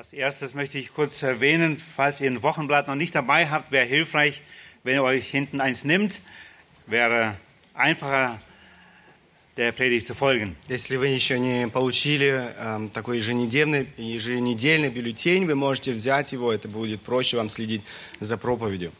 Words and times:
Als 0.00 0.12
erstes 0.12 0.54
möchte 0.54 0.78
ich 0.78 0.92
kurz 0.92 1.22
erwähnen, 1.22 1.76
falls 1.76 2.20
ihr 2.20 2.30
ein 2.30 2.42
Wochenblatt 2.42 2.86
noch 2.86 2.96
nicht 2.96 3.14
dabei 3.14 3.48
habt, 3.48 3.72
wäre 3.72 3.86
hilfreich, 3.86 4.42
wenn 4.82 4.96
ihr 4.96 5.02
euch 5.02 5.26
hinten 5.28 5.60
eins 5.60 5.84
nimmt. 5.84 6.20
Wäre 6.86 7.36
einfacher, 7.72 8.38
der 9.56 9.72
Predigt 9.72 10.06
zu 10.06 10.14
folgen. 10.14 10.54
Если 10.68 10.96
вы 10.96 11.08
еще 11.08 11.38
не 11.38 11.66
получили 11.68 12.28
эм, 12.58 12.90
такой 12.90 13.16
еженедельный, 13.16 13.86
еженедельный 13.96 14.90
бюллетень, 14.90 15.46
вы 15.46 15.54
можете 15.54 15.92
взять 15.92 16.32
его, 16.32 16.52
это 16.52 16.68
будет 16.68 17.00
проще 17.00 17.38
вам 17.38 17.48
следить 17.48 17.82
за 18.20 18.36
проповедью. 18.36 18.92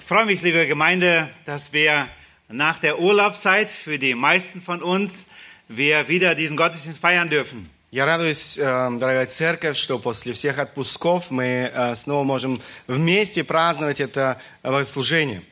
Ich 0.00 0.08
freue 0.08 0.26
mich, 0.26 0.42
liebe 0.42 0.66
Gemeinde, 0.66 1.30
dass 1.46 1.72
wir 1.72 2.08
nach 2.48 2.80
der 2.80 2.98
Urlaubszeit 2.98 3.70
für 3.70 3.98
die 3.98 4.14
meisten 4.14 4.60
von 4.60 4.82
uns 4.82 5.26
wir 5.68 6.08
wieder 6.08 6.34
diesen 6.34 6.56
Gottesdienst 6.56 7.00
feiern 7.00 7.28
dürfen. 7.28 7.69
Я 7.92 8.04
радуюсь, 8.04 8.58
эм, 8.58 8.98
дорогая 8.98 9.26
церковь, 9.26 9.76
что 9.76 9.98
после 9.98 10.32
всех 10.32 10.58
отпусков 10.58 11.30
мы 11.30 11.70
э, 11.72 11.94
снова 11.94 12.24
можем 12.24 12.60
вместе 12.86 13.44
праздновать 13.44 14.00
это 14.00 14.40
богослужение. 14.62 15.42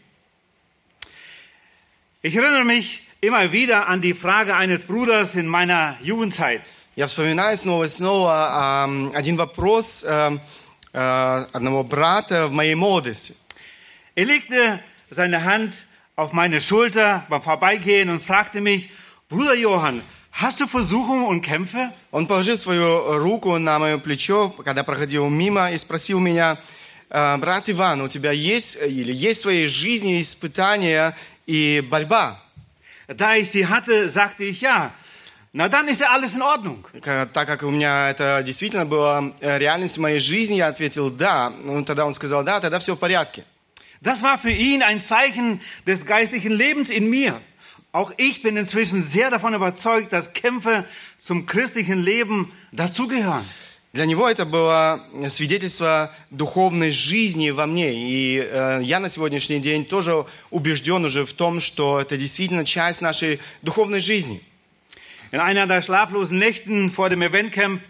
Ich 2.22 2.34
erinnere 2.34 2.64
mich 2.64 3.02
immer 3.20 3.52
wieder 3.52 3.86
an 3.86 4.00
die 4.00 4.14
Frage 4.14 4.56
eines 4.56 4.80
Bruders 4.86 5.34
in 5.34 5.46
meiner 5.46 5.96
Jugendzeit. 6.02 6.62
Я 6.96 7.06
вспоминаю 7.06 7.56
снова 7.56 7.84
и 7.84 7.88
снова 7.88 8.84
эм, 8.84 9.10
один 9.14 9.36
вопрос 9.36 10.04
эм, 10.04 10.40
э, 10.92 11.46
одного 11.52 11.82
брата 11.82 12.48
в 12.48 12.52
моей 12.52 12.74
молодости. 12.74 13.34
Er 14.16 14.26
legte 14.26 14.80
seine 15.10 15.44
Hand 15.44 15.86
auf 16.16 16.32
meine 16.32 16.60
Schulter 16.60 17.24
beim 17.28 17.42
Vorbeigehen 17.42 18.10
und 18.10 18.22
fragte 18.22 18.60
mich, 18.60 18.90
Bruder 19.28 19.54
Johann, 19.54 20.02
hast 20.32 20.60
du 20.60 20.66
Versuchungen 20.66 21.26
und 21.26 21.40
Kämpfe? 21.42 21.90
Он 22.10 22.26
положил 22.26 22.56
свою 22.56 23.18
руку 23.18 23.56
на 23.58 23.78
мое 23.78 23.98
плечо, 23.98 24.50
когда 24.64 24.82
проходил 24.84 25.28
мимо, 25.28 25.70
и 25.72 25.76
спросил 25.78 26.18
меня, 26.20 26.58
«Э, 27.10 27.36
брат 27.36 27.68
Иван, 27.70 28.00
у 28.02 28.08
тебя 28.08 28.32
есть 28.32 28.76
э, 28.80 28.88
или 28.88 29.12
есть 29.12 29.40
в 29.40 29.42
твоей 29.44 29.66
жизни 29.66 30.20
испытания 30.20 31.16
и 31.46 31.82
борьба? 31.88 32.40
Da 33.08 33.36
ich 33.36 33.50
sie 33.50 33.66
hatte, 33.66 34.08
sagte 34.08 34.44
ich 34.44 34.62
ja. 34.62 34.90
Na 35.52 35.68
dann 35.68 35.86
ist 35.88 36.00
ja 36.00 36.08
alles 36.08 36.34
in 36.34 36.42
Ordnung. 36.42 36.84
К- 37.00 37.26
Так 37.32 37.46
как 37.46 37.62
у 37.62 37.70
меня 37.70 38.10
это 38.10 38.42
действительно 38.42 38.86
было 38.86 39.32
э, 39.40 39.58
реальностью 39.58 40.02
моей 40.02 40.18
жизни, 40.18 40.56
я 40.56 40.66
ответил 40.68 41.10
«да». 41.10 41.52
Ну, 41.62 41.84
тогда 41.84 42.06
он 42.06 42.14
сказал 42.14 42.42
«да, 42.42 42.58
тогда 42.60 42.78
все 42.80 42.96
в 42.96 42.98
порядке». 42.98 43.44
Das 44.02 44.22
war 44.22 44.36
für 44.36 44.50
ihn 44.50 44.82
ein 44.82 45.00
Zeichen 45.00 45.60
des 45.86 46.04
geistlichen 46.04 46.52
Lebens 46.52 46.90
in 46.90 47.08
mir. 47.08 47.40
Auch 47.92 48.12
ich 48.16 48.42
bin 48.42 48.56
inzwischen 48.56 49.02
sehr 49.02 49.30
davon 49.30 49.54
überzeugt, 49.54 50.12
dass 50.12 50.32
Kämpfe 50.32 50.84
zum 51.16 51.46
christlichen 51.46 52.02
Leben 52.02 52.52
dazugehören. 52.72 53.44
Для 53.94 54.06
него 54.06 54.28
это 54.28 54.44
было 54.44 55.00
свидетельство 55.28 56.12
духовной 56.30 56.90
жизни 56.90 57.50
во 57.50 57.66
мне. 57.66 57.94
И 57.94 58.38
э, 58.38 58.80
я 58.82 58.98
на 58.98 59.08
сегодняшний 59.08 59.60
день 59.60 59.84
тоже 59.84 60.26
убежден 60.50 61.04
уже 61.04 61.24
в 61.24 61.32
том, 61.32 61.60
что 61.60 62.00
это 62.00 62.16
действительно 62.16 62.64
часть 62.64 63.00
нашей 63.00 63.38
духовной 63.62 64.00
жизни. 64.00 64.40
In 65.30 65.38
einer 65.38 65.68
der 65.68 65.80
schlaflosen 65.80 66.38
Nächten 66.38 66.90
vor 66.90 67.08
dem 67.08 67.22
Eventcamp 67.22 67.80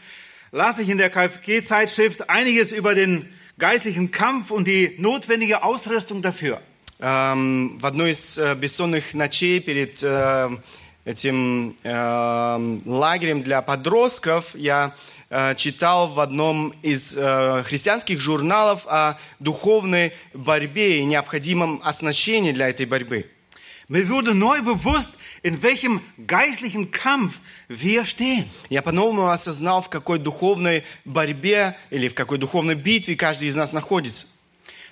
las 0.53 0.79
ich 0.79 0.91
in 0.91 0.99
der 0.99 1.09
KfG-Zeitschrift 1.09 2.29
einiges 2.29 2.73
über 2.73 2.95
den 2.95 3.27
geistlichen 3.59 4.11
Kampf 4.11 4.51
und 4.51 4.69
die 4.69 4.95
notwendige 4.99 5.63
Ausrüstung 5.63 6.21
dafür. 6.21 6.61
В 7.00 7.80
одной 7.86 8.12
из 8.12 8.38
э, 8.38 8.56
бессонных 8.56 9.14
ночей 9.14 9.62
перед 9.62 10.04
э, 10.04 10.50
этим 11.06 11.78
эм, 11.84 12.82
лагерем 12.86 13.42
для 13.42 13.62
подростков 13.62 14.54
я 14.54 14.94
э, 15.30 15.56
читал 15.56 16.10
в 16.10 16.20
одном 16.20 16.74
из 16.82 17.14
христианских 17.14 18.20
журналов 18.20 18.86
о 18.86 19.18
духовной 19.40 20.12
борьбе 20.34 21.00
и 21.00 21.06
необходимом 21.06 21.80
оснащении 21.86 22.52
для 22.52 22.68
этой 22.68 22.86
борьбы. 22.86 23.30
Mir 23.88 24.10
wurde 24.10 24.36
neu 24.36 24.62
bewusst, 24.62 25.12
in 25.42 25.64
welchem 25.64 26.02
geistlichen 26.28 26.92
Kampf 26.92 27.40
wir 27.70 28.06
stehen. 28.06 28.44
Я 28.70 28.82
по-новому 28.82 29.30
осознал, 29.30 29.82
в 29.82 29.90
какой 29.90 30.20
духовной 30.20 30.84
борьбе 31.06 31.78
или 31.92 32.10
в 32.10 32.14
какой 32.14 32.40
духовной 32.40 32.76
битве 32.76 33.16
каждый 33.16 33.48
из 33.48 33.56
нас 33.56 33.72
находится. 33.72 34.28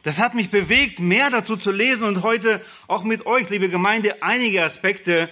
Das 0.02 0.18
hat 0.18 0.34
mich 0.34 0.50
bewegt, 0.50 0.98
mehr 0.98 1.30
dazu 1.30 1.56
zu 1.56 1.70
lesen 1.70 2.04
und 2.04 2.22
heute 2.22 2.60
auch 2.88 3.04
mit 3.04 3.24
euch, 3.26 3.48
liebe 3.50 3.68
Gemeinde, 3.68 4.22
einige 4.22 4.64
Aspekte 4.64 5.28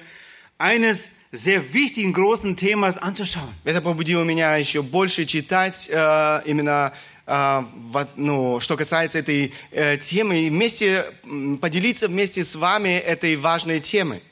eines 0.59 1.11
sehr 1.33 1.73
wichtigen 1.73 2.13
großen 2.13 2.57
Themas 2.57 2.99
anzuschauen. 2.99 3.53
Это 3.65 3.81
побудило 3.81 4.25
меня 4.25 4.57
еще 4.57 4.83
больше 4.83 5.27
читать 5.27 5.89
э, 5.93 6.43
именно, 6.45 6.93
э, 7.27 7.63
во- 7.91 8.09
ну, 8.17 8.61
что 8.61 8.77
касается 8.77 9.19
этой 9.19 9.53
э, 9.73 9.97
темы, 9.99 10.41
и 10.43 10.51
вместе 10.51 11.05
м, 11.25 11.59
поделиться 11.59 12.09
вместе 12.09 12.43
с 12.45 12.55
вами 12.57 12.91
этой 12.99 13.37
важной 13.37 13.81
темой. 13.81 14.23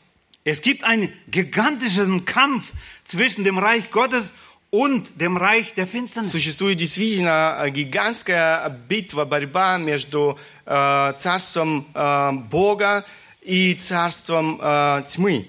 Es 0.44 0.62
gibt 0.62 0.82
einen 0.84 1.12
gigantischen 1.28 2.24
Kampf 2.24 2.72
zwischen 3.04 3.44
dem 3.44 3.58
Reich 3.58 3.90
Gottes 3.90 4.32
und 4.72 5.20
dem 5.20 5.36
Reich 5.36 5.72
der 5.74 5.86
Finsternis. 5.86 6.30
Существует 6.30 6.76
действительно 6.78 7.56
э, 7.60 7.70
гигантская 7.70 8.68
битва, 8.88 9.24
борьба 9.24 9.78
между 9.78 10.38
э, 10.66 11.12
царством 11.16 11.86
э, 11.94 12.32
Бога 12.50 13.04
и 13.42 13.74
царством 13.74 14.58
э, 14.60 15.04
тьмы. 15.08 15.46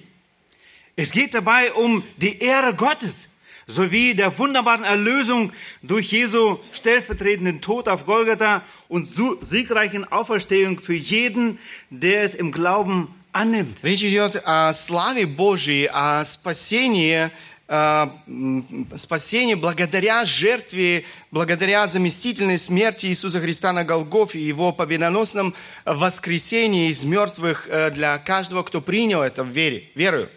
Es 0.96 1.12
geht 1.12 1.34
dabei 1.34 1.72
um 1.74 2.03
die 2.18 2.40
Ehre 2.42 2.74
Gottes 2.74 3.28
sowie 3.68 4.14
der 4.16 4.38
wunderbaren 4.38 4.84
Erlösung 4.84 5.52
durch 5.81 6.12
Jesu 6.12 6.58
stellvertretenden 6.74 7.62
Tod 7.62 7.88
auf 7.88 8.06
Golgatha 8.06 8.64
und 8.88 9.06
su- 9.06 9.38
siegreichen 9.42 10.12
Auferstehung 10.12 10.80
für 10.80 10.96
jeden, 10.96 11.59
der 11.90 12.24
es 12.24 12.34
im 12.36 12.52
Glauben 12.52 13.14
annimmt. 13.31 13.78
Речь 13.84 14.03
идет 14.03 14.42
о 14.46 14.74
славе 14.74 15.25
Божьей, 15.28 15.88
о 15.92 16.25
спасении, 16.25 17.30
э, 17.69 18.09
м, 18.27 18.89
спасении 18.97 19.55
благодаря 19.55 20.25
жертве, 20.25 21.05
благодаря 21.31 21.87
заместительной 21.87 22.59
смерти 22.59 23.07
Иисуса 23.07 23.41
Христа 23.41 23.73
на 23.73 23.85
Голгофе 23.85 24.39
и 24.39 24.45
Его 24.45 24.73
победоносном 24.73 25.55
воскресении 25.85 26.91
из 26.91 27.05
мертвых 27.05 27.69
э, 27.69 27.91
для 27.91 28.19
каждого, 28.19 28.63
кто 28.63 28.81
принял 28.81 29.23
это 29.23 29.45
в 29.45 29.49
вере, 29.49 29.85
верою. 29.95 30.29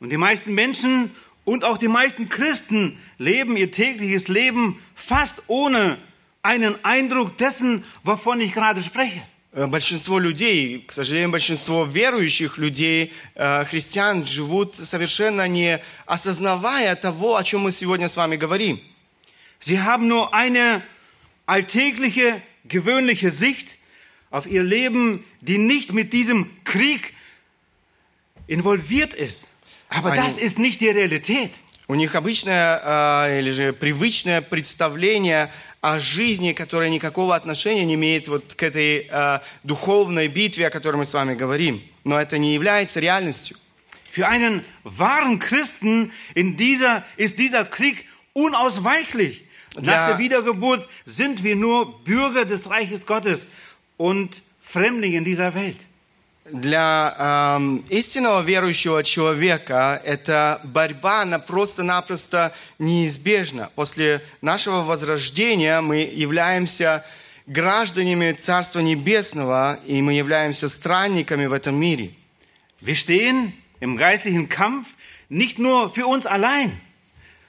Und 0.00 0.10
die 0.10 0.16
meisten 0.16 0.54
Menschen 0.54 1.12
und 1.44 1.64
auch 1.64 1.78
die 1.78 1.88
meisten 1.88 2.28
Christen 2.28 2.98
leben 3.18 3.56
ihr 3.56 3.70
tägliches 3.70 4.28
Leben 4.28 4.82
fast 4.94 5.42
ohne 5.46 5.96
einen 6.42 6.84
Eindruck 6.84 7.38
dessen, 7.38 7.82
wovon 8.02 8.40
ich 8.40 8.52
gerade 8.52 8.82
spreche. 8.82 9.22
Э, 9.52 9.66
Большинство 9.66 10.18
людей, 10.18 10.84
к 10.86 10.92
сожалению, 10.92 11.30
большинство 11.30 11.84
верующих 11.84 12.56
людей, 12.58 13.12
э, 13.34 13.64
христиан, 13.66 14.26
живут 14.26 14.76
совершенно 14.76 15.46
не 15.46 15.80
осознавая 16.06 16.96
того, 16.96 17.36
о 17.36 17.44
чем 17.44 17.62
мы 17.62 17.72
сегодня 17.72 18.08
с 18.08 18.16
вами 18.16 18.36
говорим. 18.36 18.80
Sie 19.60 19.78
haben 19.80 20.08
nur 20.08 20.32
eine 20.34 20.82
alltägliche, 21.46 22.40
gewöhnliche 22.64 23.30
Sicht 23.30 23.76
auf 24.30 24.46
ihr 24.46 24.62
Leben, 24.62 25.24
die 25.42 25.58
nicht 25.58 25.92
mit 25.92 26.12
diesem 26.12 26.50
Krieg 26.64 27.12
involviert 28.46 29.12
ist. 29.14 29.48
Aber 29.88 30.12
Eine- 30.12 30.22
das 30.24 30.34
ist 30.34 30.58
nicht 30.58 30.80
die 30.80 30.88
Realität. 30.88 31.50
У 31.88 31.94
них 31.94 32.14
обычное 32.14 32.80
э, 33.28 33.40
или 33.40 33.50
же 33.50 33.72
привычное 33.74 34.40
представление 34.40 35.52
о 35.81 35.99
жизни, 35.99 36.53
которое 36.53 36.89
никакого 36.89 37.35
отношения 37.35 37.85
не 37.85 37.93
имеет 37.95 38.27
вот 38.27 38.55
к 38.55 38.63
этой 38.63 39.07
э, 39.09 39.39
духовной 39.63 40.27
битве, 40.27 40.67
о 40.67 40.69
которой 40.69 40.97
мы 40.97 41.05
с 41.05 41.13
вами 41.13 41.35
говорим. 41.35 41.81
Но 42.03 42.19
это 42.19 42.37
не 42.37 42.53
является 42.53 42.99
реальностью. 42.99 43.57
Für 44.11 44.27
einen 44.27 44.63
wahren 44.83 45.37
Christen 45.39 46.11
in 46.33 46.57
dieser, 46.57 47.03
ist 47.17 47.37
dieser 47.37 47.65
Krieg 47.65 48.05
unausweichlich. 48.33 49.43
Nach 49.75 49.85
Ja. 49.85 50.07
der 50.09 50.17
Wiedergeburt 50.17 50.87
sind 51.05 51.43
wir 51.43 51.55
nur 51.55 51.99
Bürger 52.03 52.45
des 52.45 52.67
Reiches 52.69 53.05
Gottes 53.05 53.45
und 53.97 54.41
Fremdlinge 54.61 55.17
in 55.17 55.23
dieser 55.23 55.53
Welt. 55.53 55.77
Для 56.44 57.54
эм, 57.56 57.84
истинного 57.88 58.42
верующего 58.42 59.04
человека 59.04 60.02
эта 60.04 60.60
борьба, 60.64 61.22
она 61.22 61.38
просто-напросто 61.38 62.52
неизбежна. 62.80 63.70
После 63.76 64.20
нашего 64.40 64.82
возрождения 64.82 65.80
мы 65.80 65.98
являемся 65.98 67.04
гражданами 67.46 68.32
Царства 68.32 68.80
Небесного, 68.80 69.78
и 69.86 70.02
мы 70.02 70.14
являемся 70.14 70.68
странниками 70.68 71.46
в 71.46 71.52
этом 71.52 71.76
мире. 71.76 72.10
Wir 72.80 72.96
stehen 72.96 73.52
im 73.78 73.96
geistlichen 73.96 74.48
Kampf 74.48 74.88
nicht 75.28 75.60
nur 75.60 75.90
für 75.90 76.08
uns 76.08 76.26
allein, 76.26 76.72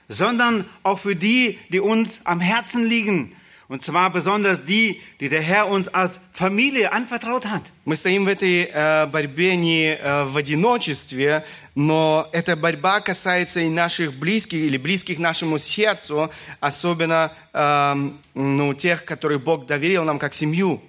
sondern 0.06 0.66
auch 0.84 1.00
für 1.00 1.16
die, 1.16 1.58
die 1.68 1.80
uns 1.80 2.20
am 2.22 2.38
Herzen 2.38 2.84
liegen 2.84 3.34
Und 3.69 3.83
zwar 3.83 4.11
besonders 4.11 4.65
die, 4.65 4.99
die 5.19 5.29
der 5.29 5.43
Herr 5.43 5.67
uns 5.67 5.87
als 5.87 6.19
Familie 6.33 6.91
anvertraut 6.91 7.45
hat. 7.45 7.61
Мы 7.85 7.95
стоим 7.95 8.25
в 8.25 8.27
этой 8.27 8.67
э, 8.71 9.05
борьбе 9.05 9.55
не 9.55 9.95
э, 9.95 10.23
в 10.23 10.37
одиночестве, 10.37 11.45
но 11.75 12.27
эта 12.31 12.55
борьба 12.55 12.99
касается 12.99 13.59
и 13.59 13.69
наших 13.69 14.15
близких 14.15 14.57
или 14.57 14.77
близких 14.77 15.19
нашему 15.19 15.59
сердцу, 15.59 16.31
особенно 16.59 17.31
э, 17.53 18.09
ну, 18.33 18.73
тех, 18.73 19.05
которых 19.05 19.43
Бог 19.43 19.67
доверил 19.67 20.03
нам 20.03 20.17
как 20.17 20.33
семью. 20.33 20.81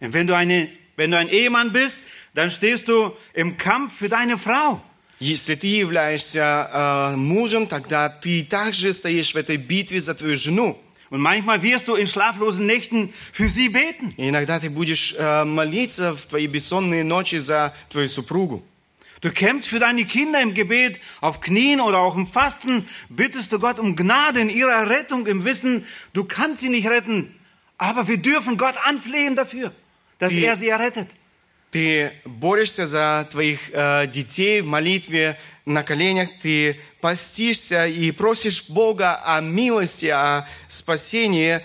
Und 0.00 0.14
wenn 0.14 0.26
du, 0.26 0.34
eine, 0.34 0.70
wenn 0.96 1.10
du 1.10 1.18
ein 1.18 1.28
Ehemann 1.28 1.72
bist, 1.72 1.96
dann 2.32 2.50
stehst 2.50 2.88
du 2.88 3.14
im 3.34 3.58
Kampf 3.58 3.98
für 3.98 4.08
deine 4.08 4.38
Frau. 4.38 4.80
Если 5.20 5.54
ты 5.54 5.66
являешься 5.66 6.70
э, 6.72 7.16
мужем, 7.16 7.66
тогда 7.66 8.08
ты 8.08 8.42
также 8.42 8.94
стоишь 8.94 9.34
в 9.34 9.36
этой 9.36 9.58
битве 9.58 10.00
за 10.00 10.14
твою 10.14 10.36
жену. 10.38 10.80
Und 11.12 11.20
manchmal 11.20 11.62
wirst 11.62 11.88
du 11.88 11.94
in 11.94 12.06
schlaflosen 12.06 12.66
Nächten 12.66 13.12
für 13.32 13.48
sie 13.48 13.70
beten. 13.70 14.12
И 14.18 14.28
иногда 14.28 14.60
ты 14.60 14.68
будешь 14.70 15.14
э, 15.18 15.44
молиться 15.44 16.14
в 16.14 16.26
твои 16.26 16.46
бессонные 16.46 17.02
ночи 17.02 17.38
за 17.38 17.74
твою 17.88 18.08
супругу. 18.08 18.62
Du 19.20 19.32
kämpfst 19.32 19.68
für 19.68 19.80
deine 19.80 20.04
Kinder 20.04 20.40
im 20.40 20.54
Gebet, 20.54 21.00
auf 21.20 21.40
Knien 21.40 21.80
oder 21.80 21.98
auch 21.98 22.14
im 22.14 22.26
Fasten, 22.26 22.86
bittest 23.08 23.50
du 23.52 23.58
Gott 23.58 23.78
um 23.80 23.96
Gnade 23.96 24.38
in 24.40 24.48
ihrer 24.50 24.88
Rettung, 24.88 25.26
im 25.26 25.44
Wissen, 25.44 25.84
du 26.12 26.22
kannst 26.24 26.60
sie 26.60 26.68
nicht 26.68 26.86
retten, 26.86 27.34
aber 27.78 28.06
wir 28.06 28.18
dürfen 28.18 28.56
Gott 28.58 28.76
anflehen 28.84 29.34
dafür, 29.34 29.72
dass 30.20 30.32
Die- 30.32 30.44
er 30.44 30.54
sie 30.56 30.68
errettet. 30.68 31.08
Ты 31.73 32.13
борешься 32.23 32.85
за 32.85 33.27
твоих 33.31 33.71
э, 33.71 34.05
детей 34.05 34.61
в 34.61 34.67
молитве 34.67 35.39
на 35.65 35.81
коленях, 35.81 36.29
ты 36.39 36.79
постишься 37.01 37.87
и 37.87 38.11
просишь 38.11 38.69
Бога 38.69 39.19
о 39.25 39.41
милости, 39.41 40.05
о 40.05 40.47
спасении, 40.67 41.55
э, 41.55 41.61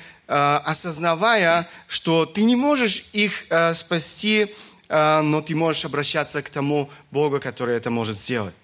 осознавая, 0.64 1.68
что 1.88 2.24
ты 2.24 2.44
не 2.44 2.56
можешь 2.56 3.10
их 3.12 3.44
э, 3.50 3.74
спасти, 3.74 4.46
э, 4.88 5.20
но 5.20 5.42
ты 5.42 5.54
можешь 5.54 5.84
обращаться 5.84 6.40
к 6.40 6.48
тому 6.48 6.88
Богу, 7.10 7.38
который 7.38 7.76
это 7.76 7.90
может 7.90 8.16
сделать. 8.16 8.54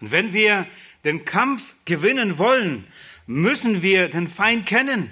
Wenn 0.00 0.32
wir 0.32 0.66
den 1.02 1.24
Kampf 1.24 1.62
gewinnen 1.84 2.38
wollen, 2.38 2.86
müssen 3.26 3.82
wir 3.82 4.08
den 4.08 4.28
Feind 4.28 4.66
kennen 4.66 5.10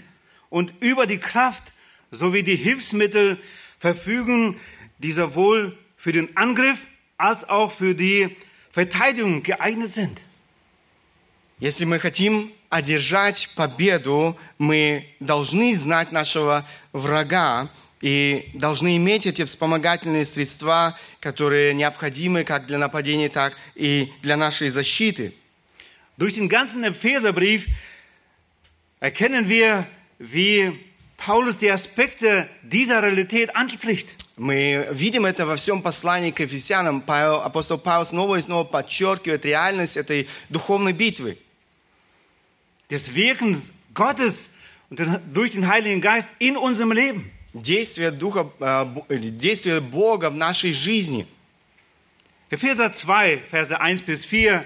und 0.50 0.72
über 0.78 1.06
die 1.06 1.18
Kraft 1.18 1.64
sowie 2.12 2.44
die 2.44 2.54
Hilfsmittel 2.54 3.38
verfügen, 3.80 4.60
die 4.97 5.11
sowohl 5.11 5.77
für 5.97 6.11
den 6.11 6.35
Angriff 6.37 6.79
als 7.17 7.47
auch 7.47 7.71
für 7.71 7.93
die 7.95 8.35
Verteidigung 8.71 9.43
geeignet 9.43 9.91
sind. 9.91 10.21
Если 11.59 11.85
мы 11.85 11.99
хотим 11.99 12.51
одержать 12.69 13.49
победу, 13.55 14.37
мы 14.57 15.05
должны 15.19 15.75
знать 15.75 16.11
нашего 16.11 16.65
врага 16.93 17.69
и 18.01 18.49
должны 18.53 18.95
иметь 18.95 19.25
эти 19.25 19.43
вспомогательные 19.43 20.23
средства, 20.23 20.97
которые 21.19 21.73
необходимы 21.73 22.45
как 22.45 22.65
для 22.65 22.77
нападения, 22.77 23.27
так 23.27 23.57
и 23.75 24.09
для 24.21 24.37
нашей 24.37 24.69
защиты. 24.69 25.33
Durch 26.15 26.35
den 26.35 26.47
ganzen 26.47 26.83
Epheserbrief 26.83 27.65
erkennen 28.99 29.49
wir, 29.49 29.87
wie 30.17 30.79
Paulus 31.17 31.57
die 31.57 31.71
Aspekte 31.71 32.49
dieser 32.61 33.03
Realität 33.03 33.55
anspricht. 33.55 34.09
Мы 34.36 34.88
видим 34.90 35.26
это 35.26 35.46
во 35.46 35.54
всем 35.54 35.80
послании 35.80 36.32
к 36.32 36.40
Ефесянам. 36.40 37.00
Павел, 37.00 37.36
апостол 37.42 37.78
Павел 37.78 38.04
снова 38.04 38.36
и 38.36 38.40
снова 38.40 38.64
подчеркивает 38.64 39.44
реальность 39.44 39.96
этой 39.96 40.28
духовной 40.48 40.92
битвы. 40.92 41.38
Des 42.90 43.14
Wirkens 43.14 43.70
Gottes 43.94 44.48
und 44.90 44.98
den, 44.98 45.20
durch 45.32 45.52
den 45.52 45.68
Heiligen 45.68 46.00
Geist 46.00 46.28
in 46.40 46.56
unserem 46.56 46.90
Leben. 46.90 47.30
Действие, 47.52 48.10
Духа, 48.10 48.50
или 49.08 49.30
действие 49.30 49.80
Бога 49.80 50.30
в 50.30 50.34
нашей 50.34 50.72
жизни. 50.72 51.26
Epheser 52.50 52.92
2, 52.92 53.44
Verse 53.48 53.80
1 53.80 54.02
bis 54.04 54.24
4 54.24 54.64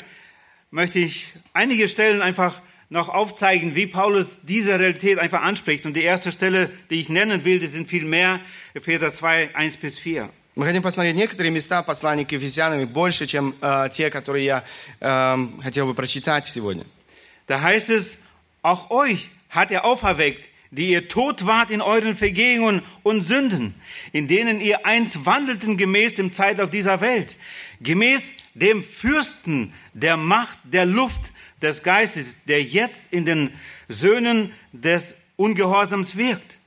möchte 0.71 0.99
ich 0.99 1.33
einige 1.53 1.89
Stellen 1.89 2.23
einfach 2.23 2.61
noch 2.90 3.10
aufzeigen, 3.10 3.76
wie 3.76 3.88
Paulus 3.88 4.40
diese 4.44 4.80
Realität 4.80 5.18
einfach 5.20 5.42
anspricht. 5.42 5.86
Und 5.86 5.94
die 5.94 6.04
erste 6.04 6.32
Stelle, 6.32 6.70
die 6.90 7.02
ich 7.02 7.10
nennen 7.10 7.44
will, 7.44 7.60
die 7.60 7.68
sind 7.68 7.88
viel 7.90 8.06
mehr. 8.06 8.40
Epheser 8.74 9.12
2, 9.12 9.56
1 9.56 9.78
bis 9.78 10.00
4. 10.00 10.30
Мы 10.56 10.68
хотим 10.68 10.84
посмотреть 10.84 11.16
некоторые 11.16 11.52
места 11.52 11.82
послания 11.82 12.26
к 12.26 12.32
Ефесянам, 12.32 12.80
и 12.80 12.86
больше, 12.86 13.26
чем 13.26 13.56
э, 13.60 13.90
те, 13.92 14.12
которые 14.12 14.46
я 14.46 14.64
эм, 15.00 15.60
хотел 15.64 15.88
бы 15.88 15.96
прочитать 15.96 16.46
сегодня. 16.46 16.86
Da 17.48 17.60
heißt 17.60 17.90
es, 17.90 18.20
auch 18.62 18.92
euch 18.92 19.32
hat 19.50 19.72
er 19.72 19.84
auferweckt, 19.84 20.48
die 20.70 20.90
ihr 20.90 21.08
tot 21.08 21.46
wart 21.46 21.72
in 21.72 21.82
euren 21.82 22.16
Vergehungen 22.16 22.84
und 23.02 23.22
Sünden, 23.22 23.74
in 24.12 24.28
denen 24.28 24.62
ihr 24.62 24.86
einst 24.86 25.26
wandelten 25.26 25.78
gemäß 25.78 26.14
dem 26.14 26.32
Zeitlauf 26.34 26.70
dieser 26.70 27.02
Welt, 27.02 27.36
gemäß 27.82 28.34
dem 28.54 28.84
Fürsten 28.84 29.74
der 29.94 30.18
Macht 30.18 30.60
der 30.64 30.86
Luft 30.86 31.32
des 31.63 31.83
Geistes, 31.83 32.45
der 32.45 32.63
jetzt 32.63 33.13
in 33.13 33.25
den 33.25 33.51
Söhnen 33.89 34.53
des 34.73 35.17
Ungehorsams 35.37 36.17
wirkt. 36.17 36.59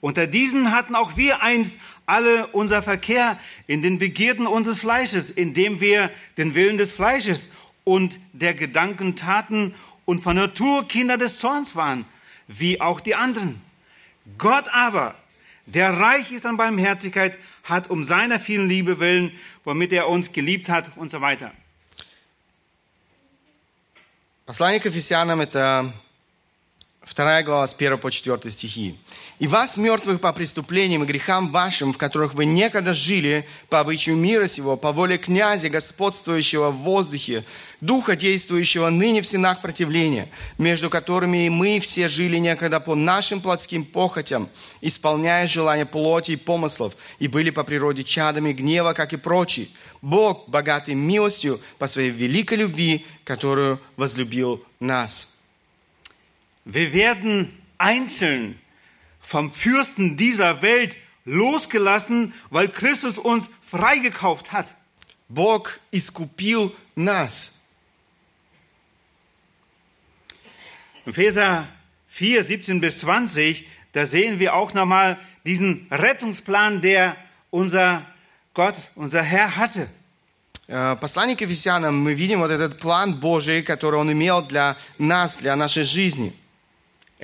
Unter 0.00 0.26
diesen 0.26 0.72
hatten 0.72 0.94
auch 0.94 1.16
wir 1.16 1.42
einst 1.42 1.78
alle 2.06 2.46
unser 2.48 2.82
Verkehr 2.82 3.38
in 3.66 3.82
den 3.82 3.98
Begierden 3.98 4.46
unseres 4.46 4.78
Fleisches, 4.78 5.30
indem 5.30 5.80
wir 5.80 6.10
den 6.36 6.54
Willen 6.54 6.78
des 6.78 6.92
Fleisches 6.92 7.48
und 7.84 8.18
der 8.32 8.54
Gedanken 8.54 9.16
taten 9.16 9.74
und 10.04 10.20
von 10.20 10.36
Natur 10.36 10.86
Kinder 10.86 11.18
des 11.18 11.38
Zorns 11.38 11.74
waren, 11.74 12.04
wie 12.46 12.80
auch 12.80 13.00
die 13.00 13.14
anderen. 13.14 13.60
Gott 14.38 14.68
aber, 14.72 15.14
der 15.66 15.98
reich 15.98 16.30
ist 16.30 16.46
an 16.46 16.56
Barmherzigkeit, 16.56 17.36
hat 17.64 17.90
um 17.90 18.04
seiner 18.04 18.40
vielen 18.40 18.68
Liebe 18.68 19.00
willen, 19.00 19.32
womit 19.64 19.92
er 19.92 20.08
uns 20.08 20.32
geliebt 20.32 20.68
hat 20.68 20.96
und 20.96 21.10
so 21.10 21.20
weiter. 21.20 21.52
Послание 24.47 24.79
к 24.79 24.85
Ефесянам – 24.85 25.41
это 25.41 25.91
вторая 27.08 27.42
глава 27.42 27.66
с 27.66 27.74
1 27.74 27.96
по 27.98 28.10
4 28.10 28.50
стихи. 28.50 28.94
«И 29.38 29.46
вас, 29.46 29.76
мертвых 29.76 30.20
по 30.20 30.32
преступлениям 30.32 31.04
и 31.04 31.06
грехам 31.06 31.50
вашим, 31.50 31.92
в 31.92 31.96
которых 31.96 32.34
вы 32.34 32.44
некогда 32.44 32.92
жили, 32.92 33.48
по 33.70 33.80
обычаю 33.80 34.16
мира 34.16 34.46
сего, 34.46 34.76
по 34.76 34.92
воле 34.92 35.16
князя, 35.16 35.70
господствующего 35.70 36.70
в 36.70 36.76
воздухе, 36.76 37.44
духа, 37.80 38.14
действующего 38.14 38.90
ныне 38.90 39.22
в 39.22 39.26
стенах 39.26 39.62
противления, 39.62 40.28
между 40.58 40.90
которыми 40.90 41.46
и 41.46 41.50
мы 41.50 41.80
все 41.80 42.08
жили 42.08 42.36
некогда 42.36 42.78
по 42.78 42.94
нашим 42.94 43.40
плотским 43.40 43.84
похотям, 43.84 44.48
исполняя 44.82 45.46
желания 45.46 45.86
плоти 45.86 46.32
и 46.32 46.36
помыслов, 46.36 46.94
и 47.18 47.28
были 47.28 47.48
по 47.50 47.64
природе 47.64 48.04
чадами 48.04 48.52
гнева, 48.52 48.92
как 48.92 49.14
и 49.14 49.16
прочие. 49.16 49.68
Бог, 50.02 50.48
богатый 50.48 50.94
милостью, 50.94 51.58
по 51.78 51.86
своей 51.86 52.10
великой 52.10 52.58
любви, 52.58 53.06
которую 53.24 53.80
возлюбил 53.96 54.62
нас». 54.78 55.37
Wir 56.67 56.93
werden 56.93 57.57
einzeln 57.77 58.59
vom 59.21 59.51
Fürsten 59.51 60.17
dieser 60.17 60.61
Welt 60.61 60.97
losgelassen, 61.25 62.33
weil 62.49 62.69
Christus 62.69 63.17
uns 63.17 63.49
freigekauft 63.69 64.51
hat. 64.51 64.75
Бог 65.29 65.79
искупил 65.91 66.73
нас. 66.95 67.61
In 71.05 71.11
Epheser 71.11 71.67
4, 72.07 72.43
17 72.43 72.79
bis 72.79 72.99
20, 72.99 73.67
da 73.93 74.05
sehen 74.05 74.39
wir 74.39 74.53
auch 74.53 74.73
nochmal 74.73 75.19
diesen 75.45 75.87
Rettungsplan, 75.91 76.81
der 76.81 77.17
unser 77.49 78.05
Gott, 78.53 78.75
unser 78.95 79.21
Herr 79.21 79.55
hatte. 79.57 79.87
Э, 80.67 80.95
Послание 80.95 81.35
к 81.35 81.41
Ефесянам, 81.41 81.99
мы 82.01 82.13
видим 82.13 82.39
вот 82.39 82.51
этот 82.51 82.79
план 82.79 83.15
Божий, 83.15 83.63
который 83.63 83.99
Он 83.99 84.11
имел 84.11 84.41
для 84.43 84.77
нас, 84.97 85.37
для 85.37 85.55
нашей 85.55 85.83
жизни. 85.83 86.31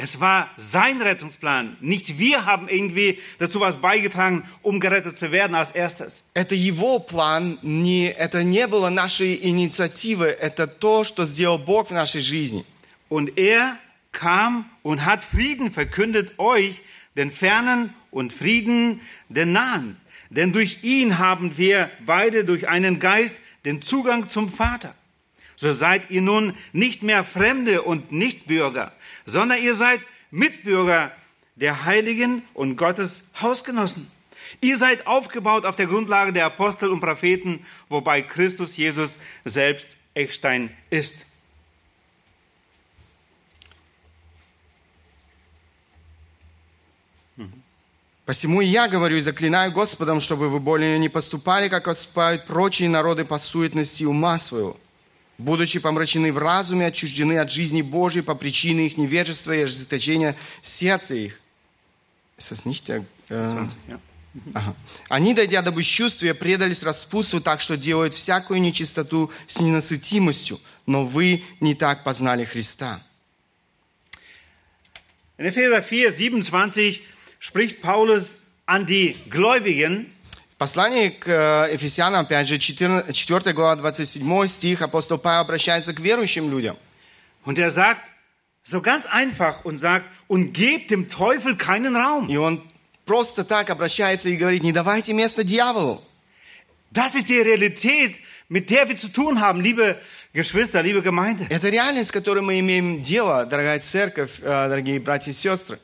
Es 0.01 0.21
war 0.21 0.49
sein 0.55 1.01
Rettungsplan. 1.01 1.75
Nicht 1.81 2.19
wir 2.19 2.45
haben 2.45 2.69
irgendwie 2.69 3.19
dazu 3.37 3.59
was 3.59 3.81
beigetragen, 3.81 4.43
um 4.61 4.79
gerettet 4.79 5.19
zu 5.19 5.33
werden 5.33 5.55
als 5.55 5.71
erstes. 5.71 6.23
Это 6.33 6.55
Его 6.55 6.99
план, 6.99 7.59
не, 7.63 8.05
это 8.07 8.45
не 8.45 8.65
было 8.67 8.89
нашей 8.89 9.37
инициативы, 9.43 10.27
это 10.27 10.67
то, 10.67 11.03
что 11.03 11.25
сделал 11.25 11.57
Бог 11.57 11.87
в 11.87 11.91
нашей 11.91 12.21
жизни. 12.21 12.63
Und 13.09 13.37
er 13.37 13.77
kam 14.13 14.69
und 14.83 15.05
hat 15.05 15.23
Frieden 15.23 15.69
verkündet 15.69 16.39
euch, 16.39 16.81
den 17.17 17.29
Fernen 17.29 17.93
und 18.11 18.31
Frieden 18.31 19.01
den 19.27 19.51
Nahen. 19.51 19.97
Denn 20.29 20.53
durch 20.53 20.83
ihn 20.83 21.17
haben 21.17 21.57
wir 21.57 21.89
beide 22.05 22.45
durch 22.45 22.69
einen 22.69 22.99
Geist 22.99 23.35
den 23.65 23.81
Zugang 23.81 24.29
zum 24.29 24.47
Vater. 24.47 24.95
So 25.63 25.73
seid 25.73 26.09
ihr 26.09 26.21
nun 26.21 26.55
nicht 26.71 27.03
mehr 27.03 27.23
Fremde 27.23 27.81
und 27.81 28.11
Nichtbürger, 28.11 28.93
sondern 29.25 29.61
ihr 29.61 29.75
seid 29.75 29.99
Mitbürger 30.31 31.11
der 31.55 31.85
Heiligen 31.85 32.43
und 32.53 32.77
Gottes 32.77 33.23
Hausgenossen. 33.41 34.09
Ihr 34.61 34.77
seid 34.77 35.05
aufgebaut 35.05 35.65
auf 35.65 35.75
der 35.75 35.87
Grundlage 35.87 36.33
der 36.33 36.45
Apostel 36.45 36.89
und 36.89 37.01
Propheten, 37.01 37.65
wobei 37.89 38.21
Christus 38.21 38.77
Jesus 38.77 39.17
selbst 39.45 39.97
Eckstein 40.13 40.71
ist. 40.89 41.25
Посему 48.25 48.61
и 48.61 48.65
я 48.67 48.87
говорю 48.87 49.17
и 49.17 49.21
заклинаю 49.21 49.71
Господом, 49.71 50.19
чтобы 50.19 50.49
вы 50.49 50.59
более 50.59 50.99
не 50.99 51.09
поступали, 51.09 51.67
как 51.67 51.85
поступают 51.85 52.45
прочие 52.45 52.87
народы 52.87 53.25
по 53.25 53.39
суетности 53.39 54.03
ума 54.03 54.37
своего, 54.37 54.77
будучи 55.38 55.78
помрачены 55.78 56.32
в 56.32 56.38
разуме, 56.38 56.86
отчуждены 56.86 57.38
от 57.38 57.50
жизни 57.50 57.82
Божьей 57.82 58.22
по 58.22 58.34
причине 58.34 58.86
их 58.86 58.96
невежества 58.96 59.52
и 59.52 59.62
ожесточения 59.62 60.36
сердца 60.62 61.14
их. 61.14 61.40
Ist 62.36 62.50
das 62.50 62.66
nicht 62.66 62.88
der, 62.88 63.04
20, 63.28 63.76
ja. 63.88 64.00
Ага. 64.52 64.74
Они, 65.08 65.32
дойдя 65.32 65.62
до 65.62 65.70
бесчувствия, 65.70 66.34
предались 66.34 66.82
распутству 66.82 67.40
так, 67.40 67.60
что 67.60 67.76
делают 67.76 68.14
всякую 68.14 68.60
нечистоту 68.60 69.30
с 69.46 69.60
ненасытимостью. 69.60 70.58
Но 70.86 71.06
вы 71.06 71.44
не 71.60 71.74
так 71.74 72.02
познали 72.02 72.44
Христа. 72.44 73.00
In 75.38 75.46
Epheser 75.46 75.82
4, 75.82 76.10
27 76.10 77.00
spricht 77.38 77.80
Paulus 77.80 78.36
an 78.66 78.86
die 78.86 79.16
Gläubigen 79.28 80.13
В 80.54 80.56
послании 80.56 81.08
к 81.08 81.26
э, 81.26 81.72
Ефесянам, 81.72 82.20
опять 82.20 82.46
же, 82.46 82.58
4, 82.58 83.12
4 83.12 83.52
глава, 83.52 83.74
27 83.74 84.46
стих, 84.46 84.82
апостол 84.82 85.18
Павел 85.18 85.40
обращается 85.40 85.92
к 85.92 85.98
верующим 85.98 86.48
людям. 86.48 86.76
und 87.44 87.58
er 87.58 87.70
sagt 87.72 88.12
so 88.62 88.80
ganz 88.80 89.04
einfach 89.04 89.64
und 89.64 89.78
sagt, 89.78 90.06
und 90.28 90.54
gebt 90.54 90.92
dem 90.92 91.08
Teufel 91.08 91.56
keinen 91.56 91.96
Raum. 91.96 92.28
И 92.28 92.36
он 92.36 92.62
просто 93.04 93.42
так 93.42 93.68
обращается 93.68 94.28
и 94.30 94.36
говорит, 94.36 94.62
не 94.62 94.70
давайте 94.70 95.12
место 95.12 95.42
дьяволу. 95.42 96.00
Das 96.92 97.16
ist 97.16 97.28
die 97.28 97.40
Realität, 97.40 98.14
mit 98.48 98.70
der 98.70 98.88
wir 98.88 98.96
zu 98.96 99.08
tun 99.08 99.40
haben, 99.40 99.60
liebe 99.60 99.98
Geschwister, 100.32 100.84
liebe 100.84 101.02
Gemeinde. 101.02 101.46
Это 101.50 101.68
реальность, 101.68 102.10
с 102.10 102.12
которой 102.12 102.42
мы 102.42 102.60
имеем 102.60 103.02
дело, 103.02 103.44
дорогая 103.44 103.80
церковь, 103.80 104.38
э, 104.40 104.68
дорогие 104.68 105.00
братья 105.00 105.32
и 105.32 105.34
сестры. 105.34 105.80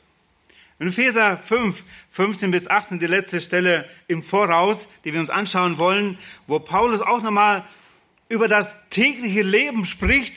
In 0.80 0.88
Epheser 0.88 1.38
5, 1.38 1.82
15 2.10 2.50
bis 2.50 2.68
18, 2.68 2.98
die 2.98 3.06
letzte 3.06 3.40
Stelle 3.40 3.88
im 4.08 4.22
Voraus, 4.22 4.88
die 5.04 5.12
wir 5.12 5.20
uns 5.20 5.30
anschauen 5.30 5.78
wollen, 5.78 6.18
wo 6.46 6.58
Paulus 6.58 7.00
auch 7.00 7.22
nochmal 7.22 7.64
über 8.28 8.46
das 8.46 8.74
tägliche 8.90 9.42
Leben 9.42 9.84
spricht 9.86 10.34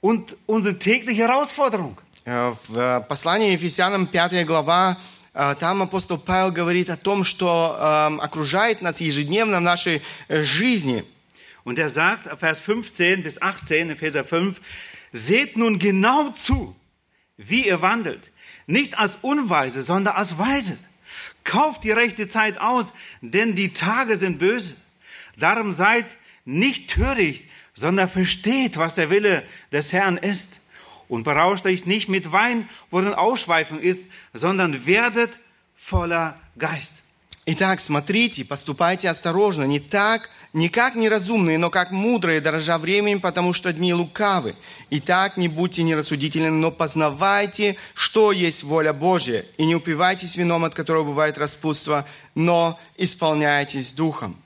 und 0.00 0.36
unsere 0.46 0.78
tägliche 0.78 1.28
Herausforderung. 1.28 2.00
Э, 2.24 2.52
В 2.68 2.78
э, 2.78 3.00
послании 3.06 3.52
Ефесянам 3.52 4.08
5 4.08 4.46
глава, 4.46 4.96
э, 5.34 5.54
там 5.60 5.82
апостол 5.82 6.16
Павел 6.18 6.50
говорит 6.50 6.88
о 6.88 6.96
том, 6.96 7.22
что 7.22 7.76
э, 7.78 8.16
окружает 8.22 8.80
нас 8.80 9.02
ежедневно 9.02 9.58
в 9.58 9.62
нашей 9.62 10.00
э, 10.28 10.42
жизни. 10.42 11.04
Und 11.64 11.78
er 11.78 11.88
sagt, 11.90 12.28
Vers 12.38 12.60
15 12.60 13.22
bis 13.22 13.40
18, 13.40 13.90
Epheser 13.90 14.24
5, 14.24 14.60
seht 15.12 15.56
nun 15.56 15.78
genau 15.78 16.30
zu, 16.30 16.76
wie 17.36 17.66
ihr 17.66 17.80
wandelt. 17.82 18.30
Nicht 18.68 18.98
als 18.98 19.16
Unweise, 19.22 19.82
sondern 19.82 20.16
als 20.16 20.38
Weise. 20.38 20.78
Kauft 21.44 21.84
die 21.84 21.90
rechte 21.90 22.28
Zeit 22.28 22.58
aus, 22.58 22.92
denn 23.20 23.54
die 23.54 23.72
Tage 23.72 24.16
sind 24.16 24.38
böse. 24.38 24.74
Darum 25.36 25.72
seid 25.72 26.06
nicht 26.44 26.90
töricht, 26.90 27.44
sondern 27.74 28.08
versteht, 28.08 28.78
was 28.78 28.94
der 28.94 29.10
Wille 29.10 29.42
des 29.72 29.92
Herrn 29.92 30.16
ist. 30.16 30.60
Und 31.08 31.24
berauscht 31.24 31.66
euch 31.66 31.84
nicht 31.84 32.08
mit 32.08 32.32
Wein, 32.32 32.68
worin 32.90 33.12
Ausschweifung 33.12 33.78
ist, 33.80 34.08
sondern 34.32 34.86
werdet 34.86 35.38
voller 35.76 36.40
Geist. 36.58 37.02
Итак, 37.46 37.80
смотрите, 37.80 38.42
поступайте 38.46 39.10
осторожно, 39.10 39.64
не 39.64 39.78
так, 39.78 40.30
не 40.53 40.69
как 40.69 40.95
неразумные, 40.95 41.57
но 41.57 41.69
как 41.69 41.91
мудрые, 41.91 42.41
дорожа 42.41 42.77
временем, 42.77 43.21
потому 43.21 43.53
что 43.53 43.71
дни 43.71 43.93
лукавы. 43.93 44.55
Итак, 44.89 45.37
не 45.37 45.47
будьте 45.47 45.83
нерассудительны, 45.83 46.49
но 46.49 46.71
познавайте, 46.71 47.75
что 47.93 48.31
есть 48.31 48.63
воля 48.63 48.93
Божья, 48.93 49.45
и 49.57 49.65
не 49.65 49.75
упивайтесь 49.75 50.37
вином, 50.37 50.65
от 50.65 50.73
которого 50.73 51.03
бывает 51.03 51.37
распутство, 51.37 52.07
но 52.35 52.79
исполняйтесь 52.97 53.93
духом. 53.93 54.41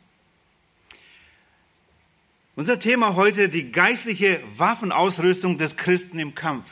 Unser 2.55 2.77
Thema 2.77 3.15
heute, 3.15 3.49
die 3.49 3.71
geistliche 3.71 4.43
Waffenausrüstung 4.57 5.57
des 5.57 5.75
Christen 5.75 6.19
im 6.19 6.35
Kampf. 6.35 6.65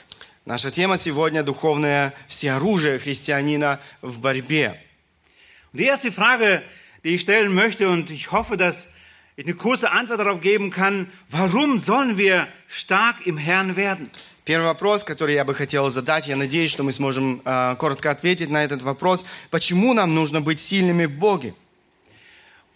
Наша 0.45 0.69
тема 0.69 0.97
сегодня– 0.97 1.41
духовное 1.43 2.13
всеоружие 2.27 2.99
христианина 2.99 3.79
в 4.01 4.19
борьбе. 4.19 4.79
Die 5.73 5.85
erste 5.85 6.11
Frage, 6.11 6.61
die 7.03 7.15
ich 7.15 7.21
stellen 7.21 7.53
möchte, 7.53 7.89
und 7.89 8.11
ich 8.11 8.31
hoffe, 8.31 8.57
dass 8.57 8.89
ich 9.36 9.44
eine 9.44 9.54
kurze 9.54 9.90
Antwort 9.90 10.20
darauf 10.20 10.40
geben 10.40 10.70
kann, 10.70 11.10
warum 11.28 11.78
sollen 11.78 12.16
wir 12.16 12.48
stark 12.68 13.26
im 13.26 13.36
Herrn 13.36 13.76
werden? 13.76 14.10
Первый 14.46 14.66
вопрос, 14.66 15.04
который 15.04 15.34
я 15.34 15.44
бы 15.44 15.54
хотел 15.54 15.90
задать, 15.90 16.28
я 16.28 16.36
надеюсь, 16.36 16.70
что 16.70 16.84
мы 16.84 16.92
сможем 16.92 17.42
э, 17.44 17.74
коротко 17.78 18.12
ответить 18.12 18.48
на 18.48 18.62
этот 18.62 18.80
вопрос. 18.80 19.26
Почему 19.50 19.92
нам 19.92 20.14
нужно 20.14 20.40
быть 20.40 20.60
сильными 20.60 21.06
в 21.06 21.18
Боге? 21.18 21.52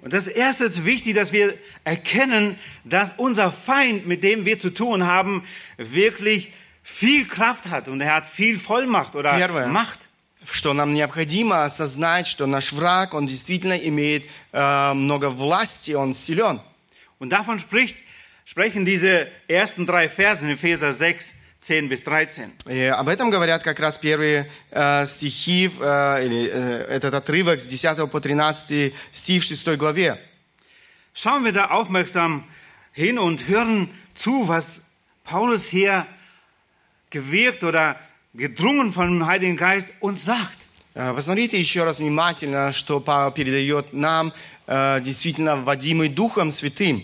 Und 0.03 0.12
das 0.12 0.27
erste 0.27 0.65
ist 0.65 0.85
wichtig, 0.85 1.15
dass 1.15 1.31
wir 1.33 1.55
erkennen, 1.85 2.59
dass 2.85 3.12
unser 3.19 3.53
Feind, 3.53 4.07
mit 4.07 4.25
dem 4.25 4.47
wir 4.47 4.59
zu 4.59 4.71
tun 4.71 5.07
haben, 5.07 5.45
wirklich 5.77 6.53
viel 6.83 7.27
Kraft 7.27 7.71
hat 7.71 7.87
und 7.89 8.00
er 8.00 8.15
hat 8.15 8.27
viel 8.27 8.59
Vollmacht 8.59 9.15
oder 9.15 9.35
Первое. 9.35 9.69
Macht. 9.69 10.09
Что 10.52 10.74
нам 10.74 10.94
необходимо 10.94 11.64
осознать, 11.64 12.28
что 12.28 12.46
наш 12.46 12.72
враг, 12.72 13.14
он 13.14 13.25
действительно 13.25 13.78
имеет 13.78 14.25
э, 14.52 14.94
много 14.94 15.30
власти, 15.30 15.92
он 15.92 16.14
силен. 16.14 16.60
Und 17.20 17.30
davon 17.30 17.60
spricht, 17.60 17.98
sprechen 18.46 18.86
diese 18.86 19.28
ersten 19.48 19.86
drei 19.86 20.10
Verse 20.10 20.44
in 20.44 20.52
Epheser 20.52 20.94
6, 20.94 21.34
10 21.60 21.90
bis 21.90 22.04
13. 22.04 22.68
И 22.68 22.84
об 22.86 23.08
этом 23.08 23.32
говорят 23.32 23.64
как 23.64 23.80
раз 23.80 23.98
первые 23.98 24.50
э, 24.70 25.06
стихи, 25.08 25.72
э, 25.80 26.25
или 26.25 26.50
э, 26.52 26.86
этот 26.90 27.16
отрывок 27.16 27.60
с 27.60 27.66
10 27.66 28.12
по 28.12 28.22
13 28.22 28.94
стих 29.12 29.44
в 29.44 29.46
6 29.46 29.68
главе. 29.78 30.20
Schauen 31.14 31.46
wir 31.46 31.54
da 31.54 31.70
aufmerksam 31.70 32.44
hin 32.92 33.18
und 33.18 33.48
hören 33.48 33.90
zu, 34.14 34.48
was 34.50 34.82
Paulus 35.24 35.66
hier 35.66 36.06
gewirkt 37.10 37.64
oder 37.64 38.00
gedrungen 38.35 38.93
von 38.93 39.09
dem 39.09 39.27
Heiligen 39.27 39.57
Geist 39.57 39.93
uns 40.00 40.25
sagt. 40.25 40.59
Э, 40.95 41.12
Посмотрите 41.15 41.59
еще 41.59 41.85
раз 41.85 42.00
внимательно, 42.00 42.73
что 42.73 43.00
Павел 43.00 43.33
передает 43.33 43.93
нам, 43.93 44.33
э, 44.67 45.00
действительно 45.03 45.57
водимый 45.57 46.09
Духом 46.09 46.50
Святым. 46.50 47.03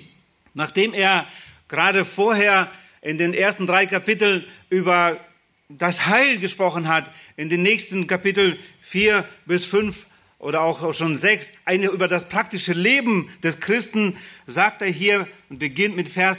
Nachdem 0.54 0.94
er 0.94 1.26
gerade 1.68 2.04
vorher 2.04 2.70
in 3.02 3.18
den 3.18 3.35
ersten 3.35 3.66
drei 3.66 3.87
Kapiteln 3.87 4.44
über 4.70 5.20
das 5.68 6.06
Heil 6.06 6.38
gesprochen 6.38 6.88
hat, 6.88 7.11
in 7.37 7.49
den 7.49 7.62
nächsten 7.62 8.06
Kapitel 8.06 8.58
4 8.82 9.25
bis 9.46 9.64
5 9.66 10.06
oder 10.38 10.62
auch 10.62 10.94
schon 10.94 11.16
6, 11.16 11.52
eine 11.64 11.87
über 11.87 12.08
das 12.08 12.28
praktische 12.28 12.73
Leben 12.73 13.28
des 13.42 13.61
Christen, 13.61 14.16
sagt 14.46 14.82
er 14.82 14.88
hier 14.88 15.26
und 15.49 15.58
beginnt 15.58 15.96
mit 15.96 16.08
Vers 16.08 16.38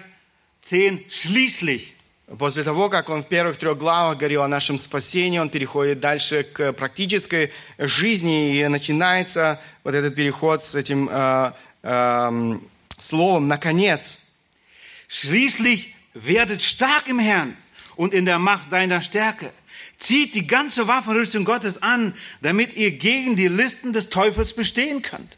10, 0.62 1.04
schließlich. 1.10 1.94
После 2.38 2.64
того, 2.64 2.90
как 2.90 3.08
он 3.08 3.24
в 3.24 3.28
первых 3.28 3.58
трех 3.58 3.78
главах 3.78 4.18
говорил 4.18 4.42
о 4.42 4.50
нашем 4.50 4.80
спасении, 4.80 5.40
он 5.40 5.50
переходит 5.50 6.02
дальше 6.02 6.44
к 6.44 6.74
практической 6.74 7.54
жизни, 7.78 8.58
и 8.58 8.68
начинается 8.68 9.62
вот 9.86 9.96
этот 9.96 10.14
переход 10.14 10.62
с 10.62 10.76
этим 10.76 11.08
э, 11.10 11.52
эм, 11.84 12.62
словом 13.00 13.48
«наконец». 13.48 14.18
Schließlich 15.08 15.96
werdet 16.14 16.62
stark 16.62 17.08
im 17.08 17.20
Herrn 17.20 17.56
und 17.96 18.14
in 18.14 18.26
der 18.26 18.40
Macht 18.40 18.72
seiner 18.72 19.02
Stärke. 19.02 19.54
Zieht 19.98 20.36
die 20.36 20.46
ganze 20.46 20.90
Waffenrüstung 20.90 21.46
Gottes 21.46 21.82
an, 21.82 22.14
damit 22.42 22.76
ihr 22.76 22.92
gegen 22.92 23.38
die 23.38 23.48
Listen 23.48 23.94
des 23.94 24.10
Teufels 24.10 24.54
bestehen 24.54 25.02
könnt. 25.02 25.38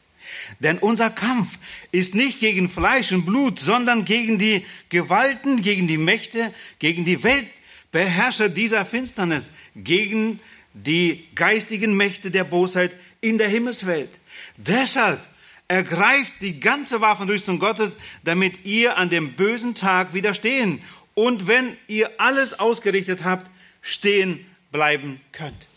Denn 0.65 0.79
unser 0.79 1.11
Kampf 1.11 1.59
ist 1.93 2.15
nicht 2.15 2.41
gegen 2.41 2.71
Fleisch 2.71 3.13
und 3.13 3.27
Blut, 3.27 3.61
sondern 3.61 4.07
gegen 4.07 4.39
die 4.39 4.65
Gewalten, 4.89 5.61
gegen 5.61 5.87
die 5.87 5.99
Mächte, 5.99 6.55
gegen 6.79 7.05
die 7.05 7.23
Weltbeherrscher 7.23 8.49
dieser 8.49 8.87
Finsternis, 8.87 9.53
gegen 9.77 10.41
die 10.73 11.23
geistigen 11.35 11.95
Mächte 11.95 12.31
der 12.31 12.45
Bosheit 12.45 12.97
in 13.21 13.37
der 13.37 13.49
Himmelswelt. 13.49 14.09
Deshalb 14.57 15.21
ergreift 15.69 16.33
die 16.41 16.61
ganze 16.61 17.03
Waffenrüstung 17.03 17.59
Gottes, 17.59 17.99
damit 18.25 18.65
ihr 18.65 18.97
an 18.97 19.11
dem 19.11 19.35
bösen 19.35 19.75
Tag 19.75 20.15
widerstehen 20.15 20.81
und 21.13 21.47
wenn 21.47 21.77
ihr 21.89 22.11
alles 22.17 22.59
ausgerichtet 22.59 23.23
habt, 23.23 23.51
stehen 23.83 24.47
bleiben 24.73 25.21
könnt. 25.31 25.69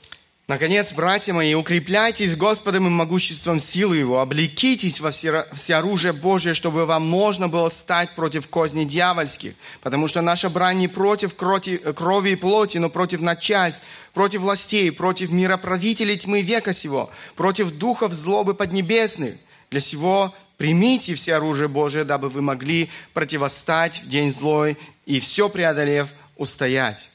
Наконец, 0.47 0.93
братья 0.93 1.33
мои, 1.33 1.53
укрепляйтесь 1.55 2.37
Господом 2.37 2.87
и 2.87 2.89
могуществом 2.89 3.59
силы 3.59 3.97
Его, 3.97 4.21
облекитесь 4.21 5.01
во 5.01 5.11
все, 5.11 5.45
всеоружие 5.51 6.13
Божие, 6.13 6.53
чтобы 6.53 6.85
вам 6.85 7.05
можно 7.05 7.49
было 7.49 7.67
стать 7.67 8.11
против 8.11 8.47
козней 8.47 8.85
дьявольских, 8.85 9.55
потому 9.81 10.07
что 10.07 10.21
наша 10.21 10.49
брань 10.49 10.77
не 10.77 10.87
против 10.87 11.35
крови 11.35 12.29
и 12.29 12.35
плоти, 12.35 12.77
но 12.77 12.89
против 12.89 13.19
начальств, 13.19 13.83
против 14.13 14.39
властей, 14.39 14.89
против 14.89 15.31
мироправителей 15.31 16.15
тьмы 16.15 16.41
века 16.41 16.71
сего, 16.71 17.11
против 17.35 17.77
духов 17.77 18.13
злобы 18.13 18.53
поднебесных. 18.53 19.35
Для 19.69 19.81
сего 19.81 20.33
примите 20.55 21.13
все 21.15 21.35
оружие 21.35 21.67
Божие, 21.67 22.05
дабы 22.05 22.29
вы 22.29 22.41
могли 22.41 22.89
противостать 23.13 24.01
в 24.01 24.07
день 24.07 24.31
злой 24.31 24.77
и 25.05 25.19
все 25.19 25.49
преодолев 25.49 26.07
устоять. 26.37 27.09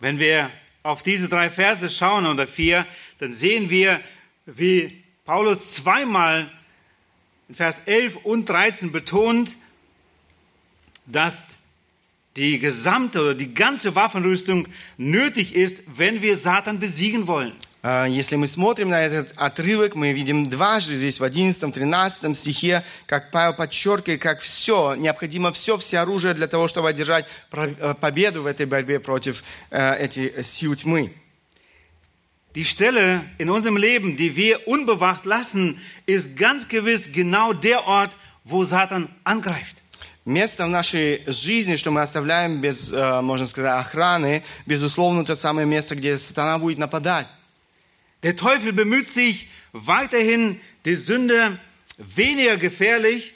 Wenn 0.00 0.18
wir 0.18 0.52
auf 0.86 1.02
diese 1.02 1.28
drei 1.28 1.50
Verse 1.50 1.88
schauen 1.90 2.26
oder 2.26 2.46
vier, 2.46 2.86
dann 3.18 3.32
sehen 3.32 3.70
wir, 3.70 4.00
wie 4.46 5.02
Paulus 5.24 5.72
zweimal 5.72 6.50
in 7.48 7.54
Vers 7.56 7.82
11 7.86 8.16
und 8.22 8.48
13 8.48 8.92
betont, 8.92 9.56
dass 11.06 11.56
die 12.36 12.58
gesamte 12.58 13.22
oder 13.22 13.34
die 13.34 13.54
ganze 13.54 13.94
Waffenrüstung 13.94 14.68
nötig 14.96 15.54
ist, 15.54 15.82
wenn 15.86 16.22
wir 16.22 16.36
Satan 16.36 16.78
besiegen 16.78 17.26
wollen. 17.26 17.52
А, 17.88 18.06
Если 18.06 18.34
мы 18.34 18.48
смотрим 18.48 18.88
на 18.88 19.00
этот 19.00 19.32
отрывок, 19.36 19.94
мы 19.94 20.10
видим 20.10 20.50
дважды 20.50 20.96
здесь 20.96 21.20
в 21.20 21.22
11-13 21.22 22.34
стихе, 22.34 22.82
как 23.06 23.30
Павел 23.30 23.54
подчеркивает, 23.54 24.20
как 24.20 24.40
все, 24.40 24.96
необходимо 24.96 25.52
все, 25.52 25.76
все 25.78 25.98
оружие 25.98 26.34
для 26.34 26.48
того, 26.48 26.66
чтобы 26.66 26.88
одержать 26.88 27.26
э, 27.52 27.94
победу 28.00 28.42
в 28.42 28.46
этой 28.46 28.66
борьбе 28.66 28.98
против 28.98 29.44
э, 29.70 29.98
этих 30.00 30.44
сил 30.44 30.74
тьмы. 30.74 31.12
Die 32.56 32.64
Stelle 32.64 33.20
in 33.38 33.50
unserem 33.50 33.76
Leben, 33.76 34.16
die 34.16 34.34
wir 34.34 34.66
unbewacht 34.66 35.24
lassen, 35.24 35.78
ist 36.06 36.36
ganz 36.36 36.66
gewiss 36.66 37.12
genau 37.12 37.52
der 37.52 37.86
Ort, 37.86 38.16
wo 38.42 38.64
Satan 38.64 39.08
angreift. 39.22 39.76
Место 40.24 40.66
в 40.66 40.70
нашей 40.70 41.22
жизни, 41.28 41.76
что 41.76 41.92
мы 41.92 42.00
оставляем 42.00 42.60
без, 42.60 42.90
э, 42.92 43.20
можно 43.20 43.46
сказать, 43.46 43.80
охраны, 43.80 44.42
безусловно, 44.66 45.24
то 45.24 45.36
самое 45.36 45.68
место, 45.68 45.94
где 45.94 46.18
сатана 46.18 46.58
будет 46.58 46.78
нападать. 46.78 47.28
Der 48.23 48.35
Teufel 48.35 48.73
bemüht 48.73 49.09
sich 49.09 49.49
weiterhin, 49.71 50.59
die 50.85 50.95
Sünde 50.95 51.59
weniger 51.97 52.57
gefährlich, 52.57 53.33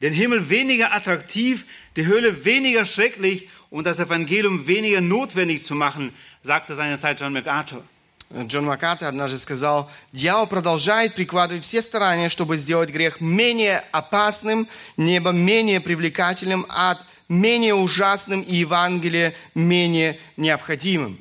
den 0.00 0.12
Himmel 0.12 0.48
weniger 0.48 0.94
attraktiv, 0.94 1.64
die 1.96 2.06
Hölle 2.06 2.44
weniger 2.44 2.84
schrecklich 2.84 3.48
und 3.70 3.84
das 3.84 3.98
Evangelium 3.98 4.66
weniger 4.66 5.00
notwendig 5.00 5.64
zu 5.64 5.74
machen, 5.74 6.12
sagte 6.42 6.74
seinerzeit 6.74 7.20
John 7.20 7.32
MacArthur. 7.32 7.82
Джон 8.30 8.66
Маккартер 8.66 9.08
однажды 9.08 9.38
сказал, 9.38 9.90
дьявол 10.12 10.46
продолжает 10.46 11.14
прикладывать 11.14 11.64
все 11.64 11.80
старания, 11.80 12.28
чтобы 12.28 12.58
сделать 12.58 12.90
грех 12.90 13.22
менее 13.22 13.82
опасным, 13.90 14.68
небо 14.98 15.30
менее 15.30 15.80
привлекательным, 15.80 16.66
ад 16.68 17.02
менее 17.28 17.74
ужасным 17.74 18.42
и 18.42 18.56
Евангелие 18.56 19.34
менее 19.54 20.18
необходимым. 20.36 21.18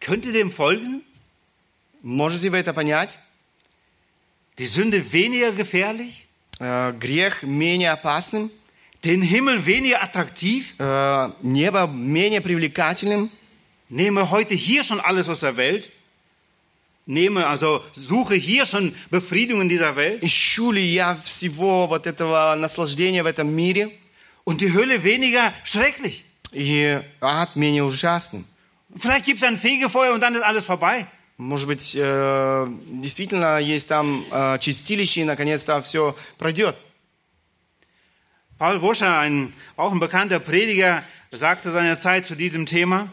Könnt 0.00 0.24
ihr 0.26 0.32
dem 0.32 0.52
folgen? 0.52 1.02
Можете 2.02 2.50
вы 2.50 2.58
это 2.58 2.72
понять? 2.72 3.18
Die 4.56 4.66
Sünde 4.66 5.12
weniger 5.12 5.52
gefährlich, 5.52 6.28
Э, 6.60 6.92
Грех 6.98 7.44
менее 7.44 7.92
опасным, 7.92 8.50
den 9.04 9.22
Himmel 9.22 9.64
weniger 9.64 10.02
attraktiv. 10.02 10.74
э, 10.78 11.32
небо 11.42 11.86
менее 11.86 12.40
привлекательным. 12.40 13.30
Nehme 13.88 14.30
heute 14.30 14.54
hier 14.54 14.82
schon 14.82 15.00
alles 15.00 15.28
aus 15.28 15.40
der 15.40 15.56
Welt. 15.56 15.90
Nehme, 17.06 17.46
also 17.46 17.82
suche 17.94 18.34
hier 18.34 18.66
schon 18.66 18.94
Befriedigung 19.10 19.62
in 19.62 19.68
dieser 19.68 19.94
Welt. 19.94 20.22
Ищу 20.22 20.72
ли 20.72 20.82
я 20.82 21.16
всего 21.24 21.86
вот 21.86 22.06
этого 22.06 22.54
наслаждения 22.56 23.22
в 23.22 23.26
этом 23.26 23.54
мире? 23.54 23.90
Und 24.44 24.60
die 24.60 24.72
Hölle 24.74 25.04
weniger 25.04 25.54
schrecklich. 25.64 26.24
И 26.52 27.00
ад 27.20 27.54
менее 27.54 27.84
ужасным. 27.84 28.44
Vielleicht 28.98 29.26
gibt 29.26 29.38
es 29.40 29.44
ein 29.44 29.58
Fegefeuer 29.58 30.12
und 30.12 30.20
dann 30.20 30.34
ist 30.34 30.42
alles 30.42 30.64
vorbei. 30.64 31.06
Может 31.36 31.68
быть, 31.68 31.94
э, 31.96 32.66
действительно 32.90 33.58
есть 33.60 33.88
там 33.88 34.24
э, 34.30 34.58
чистилище, 34.58 35.20
и 35.20 35.24
наконец-то 35.24 35.80
все 35.82 36.16
пройдет. 36.36 36.76
Paul 38.58 38.80
Woscher, 38.80 39.20
ein, 39.20 39.52
auch 39.76 39.92
ein 39.92 40.00
bekannter 40.00 40.40
Prediger, 40.40 41.04
sagte 41.30 41.70
seinerzeit 41.70 42.26
zu 42.26 42.34
diesem 42.34 42.66
Thema, 42.66 43.08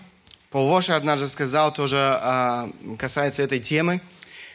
Пол 0.49 0.69
Воша 0.69 0.95
однажды 0.95 1.27
сказал, 1.27 1.73
тоже 1.73 1.97
э, 1.97 2.95
касается 2.97 3.43
этой 3.43 3.59
темы. 3.59 3.99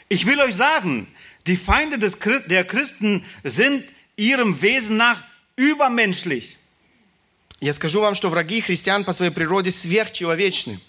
ich 0.08 0.26
will 0.26 0.40
euch 0.40 0.54
sagen, 0.56 1.06
die 1.46 1.56
Feinde 1.56 1.98
des, 1.98 2.20
Chri- 2.20 2.46
der 2.48 2.64
Christen 2.64 3.24
sind 3.44 3.84
ihrem 4.16 4.60
Wesen 4.62 4.96
nach 4.96 5.22
übermenschlich. 5.56 6.56
Я 7.60 7.74
скажу 7.74 8.00
вам, 8.00 8.14
что 8.14 8.30
враги 8.30 8.62
христиан 8.62 9.04
по 9.04 9.12
своей 9.12 9.30
природе 9.30 9.70
сверхчеловечны. 9.70 10.80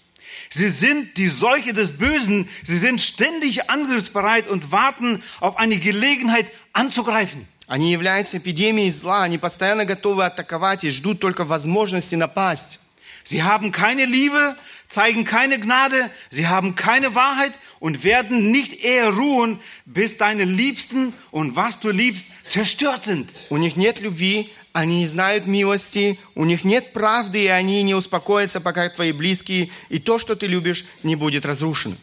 Sie 0.50 0.70
sind 0.70 1.18
die 1.18 1.28
Seuche 1.28 1.74
des 1.74 1.98
Bösen, 1.98 2.50
sie 2.64 2.78
sind 2.78 3.00
ständig 3.00 3.70
angriffsbereit 3.70 4.48
und 4.48 4.72
warten 4.72 5.24
auf 5.40 5.58
eine 5.58 5.78
Gelegenheit 5.78 6.48
anzugreifen. 6.74 7.48
Они 7.68 7.92
являются 7.92 8.38
эпидемией 8.38 8.92
зла, 8.92 9.24
они 9.24 9.38
постоянно 9.38 9.86
готовы 9.86 10.26
атаковать 10.26 10.84
и 10.84 10.90
ждут 10.90 11.22
только 11.22 11.46
возможности 11.46 12.16
напасть. 12.16 12.80
Sie 13.24 13.44
haben 13.44 13.72
keine 13.72 14.06
Liebe, 14.06 14.58
zeigen 14.90 15.24
keine 15.24 15.58
Gnade, 15.58 16.10
sie 16.32 16.48
haben 16.48 16.76
keine 16.76 17.16
Wahrheit 17.16 17.54
und 17.80 18.04
werden 18.04 18.52
nicht 18.52 18.84
eher 18.84 19.10
ruhen, 19.10 19.60
bis 19.86 20.18
deine 20.18 20.44
Liebsten 20.44 21.14
und 21.32 21.56
was 21.56 21.80
du 21.80 21.92
liebst 21.92 22.28
zerstört 22.50 23.06
sind. 23.06 23.34
У 23.50 23.58
них 23.58 23.78
нет 23.78 24.02
любви, 24.02 24.50
они 24.77 24.99
не 24.99 25.07
знают 25.07 25.47
милости, 25.47 26.19
у 26.35 26.45
них 26.45 26.63
нет 26.63 26.93
правды, 26.93 27.45
и 27.45 27.47
они 27.47 27.83
не 27.83 27.95
успокоятся, 27.95 28.61
пока 28.61 28.87
твои 28.91 29.13
близкие 29.13 29.71
и 29.89 29.99
то, 29.99 30.19
что 30.19 30.37
ты 30.37 30.47
любишь, 30.47 30.85
не 31.03 31.17
будет 31.17 31.47
разрушено. 31.47 31.97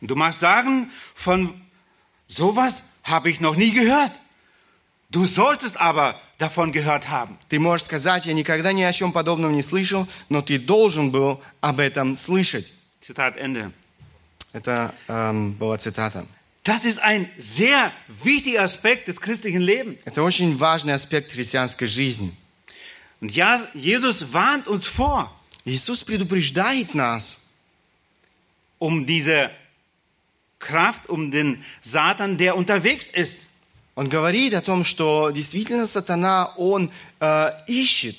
Du 0.00 0.14
magst 0.14 0.38
sagen, 0.38 0.92
von 1.16 1.52
sowas 2.28 2.84
habe 3.02 3.28
ich 3.28 3.40
noch 3.40 3.56
nie 3.56 3.72
gehört. 3.72 4.12
Du 5.10 5.26
solltest 5.26 5.76
aber 5.80 6.14
davon 6.38 6.70
gehört 6.70 7.08
haben. 7.08 7.36
Ты 7.48 7.58
можешь 7.58 7.86
сказать, 7.86 8.26
я 8.26 8.34
никогда 8.34 8.72
ни 8.72 8.82
о 8.82 8.92
чем 8.92 9.10
подобном 9.10 9.52
не 9.52 9.62
слышал, 9.62 10.06
но 10.28 10.42
ты 10.42 10.60
должен 10.60 11.10
был 11.10 11.42
об 11.60 11.80
этом 11.80 12.14
слышать. 12.14 12.72
Zitat 13.00 13.36
Ende. 13.36 13.72
Это 14.52 14.94
эм, 15.08 15.54
была 15.54 15.76
цитата. 15.76 16.24
Das 16.63 16.83
ist 16.83 16.99
ein 16.99 17.29
sehr 17.37 17.93
wichtiger 18.23 18.61
Aspekt 18.61 19.07
des 19.07 19.21
christlichen 19.21 19.61
Lebens. 19.61 20.05
Это 20.05 20.21
очень 20.21 20.57
важный 20.57 20.93
аспект 20.93 21.31
христианской 21.31 21.87
жизни. 21.87 22.31
Und 23.19 23.35
ja, 23.35 23.65
Jesus 23.73 24.33
warnt 24.33 24.67
uns 24.67 24.85
vor, 24.85 25.33
Иисус 25.65 26.03
предупреждает 26.03 26.93
нас 26.93 27.59
um 28.79 29.05
diese 29.05 29.49
Kraft, 30.59 31.09
um 31.09 31.31
den 31.31 31.63
Satan, 31.81 32.37
der 32.37 32.55
unterwegs 32.55 33.07
ist. 33.07 33.47
Он 33.95 34.09
говорит 34.09 34.53
о 34.53 34.61
том, 34.61 34.83
что 34.83 35.31
действительно 35.31 35.87
сатана, 35.87 36.53
он 36.57 36.91
э, 37.19 37.49
ищет. 37.67 38.15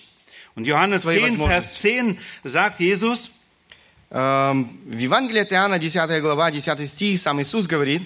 Und 0.56 0.66
Johannes 0.66 1.02
Свои 1.02 1.20
10, 1.20 1.38
Vers 1.38 1.80
10 1.80 2.18
sagt 2.44 2.80
Jesus, 2.80 3.30
Эм, 4.10 4.80
в 4.86 4.96
Евангелии 4.98 5.40
от 5.40 5.52
Иоанна, 5.52 5.78
10 5.78 6.22
глава, 6.22 6.50
10 6.50 6.88
стих, 6.88 7.20
сам 7.20 7.42
Иисус 7.42 7.66
говорит, 7.66 8.02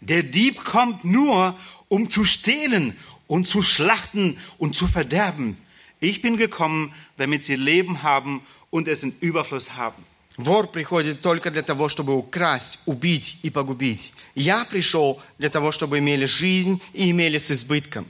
der 0.00 0.22
Dieb 0.22 0.64
kommt 0.64 1.04
nur, 1.04 1.58
um 1.88 2.10
zu 2.10 2.24
stehlen 2.24 2.96
und 3.26 3.46
zu 3.46 3.62
schlachten 3.62 4.38
und 4.58 4.74
zu 4.74 4.86
verderben. 4.86 5.56
Ich 6.00 6.20
bin 6.20 6.36
gekommen, 6.36 6.92
damit 7.16 7.44
sie 7.44 7.56
Leben 7.56 8.02
haben 8.02 8.42
und 8.70 8.88
es 8.88 9.02
in 9.02 9.14
Überfluss 9.20 9.76
haben. 9.76 10.04
вор 10.36 10.70
приходит 10.70 11.22
только 11.22 11.50
для 11.50 11.62
того, 11.62 11.88
чтобы 11.88 12.14
украсть, 12.14 12.80
убить 12.86 13.38
и 13.42 13.50
погубить. 13.50 14.12
Я 14.34 14.64
пришел 14.64 15.20
для 15.38 15.50
того, 15.50 15.72
чтобы 15.72 15.98
имели 15.98 16.26
жизнь 16.26 16.80
и 16.92 17.10
имели 17.10 17.38
с 17.38 17.50
избытком. 17.50 18.06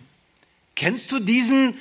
Kennst 0.75 1.11
du 1.11 1.21
diesen, 1.21 1.75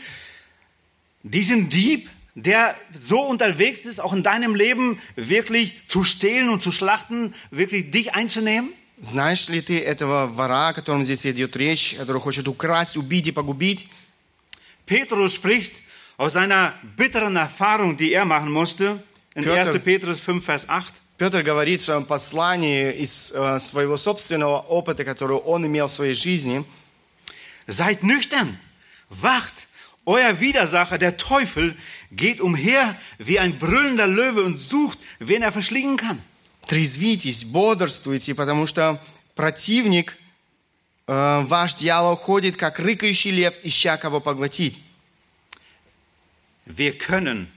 diesen 1.24 1.68
Dieb, 1.70 2.10
der 2.34 2.76
so 2.94 3.22
unterwegs 3.22 3.82
ist, 3.86 4.00
auch 4.00 4.14
in 4.14 4.24
deinem 4.24 4.56
Leben 4.56 5.00
wirklich 5.16 5.76
zu 5.88 6.04
stehlen 6.04 6.50
und 6.50 6.62
zu 6.62 6.72
schlachten, 6.72 7.34
wirklich 7.52 7.92
dich 7.92 8.14
einzunehmen? 8.14 8.72
Знаешь 9.02 9.50
ли 9.50 9.62
ты 9.62 9.80
этого 9.80 10.26
вора, 10.28 10.70
о 10.70 10.74
котором 10.74 11.04
здесь 11.04 11.26
идет 11.26 11.56
речь, 11.56 11.96
который 11.98 12.22
хочет 12.22 12.48
украсть, 12.48 12.96
убить 12.98 13.28
и 13.28 13.32
погубить? 13.32 13.88
Petrus 14.88 15.34
spricht 15.34 15.74
aus 16.18 16.34
seiner 16.34 16.74
bitteren 16.96 17.36
Erfahrung, 17.36 17.98
die 17.98 18.14
er 18.14 18.26
machen 18.26 18.52
musste, 18.52 19.04
in 19.36 19.44
Peter- 19.44 19.72
1. 19.74 19.80
Petrus 19.84 20.20
5, 20.20 20.44
Vers 20.44 20.70
8. 20.70 20.94
Петр 21.18 21.44
говорит 21.44 21.82
в 21.82 21.86
своем 21.86 22.06
послании 22.06 22.92
из 22.94 23.32
э, 23.34 23.60
своего 23.60 23.98
собственного 23.98 24.60
опыта, 24.60 25.04
который 25.06 25.38
он 25.38 25.66
имел 25.66 25.88
в 25.88 25.92
своей 25.92 26.14
жизни, 26.14 26.64
Seid 27.68 28.04
nüchtern, 28.04 28.60
wacht. 29.10 29.54
Euer 30.06 30.40
Widersacher, 30.40 31.00
der 31.00 31.18
Teufel, 31.18 31.76
geht 32.12 32.40
umher 32.40 32.96
wie 33.18 33.40
ein 33.40 33.58
brüllender 33.58 34.06
Löwe 34.06 34.44
und 34.44 34.58
sucht, 34.58 35.00
wen 35.18 35.42
er 35.42 35.52
verschlingen 35.52 35.98
kann. 35.98 36.22
Трезвитесь, 36.71 37.45
бодрствуйте, 37.45 38.33
потому 38.33 38.65
что 38.65 39.03
противник, 39.35 40.17
э, 41.09 41.41
ваш 41.45 41.75
дьявол, 41.75 42.15
ходит, 42.15 42.57
как 42.57 42.79
рыкающий 42.79 43.33
лев, 43.33 43.55
ища 43.65 43.97
кого 43.97 44.21
поглотить. 44.21 44.79
Wir 46.67 46.97
können 46.97 47.49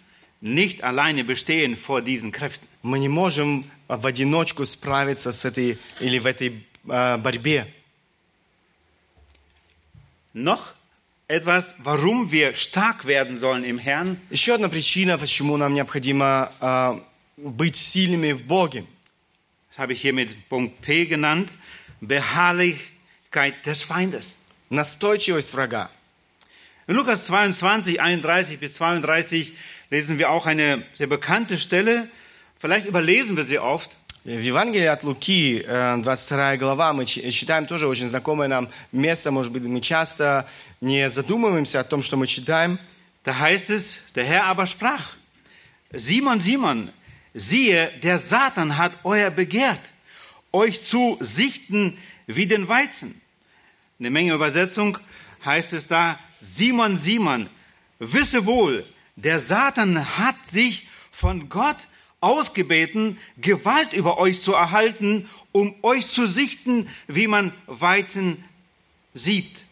nicht 0.41 0.83
alleine 0.83 1.23
bestehen 1.23 1.77
vor 1.77 2.01
diesen 2.01 2.31
Kräften. 2.31 2.67
Мы 2.81 2.97
не 2.97 3.07
можем 3.07 3.65
в 3.87 4.07
одиночку 4.07 4.65
справиться 4.65 5.31
с 5.31 5.45
этой 5.45 5.77
или 5.99 6.17
в 6.17 6.25
этой 6.25 6.65
э, 6.89 7.17
борьбе. 7.17 7.67
Noch 10.33 10.73
etwas, 11.27 11.75
warum 11.83 12.31
wir 12.31 12.55
stark 12.55 13.05
werden 13.05 13.37
sollen 13.37 13.63
im 13.63 13.77
Herrn. 13.77 14.17
Еще 14.31 14.55
одна 14.55 14.69
причина, 14.69 15.19
почему 15.19 15.55
нам 15.57 15.75
необходимо 15.75 16.51
э, 16.59 16.99
быть 17.37 17.75
сильными 17.75 18.31
в 18.31 18.43
Боге. 18.47 18.85
Das 19.72 19.78
habe 19.78 19.92
ich 19.92 20.00
hier 20.00 20.12
mit 20.12 20.48
Punkt 20.48 20.80
P 20.80 21.06
genannt. 21.06 21.52
Beharrlichkeit 22.00 23.64
des 23.66 23.82
Feindes. 23.82 24.38
Настойчивость 24.70 25.52
врага. 25.54 25.90
In 26.86 26.94
Lukas 26.94 27.26
22, 27.26 28.00
31 28.00 28.58
bis 28.58 28.74
32 28.74 29.52
lesen 29.90 30.18
wir 30.18 30.30
auch 30.30 30.46
eine 30.46 30.84
sehr 30.94 31.06
bekannte 31.06 31.58
Stelle. 31.58 32.08
Vielleicht 32.58 32.86
überlesen 32.86 33.36
wir 33.36 33.44
sie 33.44 33.58
oft. 33.58 33.98
В 34.24 34.40
Евангелии 34.42 34.86
от 34.88 35.04
Луки, 35.04 35.62
э, 35.66 35.96
22 36.02 36.56
глава, 36.58 36.92
мы 36.92 37.06
чи- 37.06 37.30
читаем 37.30 37.66
тоже 37.66 37.86
очень 37.86 38.08
знакомое 38.08 38.48
нам 38.48 38.68
место. 38.92 39.30
Может 39.30 39.52
быть, 39.52 39.62
мы 39.62 39.80
часто 39.80 40.46
не 40.80 41.08
задумываемся 41.08 41.80
о 41.80 41.84
том, 41.84 42.02
что 42.02 42.16
мы 42.16 42.26
читаем. 42.26 42.78
Da 43.24 43.38
heißt 43.38 43.70
es, 43.70 43.98
der 44.14 44.24
Herr 44.26 44.44
aber 44.44 44.66
sprach, 44.66 45.16
Simon, 45.92 46.40
Simon, 46.40 46.90
siehe, 47.33 47.91
der 48.01 48.17
Satan 48.17 48.77
hat 48.77 48.93
euer 49.03 49.29
begehrt, 49.29 49.91
euch 50.51 50.83
zu 50.83 51.17
sichten 51.19 51.97
wie 52.27 52.47
den 52.47 52.67
Weizen. 52.67 53.21
In 53.99 54.03
der 54.03 54.11
Menge 54.11 54.33
Übersetzung 54.33 54.97
heißt 55.43 55.73
es 55.73 55.87
da, 55.87 56.19
Simon, 56.41 56.97
Simon, 56.97 57.49
wisse 57.99 58.45
wohl, 58.45 58.85
der 59.15 59.39
Satan 59.39 60.17
hat 60.17 60.45
sich 60.45 60.87
von 61.11 61.49
Gott 61.49 61.87
ausgebeten, 62.19 63.17
Gewalt 63.37 63.93
über 63.93 64.17
euch 64.17 64.41
zu 64.41 64.53
erhalten, 64.53 65.29
um 65.51 65.75
euch 65.83 66.07
zu 66.07 66.25
sichten, 66.25 66.87
wie 67.07 67.27
man 67.27 67.53
Weizen 67.67 68.43
siebt. 69.13 69.63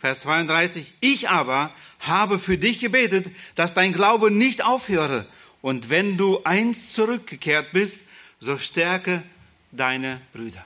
Vers 0.00 0.20
32, 0.20 0.94
ich 1.00 1.28
aber 1.28 1.72
habe 1.98 2.38
für 2.38 2.56
dich 2.56 2.78
gebetet, 2.78 3.26
dass 3.56 3.74
dein 3.74 3.92
Glaube 3.92 4.30
nicht 4.30 4.64
aufhöre. 4.64 5.26
Und 5.62 5.90
wenn 5.90 6.16
du 6.16 6.42
eins 6.44 6.92
zurückgekehrt 6.92 7.72
bist, 7.72 7.98
so 8.40 8.56
stärke 8.56 9.22
deine 9.72 10.20
Brüder. 10.32 10.64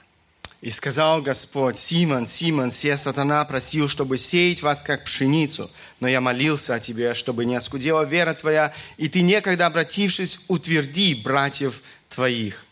И 0.60 0.70
сказал 0.70 1.22
Господь, 1.22 1.76
Симон, 1.76 2.28
Симон, 2.28 2.70
се 2.70 2.96
сатана 2.96 3.44
просил, 3.44 3.88
чтобы 3.88 4.16
сеять 4.16 4.62
вас, 4.62 4.80
как 4.80 5.04
пшеницу. 5.04 5.68
Но 5.98 6.06
я 6.06 6.20
молился 6.20 6.74
о 6.74 6.80
тебе, 6.80 7.14
чтобы 7.14 7.44
не 7.44 7.56
оскудела 7.56 8.04
вера 8.04 8.32
твоя, 8.32 8.72
и 8.96 9.08
ты, 9.08 9.22
некогда 9.22 9.66
обратившись, 9.66 10.38
утверди 10.46 11.14
братьев 11.14 11.82
твоих. 12.08 12.64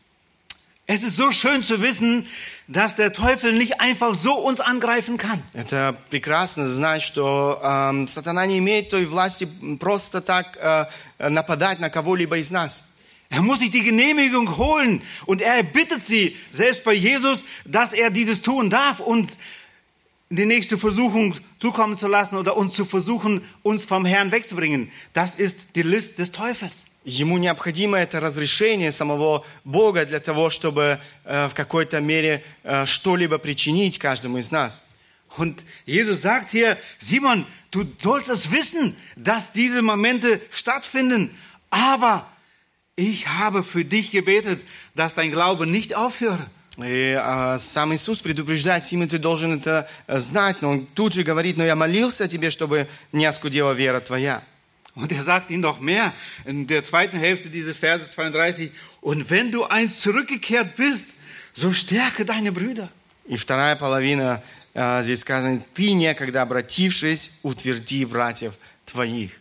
Es 0.90 1.02
ist 1.02 1.18
so 1.18 1.32
schön 1.32 1.64
zu 1.64 1.82
wissen, 1.82 2.28
dass 2.68 2.96
der 2.96 3.12
Teufel 3.12 3.54
nicht 3.54 3.82
einfach 3.82 4.14
so 4.14 4.34
uns 4.36 4.60
angreifen 4.60 5.18
kann. 5.18 5.42
Это 5.54 5.96
прекрасно 6.12 6.68
знать, 6.68 7.02
что 7.02 7.60
эм, 7.64 8.08
сатана 8.08 8.46
не 8.46 8.60
имеет 8.60 8.90
той 8.90 9.06
власти 9.06 9.48
просто 9.80 10.22
так 10.22 10.58
э, 10.62 10.86
нападать 11.30 11.80
на 11.80 11.90
кого-либо 11.90 12.38
из 12.38 12.52
нас. 12.52 12.96
Er 13.30 13.42
muss 13.42 13.60
sich 13.60 13.72
die 13.72 13.82
Genehmigung 13.82 14.58
holen 14.58 15.02
und 15.26 15.42
er 15.42 15.64
bittet 15.64 16.06
sie, 16.06 16.36
selbst 16.52 16.84
bei 16.84 16.94
Jesus, 16.94 17.44
dass 17.66 17.92
er 17.94 18.12
dieses 18.12 18.44
tun 18.44 18.70
darf, 18.70 19.00
uns 19.00 19.40
die 20.30 20.46
nächste 20.46 20.78
Versuchung 20.78 21.36
zukommen 21.60 21.96
zu 21.96 22.08
lassen 22.08 22.36
oder 22.36 22.56
uns 22.56 22.76
zu 22.76 22.86
versuchen, 22.86 23.42
uns 23.64 23.86
vom 23.86 24.06
Herrn 24.06 24.32
wegzubringen. 24.32 24.92
Das 25.14 25.36
ist 25.36 25.76
die 25.76 25.82
List 25.82 26.20
des 26.20 26.32
Teufels. 26.32 26.86
Ему 27.05 27.39
необходимо 27.39 27.99
это 27.99 28.21
разрешение 28.21 28.93
самого 28.93 29.45
Бога 29.65 30.05
для 30.05 30.21
того, 30.21 30.51
чтобы 30.51 31.01
э, 31.25 31.49
в 31.49 31.55
какой-то 31.55 32.01
мере 32.01 32.45
э, 32.63 32.85
что-либо 32.85 33.39
причинить 33.39 33.99
каждому 33.99 34.39
из 34.39 34.51
нас. 34.51 34.83
Und 35.39 35.65
Jesus 35.87 36.23
sagt 36.23 36.51
hier, 36.51 36.77
Simon, 36.99 37.47
du 37.71 37.87
sollst 37.99 38.31
es 38.31 38.51
wissen, 38.51 38.97
dass 39.17 39.53
diese 39.53 39.81
Momente 39.81 40.41
stattfinden, 40.51 41.31
aber 41.71 42.27
ich 42.97 43.29
habe 43.29 43.63
für 43.63 43.85
dich 43.85 44.11
gebetet, 44.11 44.61
dass 44.95 45.15
dein 45.15 45.31
Glaube 45.31 45.67
nicht 45.67 45.95
aufhöre. 45.95 46.51
И 46.79 47.15
а, 47.19 47.59
сам 47.59 47.93
Иисус 47.95 48.21
предупреждает, 48.21 48.85
Симон, 48.85 49.09
ты 49.09 49.19
должен 49.19 49.53
это 49.59 49.89
э, 50.07 50.19
знать, 50.19 50.63
но 50.63 50.71
он 50.71 50.87
тут 50.87 51.13
же 51.13 51.25
говорит, 51.25 51.57
но 51.57 51.65
я 51.65 51.77
молился 51.77 52.25
о 52.25 52.29
тебе, 52.29 52.51
чтобы 52.51 52.87
не 53.13 53.27
оскудела 53.27 53.73
вера 53.73 54.01
твоя. 54.01 54.43
Und 54.96 55.12
er 55.12 55.24
sagt 55.24 55.52
ihnen 55.52 55.62
noch 55.62 55.82
mehr 55.82 56.14
in 56.46 56.68
der 56.68 56.84
zweiten 56.84 57.20
Hälfte 57.20 57.50
dieses 57.50 57.78
Verses 57.78 58.12
32, 58.12 58.72
und 59.02 59.30
wenn 59.30 59.52
du 59.52 59.66
eins 59.66 60.00
zurückgekehrt 60.00 60.78
bist, 60.78 61.16
so 61.54 61.74
stärke 61.74 62.26
deine 62.26 62.52
Brüder. 62.52 62.90
И 63.28 63.38
вторая 63.38 63.76
половина 63.76 64.44
а, 64.76 65.02
здесь 65.02 65.22
сказано, 65.22 65.62
ты, 65.74 65.94
некогда 65.94 66.44
обратившись, 66.44 67.40
утверди 67.44 68.06
братьев 68.06 68.54
твоих. 68.86 69.32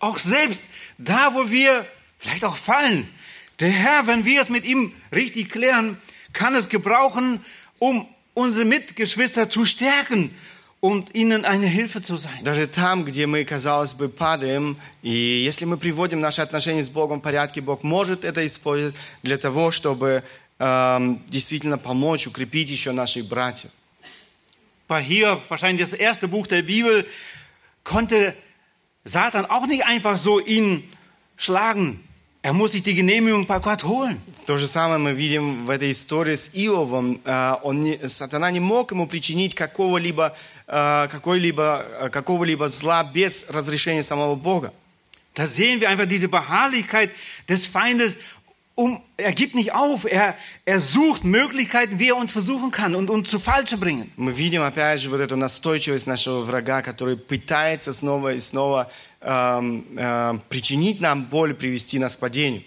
Auch 0.00 0.18
selbst 0.18 0.64
da, 0.98 1.34
wo 1.34 1.50
wir 1.50 1.86
vielleicht 2.18 2.44
auch 2.44 2.56
fallen, 2.56 3.08
der 3.60 3.70
Herr, 3.70 4.06
wenn 4.06 4.24
wir 4.24 4.42
es 4.42 4.48
mit 4.48 4.64
ihm 4.64 4.92
richtig 5.12 5.50
klären, 5.50 5.98
kann 6.32 6.54
es 6.54 6.68
gebrauchen, 6.68 7.44
um 7.78 8.08
unsere 8.34 8.64
Mitgeschwister 8.64 9.48
zu 9.48 9.64
stärken 9.64 10.34
und 10.80 11.14
ihnen 11.14 11.46
eine 11.46 11.66
Hilfe 11.66 12.02
zu 12.02 12.16
sein. 12.16 12.42
Даже 12.42 12.66
там, 12.66 13.04
где 13.04 13.26
мы, 13.26 13.44
казалось 13.44 13.94
бы, 13.94 14.10
падаем, 14.10 14.76
и 15.02 15.10
если 15.10 15.64
мы 15.64 15.78
приводим 15.78 16.20
наши 16.20 16.42
отношения 16.42 16.82
с 16.82 16.90
Богом 16.90 17.20
в 17.20 17.22
порядке, 17.22 17.62
Бог 17.62 17.82
может 17.82 18.24
это 18.24 18.44
использовать 18.44 18.94
для 19.22 19.38
того, 19.38 19.70
чтобы 19.70 20.22
эм, 20.58 21.22
действительно 21.28 21.78
помочь, 21.78 22.26
укрепить 22.26 22.70
еще 22.70 22.92
наших 22.92 23.26
братьев. 23.28 23.70
Bei 24.86 25.02
Hiob, 25.02 25.40
wahrscheinlich 25.48 25.88
das 25.88 25.98
erste 25.98 26.28
Buch 26.28 26.46
der 26.46 26.62
Bibel, 26.62 27.06
konnte 27.82 28.34
Satan 29.04 29.46
auch 29.46 29.66
nicht 29.66 29.86
einfach 29.86 30.18
so 30.18 30.38
ihn 30.38 30.84
schlagen. 31.36 32.00
Er 32.41 32.53
muss 32.53 32.71
sich 32.71 32.83
die 32.83 32.95
Genehmigung 32.95 33.45
bei 33.45 33.59
Gott 33.59 33.83
holen. 33.83 34.17
То 34.47 34.55
же 34.57 34.65
самое 34.67 34.97
мы 34.97 35.11
видим 35.13 35.65
в 35.65 35.69
этой 35.69 35.91
истории 35.91 36.35
с 36.35 36.51
Иовом. 36.55 37.19
Э, 37.25 37.55
Он 37.63 37.81
не- 37.81 38.07
сатана 38.07 38.49
не 38.49 38.61
мог 38.61 38.91
ему 38.91 39.07
причинить 39.07 39.55
какого-либо, 39.55 40.33
э, 40.67 41.07
какой-либо, 41.11 41.85
э, 42.03 42.09
какого-либо 42.09 42.69
зла 42.69 43.03
без 43.03 43.49
разрешения 43.49 44.03
самого 44.03 44.35
Бога. 44.35 44.71
Da 45.35 45.45
sehen 45.47 45.79
wir 45.81 45.89
einfach 45.89 46.07
diese 46.07 46.27
Beharrlichkeit 46.29 47.11
des 47.47 47.65
Feindes. 47.65 48.17
Um, 48.75 49.01
er 49.17 49.33
gibt 49.33 49.55
nicht 49.55 49.73
auf. 49.73 50.05
Er, 50.05 50.35
er 50.63 50.79
sucht 50.79 51.25
Möglichkeiten, 51.25 51.99
wie 51.99 52.07
er 52.07 52.15
uns 52.15 52.31
versuchen 52.31 52.71
kann 52.71 52.95
und 52.95 53.09
uns 53.09 53.29
zu 53.29 53.37
Fall 53.37 53.65
zu 53.65 53.77
bringen. 53.77 54.09
Мы 54.15 54.31
видим 54.31 54.61
опять 54.61 55.01
же 55.01 55.09
вот 55.09 55.19
эту 55.19 55.35
настойчивость 55.35 56.07
нашего 56.07 56.39
врага, 56.43 56.81
который 56.81 57.17
пытается 57.17 57.91
снова 57.91 58.33
и 58.33 58.39
снова 58.39 58.89
причинить 59.20 61.00
нам 61.00 61.24
боль, 61.24 61.54
привести 61.54 61.98
нас 61.98 62.16
к 62.16 62.20
падению. 62.20 62.62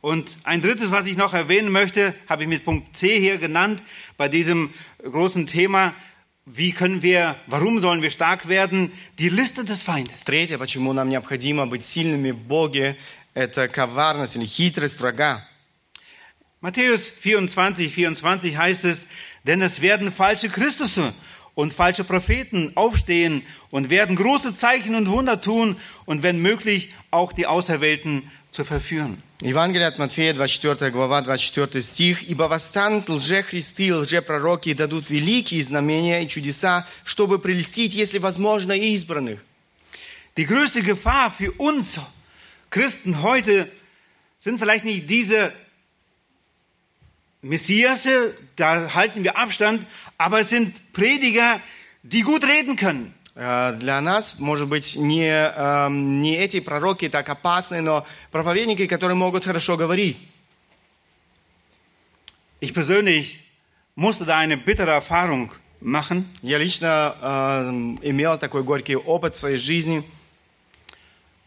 Und 0.00 0.36
ein 0.44 0.62
drittes, 0.62 0.92
was 0.92 1.06
ich 1.06 1.16
noch 1.16 1.34
erwähnen 1.34 1.70
möchte, 1.70 2.14
habe 2.28 2.44
ich 2.44 2.48
mit 2.48 2.64
Punkt 2.64 2.96
C 2.96 3.18
hier 3.18 3.36
genannt, 3.36 3.82
bei 4.16 4.28
diesem 4.28 4.72
großen 5.02 5.48
Thema, 5.48 5.92
wie 6.46 6.72
können 6.72 7.02
wir, 7.02 7.36
warum 7.46 7.80
sollen 7.80 8.00
wir 8.00 8.10
stark 8.10 8.48
werden? 8.48 8.92
Die 9.18 9.28
Liste 9.28 9.64
des 9.64 9.82
Feindes. 9.82 10.24
Третье, 10.24 10.56
почему 10.56 10.92
нам 10.92 11.08
необходимо 11.08 11.66
быть 11.66 11.84
сильными 11.84 12.30
в 12.30 12.38
Боге, 12.38 12.96
это 13.34 13.68
коварность 13.68 14.36
или 14.36 14.46
хитрость 14.46 15.00
врага. 15.00 15.42
Matthäus 16.60 17.08
24, 17.08 17.92
24 17.92 18.56
heißt 18.56 18.84
es, 18.84 19.08
denn 19.44 19.62
es 19.62 19.80
werden 19.80 20.10
falsche 20.10 20.48
Christusse 20.48 21.12
und 21.54 21.72
falsche 21.72 22.04
Propheten 22.04 22.72
aufstehen 22.76 23.42
und 23.70 23.90
werden 23.90 24.16
große 24.16 24.54
Zeichen 24.54 24.94
und 24.94 25.08
Wunder 25.08 25.40
tun 25.40 25.76
und 26.04 26.22
wenn 26.22 26.40
möglich 26.40 26.90
auch 27.10 27.32
die 27.32 27.46
Auserwählten 27.46 28.30
zu 28.50 28.64
verführen. 28.64 29.22
Евангелие 29.40 29.86
от 29.86 29.98
Матфея, 29.98 30.34
24 30.34 30.92
глава, 30.92 31.22
24 31.22 31.84
стих. 31.84 32.28
«Ибо 32.28 32.48
восстанут 32.48 33.08
лжехристы 33.08 33.86
и 33.86 33.92
лжепророки 33.92 34.70
и 34.70 34.74
дадут 34.74 35.10
великие 35.10 35.62
знамения 35.62 36.24
и 36.24 36.28
чудеса, 36.28 36.86
чтобы 37.04 37.38
прелестить, 37.38 37.94
если 37.94 38.18
возможно, 38.18 38.72
избранных». 38.72 39.38
Die 40.36 40.44
größte 40.44 40.82
Gefahr 40.82 41.32
für 41.32 41.52
uns 41.52 42.00
Christen 42.70 43.22
heute 43.22 43.70
sind 44.40 44.58
vielleicht 44.58 44.84
nicht 44.84 45.08
diese 45.08 45.52
Messiasse, 47.42 48.34
da 48.56 48.94
halten 48.94 49.22
wir 49.22 49.36
Abstand, 49.36 49.86
aber 50.16 50.40
es 50.40 50.50
sind 50.50 50.92
Prediger, 50.92 51.60
die 52.02 52.22
gut 52.22 52.44
reden 52.44 52.76
können. 52.76 53.14
Э, 53.36 53.78
Для 53.78 54.00
нас, 54.00 54.40
может 54.40 54.68
быть, 54.68 54.96
не, 54.96 55.28
эм, 55.30 56.20
не 56.20 56.36
эти 56.36 56.58
пророки 56.58 57.08
так 57.08 57.28
опасны, 57.28 57.80
но 57.80 58.04
проповедники, 58.32 58.86
которые 58.88 59.14
могут 59.14 59.44
хорошо 59.44 59.76
говорить. 59.76 60.16
Ich 62.60 62.74
persönlich 62.74 63.38
musste 63.94 64.24
da 64.24 64.38
eine 64.38 64.56
bittere 64.56 64.90
Erfahrung 64.90 65.52
machen. 65.80 66.28
Я 66.42 66.58
лично 66.58 67.14
эм, 67.22 67.98
имел 68.02 68.36
такой 68.38 68.64
горький 68.64 68.96
опыт 68.96 69.36
в 69.36 69.38
своей 69.38 69.58
жизни. 69.58 70.02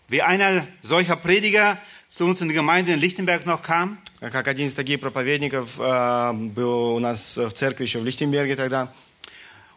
Wie 0.08 0.22
einer 0.22 0.66
solcher 0.82 1.18
Prediger 1.18 1.78
zu 2.08 2.26
uns 2.26 2.40
in 2.40 2.48
die 2.48 2.54
Gemeinde 2.54 2.94
in 2.94 3.00
Lichtenberg 3.02 3.46
noch 3.46 3.62
kam. 3.62 3.98
Как 4.20 4.48
один 4.48 4.68
из 4.68 4.76
таких 4.76 5.00
проповедников 5.00 5.80
э, 5.80 6.34
был 6.34 6.96
у 6.96 7.00
нас 7.00 7.38
в 7.38 7.52
церкви 7.52 7.84
еще 7.84 8.00
в 8.00 8.06
Лихтенберге 8.06 8.56
тогда. 8.56 8.94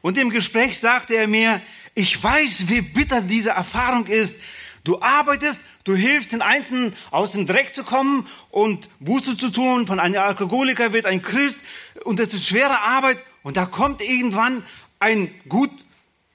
Und 0.03 0.19
im 0.19 0.31
Gespräch 0.31 0.79
sagte 0.79 1.15
er 1.15 1.27
mir, 1.27 1.61
ich 1.95 2.23
weiß, 2.23 2.69
wie 2.69 2.83
bitter 2.83 3.23
diese 3.23 3.51
Erfahrung 3.51 4.07
ist. 4.07 4.41
Du 4.85 5.01
arbeitest, 5.01 5.61
du 5.61 5.75
Du 5.85 5.95
hilfst 5.95 6.33
den 6.33 6.41
Einzelnen 6.41 6.95
aus 7.11 7.33
dem 7.33 7.47
Dreck 7.47 7.75
zu 7.75 7.85
kommen 7.85 8.27
und 8.51 8.89
Buße 9.01 9.37
zu 9.37 9.51
tun. 9.51 9.87
Von 9.87 10.01
einem 10.01 10.19
Alkoholiker 10.19 10.95
wird 10.95 11.05
ein 11.05 11.21
Christ 11.21 11.59
und 12.05 12.19
das 12.19 12.33
ist 12.33 12.49
schwere 12.49 12.81
Arbeit. 12.81 13.19
Und 13.43 13.59
da 13.59 13.67
kommt 13.67 14.01
irgendwann 14.01 14.65
ein 14.99 15.31
gut, 15.47 15.71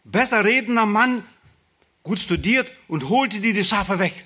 besser 0.04 0.45
redender 0.45 0.86
Mann, 0.86 1.24
gut 2.04 2.19
studiert 2.19 2.72
und 2.88 3.10
holt 3.10 3.34
dir 3.34 3.54
die 3.54 3.65
Schafe 3.65 3.98
weg. 3.98 4.24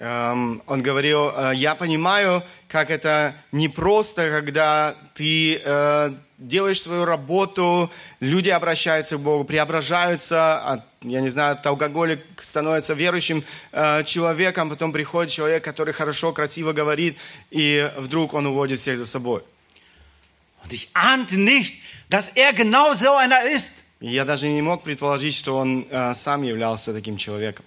Эм, 0.00 0.62
Он 0.66 0.80
говорил, 0.80 1.32
«Э, 1.34 1.52
я 1.56 1.74
понимаю, 1.74 2.44
как 2.68 2.88
это 2.90 3.34
непросто, 3.50 4.30
когда 4.30 4.94
ты 5.14 5.60
э, 5.64 6.12
делаешь 6.38 6.80
свою 6.80 7.04
работу, 7.04 7.90
люди 8.20 8.48
обращаются 8.48 9.16
к 9.16 9.20
Богу, 9.20 9.42
преображаются, 9.42 10.60
от, 10.60 10.84
я 11.02 11.20
не 11.20 11.30
знаю, 11.30 11.54
от 11.54 11.66
алкоголик 11.66 12.20
становится 12.40 12.94
верующим 12.94 13.42
э, 13.72 14.04
человеком, 14.04 14.70
потом 14.70 14.92
приходит 14.92 15.32
человек, 15.32 15.64
который 15.64 15.92
хорошо, 15.92 16.32
красиво 16.32 16.72
говорит, 16.72 17.18
и 17.50 17.90
вдруг 17.96 18.34
он 18.34 18.46
уводит 18.46 18.78
всех 18.78 18.98
за 18.98 19.06
собой. 19.06 19.42
Nicht, 20.70 21.74
er 22.36 22.52
genau 22.52 22.92
so 22.92 23.18
я 24.00 24.24
даже 24.24 24.48
не 24.48 24.62
мог 24.62 24.84
предположить, 24.84 25.34
что 25.34 25.56
он 25.56 25.84
э, 25.90 26.14
сам 26.14 26.42
являлся 26.42 26.92
таким 26.92 27.16
человеком. 27.16 27.64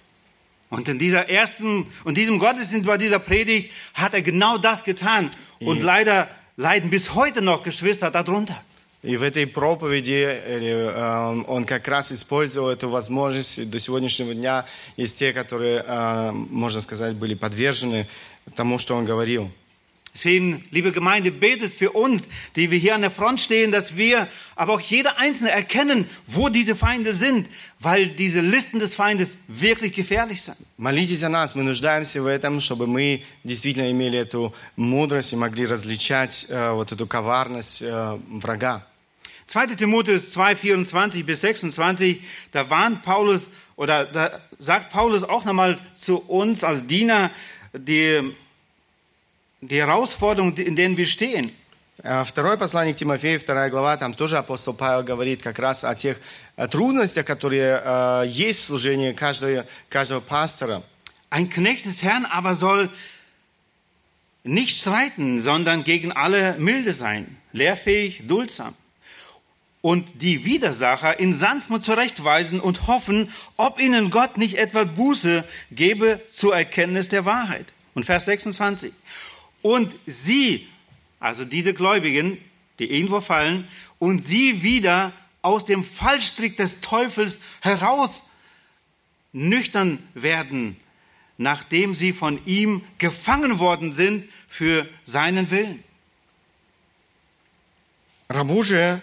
Und 0.72 0.88
in 0.88 0.98
dieser 0.98 1.28
ersten, 1.28 1.86
und 2.02 2.16
diesem 2.16 2.38
Gottesdienst 2.38 2.86
bei 2.86 2.96
dieser 2.96 3.18
Predigt 3.18 3.70
hat 3.92 4.14
er 4.14 4.22
genau 4.22 4.56
das 4.56 4.84
getan. 4.84 5.30
Und 5.60 5.78
Ja. 5.80 5.84
leider 5.84 6.28
leiden 6.56 6.88
bis 6.88 7.14
heute 7.14 7.42
noch 7.42 7.62
Geschwister 7.62 8.10
darunter. 8.10 8.56
И 9.02 9.16
в 9.18 9.22
этой 9.22 9.46
проповеди 9.46 10.24
э, 10.24 11.42
он 11.46 11.64
как 11.64 11.86
раз 11.88 12.10
использовал 12.10 12.70
эту 12.70 12.88
возможность. 12.88 13.58
И 13.58 13.64
До 13.66 13.78
сегодняшнего 13.78 14.32
дня 14.32 14.64
есть 14.96 15.18
те, 15.18 15.32
которые, 15.34 15.84
э, 15.86 16.30
можно 16.32 16.80
сказать, 16.80 17.16
были 17.16 17.34
подвержены 17.34 18.06
тому, 18.54 18.78
что 18.78 18.94
он 18.96 19.04
говорил. 19.04 19.50
Deswegen, 20.17 20.63
liebe 20.71 20.91
Gemeinde, 20.91 21.29
betet 21.31 21.71
für 21.71 21.91
uns, 21.91 22.23
die 22.55 22.71
wir 22.71 22.79
hier 22.79 22.95
an 22.95 23.01
der 23.01 23.11
Front 23.11 23.39
stehen, 23.39 23.71
dass 23.71 23.97
wir, 23.97 24.27
aber 24.55 24.73
auch 24.73 24.79
jeder 24.79 25.19
Einzelne 25.19 25.51
erkennen, 25.51 26.09
wo 26.25 26.49
diese 26.49 26.75
Feinde 26.75 27.13
sind, 27.13 27.47
weil 27.79 28.07
diese 28.07 28.41
Listen 28.41 28.79
des 28.79 28.95
Feindes 28.95 29.37
wirklich 29.47 29.93
gefährlich 29.93 30.41
sind. 30.41 30.57
Молитесь 30.77 31.23
о 31.23 31.29
нас, 31.29 31.53
мы 31.53 31.61
нуждаемся 31.61 32.19
в 32.23 32.25
этом, 32.25 32.59
чтобы 32.61 32.87
мы 32.87 33.21
действительно 33.43 33.91
имели 33.91 34.17
эту 34.17 34.55
мудрость 34.75 35.33
и 35.33 35.35
могли 35.35 35.67
различать 35.67 36.47
э, 36.49 36.71
вот 36.71 36.91
эту 36.91 37.05
коварность 37.05 37.83
э, 37.83 38.17
врага. 38.31 38.87
2. 39.45 39.75
Timotheus 39.75 40.31
2, 40.31 40.55
24 40.55 41.23
bis 41.23 41.41
26, 41.41 42.21
da 42.51 42.67
warnt 42.71 43.03
Paulus, 43.03 43.51
oder 43.75 44.05
da 44.05 44.41
sagt 44.57 44.91
Paulus 44.91 45.23
auch 45.23 45.45
nochmal 45.45 45.77
zu 45.95 46.17
uns 46.17 46.63
als 46.63 46.87
Diener 46.87 47.29
die, 47.71 48.33
die 49.61 49.77
Herausforderung, 49.77 50.55
in 50.57 50.75
denen 50.75 50.97
wir 50.97 51.05
stehen. 51.05 51.51
Э, 52.03 52.23
Второе 52.23 52.57
послание 52.57 52.93
к 52.93 52.97
Тимофею, 52.97 53.39
вторая 53.39 53.69
глава, 53.69 53.97
там 53.97 54.13
тоже 54.13 54.37
апостол 54.37 54.75
Павел 54.75 55.03
говорит 55.03 55.41
как 55.41 55.57
раз 55.57 55.83
о 55.83 55.95
тех 55.95 56.17
э, 56.55 56.67
трудностях, 56.67 57.25
которые 57.25 57.81
э, 57.83 58.23
есть 58.27 58.61
в 58.61 58.65
служении 58.65 59.13
каждого, 59.13 59.65
каждого 59.89 60.19
пастора. 60.19 60.83
Ein 61.29 61.49
Knecht 61.49 61.85
des 61.85 62.03
Herrn 62.03 62.25
aber 62.25 62.53
soll 62.53 62.89
nicht 64.43 64.79
streiten, 64.79 65.39
sondern 65.39 65.83
gegen 65.83 66.11
alle 66.11 66.55
milde 66.57 66.93
sein, 66.93 67.37
lehrfähig, 67.51 68.27
duldsam. 68.27 68.73
Und 69.81 70.21
die 70.21 70.45
Widersacher 70.45 71.19
in 71.19 71.33
Sanftmut 71.33 71.83
zurechtweisen 71.83 72.59
und 72.59 72.87
hoffen, 72.87 73.31
ob 73.57 73.79
ihnen 73.79 74.09
Gott 74.09 74.37
nicht 74.37 74.57
etwa 74.57 74.83
Buße 74.83 75.43
gebe 75.71 76.19
zur 76.31 76.55
Erkenntnis 76.55 77.09
der 77.09 77.25
Wahrheit. 77.25 77.67
Und 77.93 78.05
Vers 78.05 78.25
26. 78.25 78.91
und 79.62 79.94
sie, 80.06 80.68
also 81.20 81.44
diese 81.44 81.74
Gläubigen, 81.74 82.38
die 82.78 82.90
irgendwo 82.90 83.20
fallen, 83.20 83.68
und 83.98 84.22
sie 84.22 84.62
wieder 84.62 85.12
aus 85.40 85.64
dem 85.64 85.84
Fallstrick 85.84 86.56
des 86.56 86.80
Teufels 86.80 87.40
heraus 87.60 88.24
nüchtern 89.32 89.98
werden, 90.14 90.76
nachdem 91.38 91.94
sie 91.94 92.12
von 92.12 92.44
ihm 92.46 92.82
gefangen 92.98 93.58
worden 93.58 93.92
sind 93.92 94.28
für 94.48 94.88
seinen 95.04 95.50
Willen. 95.50 95.82
Ramoje 98.28 99.00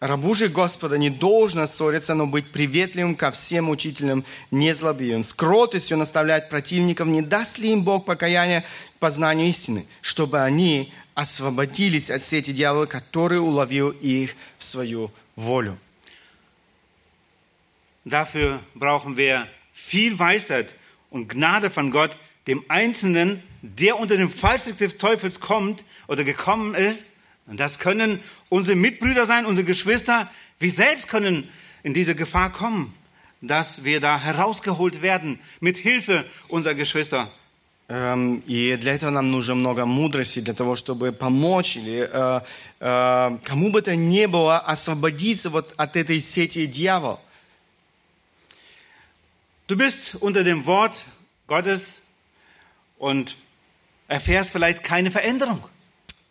рабу 0.00 0.34
же 0.34 0.48
Господа 0.48 0.98
не 0.98 1.10
должно 1.10 1.66
ссориться, 1.66 2.14
но 2.14 2.26
быть 2.26 2.50
приветливым 2.50 3.16
ко 3.16 3.30
всем 3.30 3.70
учителям, 3.70 4.24
незлобивым, 4.50 5.22
с 5.22 5.32
кротостью 5.32 5.96
наставлять 5.96 6.48
противников, 6.48 7.08
не 7.08 7.22
даст 7.22 7.58
ли 7.58 7.72
им 7.72 7.82
Бог 7.82 8.04
покаяния 8.04 8.62
к 8.62 8.98
познанию 8.98 9.48
истины, 9.48 9.86
чтобы 10.00 10.40
они 10.42 10.92
освободились 11.14 12.10
от 12.10 12.22
сети 12.22 12.52
дьявола, 12.52 12.86
который 12.86 13.40
уловил 13.40 13.90
их 13.90 14.36
в 14.58 14.64
свою 14.64 15.10
волю. 15.34 15.78
Dafür 18.04 18.60
brauchen 18.74 19.16
wir 19.16 19.48
viel 19.72 20.18
Weisheit 20.20 20.76
und 21.10 21.28
Gnade 21.28 21.70
von 21.70 21.90
Gott, 21.90 22.16
dem 22.46 22.64
Einzelnen, 22.68 23.42
der 23.62 23.98
unter 23.98 24.16
dem 24.16 24.30
Fallstrick 24.30 24.78
des 24.78 24.96
Teufels 24.96 25.40
kommt 25.40 25.82
oder 26.06 26.22
gekommen 26.22 26.74
ist. 26.74 27.12
Und 27.46 27.58
das 27.58 27.78
können 27.78 28.20
unsere 28.49 28.75
Mitbrüder 28.75 29.25
sein, 29.25 29.45
unsere 29.45 29.65
Geschwister. 29.65 30.29
Wir 30.59 30.71
selbst 30.71 31.07
können 31.07 31.49
in 31.83 31.93
diese 31.93 32.15
Gefahr 32.15 32.51
kommen, 32.51 32.93
dass 33.41 33.83
wir 33.83 33.99
da 33.99 34.19
herausgeholt 34.19 35.01
werden 35.01 35.39
mit 35.59 35.77
Hilfe 35.77 36.25
unserer 36.47 36.75
Geschwister. 36.75 37.31
Эм, 37.89 38.41
И 38.47 38.77
для 38.77 38.93
этого 38.93 39.11
нам 39.11 39.27
нужно 39.27 39.55
много 39.55 39.85
мудрости, 39.85 40.39
для 40.39 40.53
того, 40.53 40.77
чтобы 40.77 41.11
помочь 41.11 41.75
или 41.75 42.07
э, 42.09 42.41
э, 42.79 43.37
кому 43.43 43.69
бы 43.71 43.81
то 43.81 43.95
ни 43.95 44.25
было 44.27 44.59
освободиться 44.59 45.49
вот 45.49 45.73
от 45.75 45.97
этой 45.97 46.21
сети 46.21 46.67
дьявола. 46.67 47.19
Du 49.67 49.75
bist 49.75 50.15
unter 50.15 50.43
dem 50.43 50.65
Wort 50.65 51.01
Gottes 51.47 52.01
und 52.97 53.35
erfährst 54.07 54.51
vielleicht 54.51 54.83
keine 54.83 55.11
Veränderung. 55.11 55.63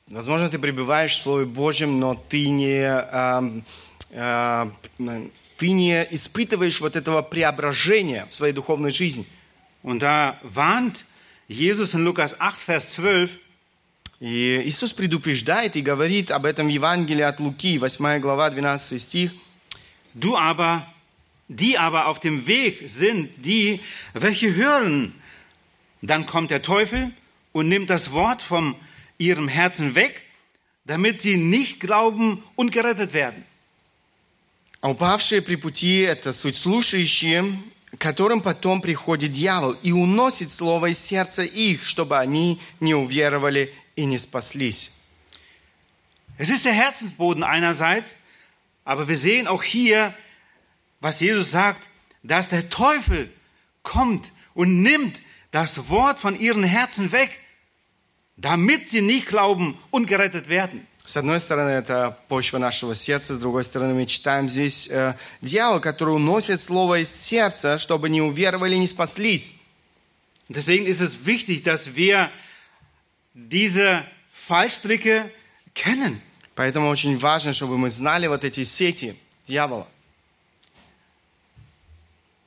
Возможно, 0.08 0.50
ты 0.50 0.60
пребываешь 0.60 1.18
в 1.18 1.22
Слове 1.22 1.46
Божьем, 1.48 2.00
но 2.00 2.14
ты 2.14 2.50
не, 2.50 2.84
эм, 2.84 3.66
э, 4.12 4.70
ты 5.58 5.72
не 5.72 6.08
испытываешь 6.12 6.80
вот 6.80 6.96
этого 6.96 7.24
преображения 7.24 8.28
в 8.30 8.34
своей 8.36 8.54
духовной 8.54 8.92
жизни. 8.92 9.26
Und 9.82 10.04
da 10.04 10.40
warnt 10.44 11.06
Jesus 11.48 11.96
in 11.96 12.04
Lukas 12.04 12.36
8, 12.40 12.68
Vers 12.68 12.96
12, 12.96 13.32
И 14.20 14.62
Иисус 14.66 14.94
предупреждает 14.94 15.76
и 15.76 15.82
говорит 15.82 16.30
об 16.30 16.46
этом 16.46 16.68
в 16.68 16.70
Евангелии 16.70 17.24
от 17.24 17.40
Луки, 17.40 17.80
8 17.80 18.20
глава, 18.20 18.52
12 18.52 19.02
стих. 19.02 19.32
Du 20.14 20.38
aber, 20.38 20.86
die 21.50 21.80
aber 21.80 22.06
auf 22.08 22.20
dem 22.20 22.46
Weg 22.46 22.84
sind, 22.86 23.32
die, 23.38 23.82
welche 24.14 24.56
hören, 24.56 25.14
dann 26.04 26.28
kommt 26.28 26.52
der 26.52 26.62
Teufel 26.62 27.12
und 27.52 27.68
nimmt 27.68 27.90
das 27.90 28.12
Wort 28.12 28.44
von 28.44 28.76
ihrem 29.19 29.49
Herzen 29.49 29.95
weg, 29.95 30.23
damit 30.85 31.23
sie 31.23 31.37
nicht 31.37 31.81
glauben 31.81 32.43
und 32.57 32.73
gerettet 32.73 33.13
werden. 33.13 33.45
А 34.83 34.91
упавшие 34.91 35.43
при 35.43 35.57
пути – 35.57 36.09
это 36.09 36.33
суть 36.33 36.57
слушающие, 36.57 37.45
к 37.93 37.99
которым 37.99 38.41
потом 38.41 38.81
приходит 38.81 39.33
дьявол 39.33 39.73
и 39.83 39.93
уносит 39.93 40.51
слово 40.51 40.87
из 40.87 40.99
сердца 40.99 41.43
их, 41.43 41.85
чтобы 41.85 42.19
они 42.19 42.59
не 42.81 42.95
уверовали 42.95 43.75
и 43.95 44.07
не 44.07 44.17
спаслись. 44.17 44.93
Es 46.39 46.49
ist 46.49 46.65
der 46.65 46.73
Herzensboden 46.73 47.45
einerseits, 47.45 48.17
aber 48.85 49.07
wir 49.07 49.19
sehen 49.19 49.47
auch 49.47 49.63
hier, 49.63 50.15
was 51.01 51.21
Jesus 51.21 51.51
sagt, 51.51 51.91
dass 52.23 52.49
der 52.49 52.71
Teufel 52.71 53.31
kommt 53.83 54.33
und 54.55 54.83
nimmt 54.83 55.21
das 55.51 55.89
Wort 55.91 56.19
von 56.19 56.39
ihren 56.39 56.65
Herzen 56.65 57.13
weg, 57.13 57.39
damit 58.38 58.90
sie 58.90 59.02
nicht 59.02 59.28
glauben 59.28 59.78
und 59.92 60.08
gerettet 60.08 60.48
werden. 60.50 60.88
С 61.06 61.18
одной 61.18 61.40
стороны, 61.40 61.70
это 61.70 62.18
почва 62.28 62.58
нашего 62.58 62.96
сердца, 62.96 63.36
с 63.36 63.40
другой 63.40 63.64
стороны, 63.64 63.94
мы 63.94 64.06
читаем 64.06 64.50
здесь 64.50 64.88
э, 64.90 65.14
дьявол, 65.42 65.80
который 65.80 66.16
уносит 66.16 66.60
слово 66.60 67.02
из 67.02 67.12
сердца, 67.12 67.78
чтобы 67.78 68.10
не 68.10 68.22
уверовали 68.22 68.76
не 68.76 68.88
спаслись. 68.88 69.54
Deswegen 70.50 70.88
ist 70.88 71.02
es 71.02 71.26
wichtig, 71.26 71.64
dass 71.64 71.96
wir 71.96 72.32
diese 73.36 74.04
Fallstricke 74.32 75.30
kennen. 75.76 76.22
Поэтому 76.56 76.88
очень 76.88 77.18
важно, 77.18 77.54
чтобы 77.54 77.78
мы 77.78 77.90
знали 77.90 78.28
вот 78.28 78.44
эти 78.44 78.64
сети 78.64 79.16
дьявола. 79.46 79.88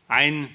Ein 0.09 0.49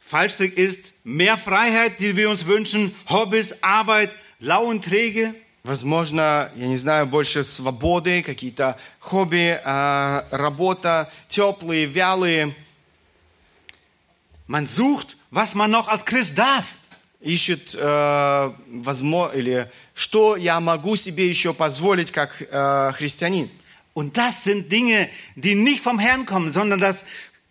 Fallstrick 0.00 0.54
ist 0.54 0.92
mehr 1.04 1.38
Freiheit, 1.38 2.00
die 2.00 2.16
wir 2.16 2.28
uns 2.28 2.46
wünschen, 2.46 2.94
Hobbys, 3.08 3.62
Arbeit, 3.62 4.10
Lauenträge. 4.41 5.33
Возможно, 5.63 6.49
я 6.55 6.67
не 6.67 6.77
знаю, 6.77 7.07
больше 7.07 7.43
свободы, 7.43 8.23
какие-то 8.23 8.79
хобби, 8.99 9.59
а, 9.65 10.25
работа, 10.31 11.11
теплые, 11.27 11.85
вялые. 11.85 12.55
Man 14.47 14.65
sucht, 14.65 15.17
was 15.29 15.55
man 15.55 15.71
noch 15.71 15.89
als 15.89 16.05
Christ 16.05 16.37
darf. 16.37 16.65
ищут, 17.19 17.75
э, 17.75 18.53
возможно, 18.67 19.35
или 19.35 19.71
что 19.93 20.35
я 20.35 20.59
могу 20.59 20.95
себе 20.95 21.27
еще 21.27 21.53
позволить 21.53 22.11
как 22.11 22.41
э, 22.41 22.91
христианин. 22.95 23.49
Und 23.93 24.17
das 24.17 24.43
sind 24.43 24.71
Dinge, 24.71 25.09
die 25.35 25.55
nicht 25.55 25.81
vom 25.81 25.97
Herrn 25.97 26.25
kommen, 26.25 26.51
sondern 26.51 26.79
dass 26.79 27.05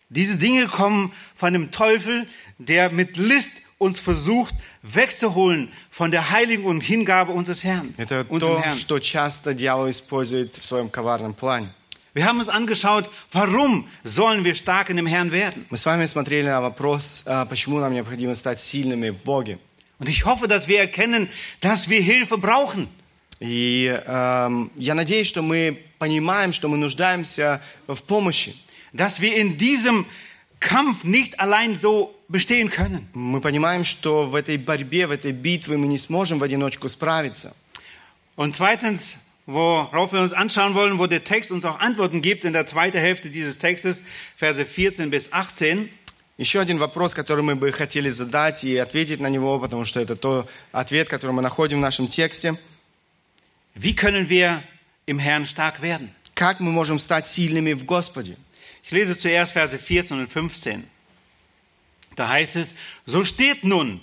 diese 0.09 0.37
Dinge 0.37 0.69
kommen 0.69 1.12
von 1.35 1.53
dem 1.53 1.73
Teufel, 1.73 2.29
der 2.59 2.90
mit 2.90 3.16
List 3.16 3.62
uns 3.79 3.99
versucht 3.99 4.55
wegzuholen 4.83 5.71
von 5.90 6.11
der 6.11 6.31
Heiligung 6.31 6.66
und 6.66 6.81
Hingabe 6.83 7.33
unseres 7.33 7.64
Herrn. 7.64 7.95
Это 7.97 8.27
unserem 8.29 8.40
то, 8.40 8.62
Herrn. 8.62 8.79
что 8.79 8.99
часто 8.99 9.55
дьявол 9.55 9.90
использует 9.90 10.55
в 10.55 10.64
своем 10.64 10.88
коварном 10.88 11.35
плане. 11.35 11.69
Wir 12.14 12.25
haben 12.25 12.40
uns 12.40 12.49
angeschaut, 12.49 13.11
warum 13.31 13.87
sollen 14.03 14.42
wir 14.42 14.55
stark 14.55 14.88
in 14.88 14.97
dem 14.97 15.07
Herrn 15.07 15.33
werden? 15.33 15.66
Мы 15.69 15.77
с 15.77 15.85
вами 15.85 16.07
смотрели 16.07 16.47
на 16.47 16.62
вопрос, 16.62 17.25
э, 17.27 17.45
почему 17.47 17.79
нам 17.79 17.92
необходимо 17.92 18.35
стать 18.35 18.59
сильными 18.59 19.11
в 19.11 19.23
Боге. 19.23 19.59
Und 19.99 20.09
ich 20.09 20.25
hoffe, 20.25 20.49
dass 20.49 20.66
wir 20.69 20.79
erkennen, 20.79 21.29
dass 21.61 21.88
wir 21.88 22.01
Hilfe 22.01 22.38
brauchen. 22.38 22.88
И 23.38 23.87
эм, 24.07 24.71
я 24.77 24.95
надеюсь, 24.95 25.27
что 25.27 25.42
мы 25.42 25.83
понимаем, 25.99 26.53
что 26.53 26.69
мы 26.69 26.79
нуждаемся 26.79 27.61
в 27.87 28.03
помощи. 28.03 28.55
Dass 28.95 29.21
wir 29.21 29.37
in 29.37 29.59
diesem 29.59 30.07
Kampf 30.61 31.05
nicht 31.05 31.38
allein 31.38 31.75
so 31.75 32.14
bestehen 32.29 32.71
können. 32.71 33.09
Мы 33.12 33.40
понимаем, 33.40 33.85
что 33.85 34.27
в 34.27 34.35
этой 34.35 34.57
борьбе, 34.57 35.07
в 35.07 35.11
этой 35.11 35.33
битве 35.33 35.77
мы 35.77 35.87
не 35.87 35.99
сможем 35.99 36.38
в 36.38 36.42
одиночку 36.42 36.88
справиться. 36.88 37.55
Und 38.37 38.55
zweitens, 38.55 39.27
worauf 39.47 40.12
wir 40.12 40.21
uns 40.21 40.33
anschauen 40.33 40.75
wollen, 40.75 40.99
wo 40.99 41.07
der 41.07 41.25
Text 41.25 41.51
uns 41.51 41.64
auch 41.64 41.79
Antworten 41.79 42.21
gibt 42.21 42.45
in 42.45 42.53
der 42.53 42.66
zweiten 42.66 42.99
Hälfte 42.99 43.31
dieses 43.31 43.59
Textes, 43.59 44.03
Verse 44.37 44.64
14 44.64 45.11
bis 45.11 45.33
18. 45.33 45.88
Еще 46.38 46.61
один 46.61 46.79
вопрос, 46.79 47.14
который 47.14 47.42
мы 47.42 47.57
бы 47.57 47.73
хотели 47.73 48.11
задать 48.11 48.62
и 48.62 48.77
ответить 48.77 49.21
на 49.21 49.29
него, 49.29 49.59
потому 49.59 49.87
что 49.87 50.01
это 50.01 50.16
то 50.16 50.47
ответ, 50.71 51.09
который 51.09 51.31
мы 51.31 51.40
находим 51.40 51.79
в 51.79 51.81
нашем 51.81 52.09
тексте. 52.09 52.59
Wie 53.75 53.95
können 53.95 54.29
wir 54.29 54.62
im 55.07 55.19
Herrn 55.19 55.47
stark 55.47 55.81
werden? 55.81 56.11
Как 56.35 56.61
мы 56.61 56.71
можем 56.71 56.99
стать 56.99 57.27
сильными 57.27 57.73
в 57.73 57.85
Господе? 57.85 58.37
Ich 58.90 58.90
lese 58.90 59.19
zuerst 59.19 59.53
Verse 59.53 59.79
14 59.79 60.19
und 60.19 60.29
15. 60.29 60.85
Da 62.14 62.29
heißt 62.29 62.57
es, 62.57 62.75
so 63.05 63.25
steht 63.25 63.64
nun, 63.64 64.01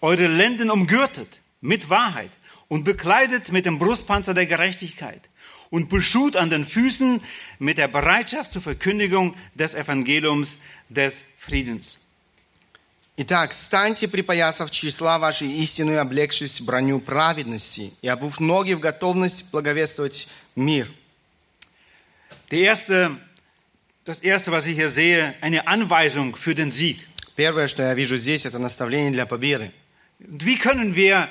eure 0.00 0.26
Lenden 0.26 0.70
umgürtet 0.70 1.40
mit 1.60 1.88
Wahrheit 1.88 2.30
und 2.68 2.84
bekleidet 2.84 3.50
mit 3.50 3.66
dem 3.66 3.78
Brustpanzer 3.78 4.34
der 4.34 4.46
Gerechtigkeit 4.46 5.22
und 5.70 5.88
beschut 5.88 6.36
an 6.36 6.50
den 6.50 6.64
Füßen 6.64 7.20
mit 7.58 7.78
der 7.78 7.88
Bereitschaft 7.88 8.52
zur 8.52 8.62
Verkündigung 8.62 9.36
des 9.54 9.74
Evangeliums 9.74 10.58
des 10.88 11.22
Friedens. 11.38 11.98
Итак, 13.16 13.52
станьте, 13.52 14.08
припоясав 14.08 14.70
числа 14.70 15.18
вашей 15.18 15.48
истину 15.62 15.92
и 15.92 15.96
облегшись 15.96 16.60
в 16.60 16.64
броню 16.64 17.00
праведности, 17.00 17.92
и 18.00 18.08
обув 18.08 18.40
ноги 18.40 18.72
в 18.72 18.80
готовность 18.80 19.50
благовествовать 19.50 20.28
мир. 20.56 20.88
Die 22.50 22.62
erste, 22.62 23.18
das 24.04 24.20
erste, 24.20 24.50
was 24.52 24.66
ich 24.66 24.74
hier 24.74 24.88
sehe, 24.88 25.34
eine 25.40 25.66
Anweisung 25.66 26.36
für 26.36 26.54
den 26.54 26.70
Sieg. 26.72 27.06
Первое, 27.36 27.68
что 27.68 27.82
я 27.82 27.94
вижу 27.94 28.16
здесь, 28.16 28.44
это 28.44 28.58
наставление 28.58 29.12
для 29.12 29.26
победы. 29.26 29.72
Und 30.18 30.44
Wie 30.44 30.58
können 30.58 30.94
wir 30.94 31.28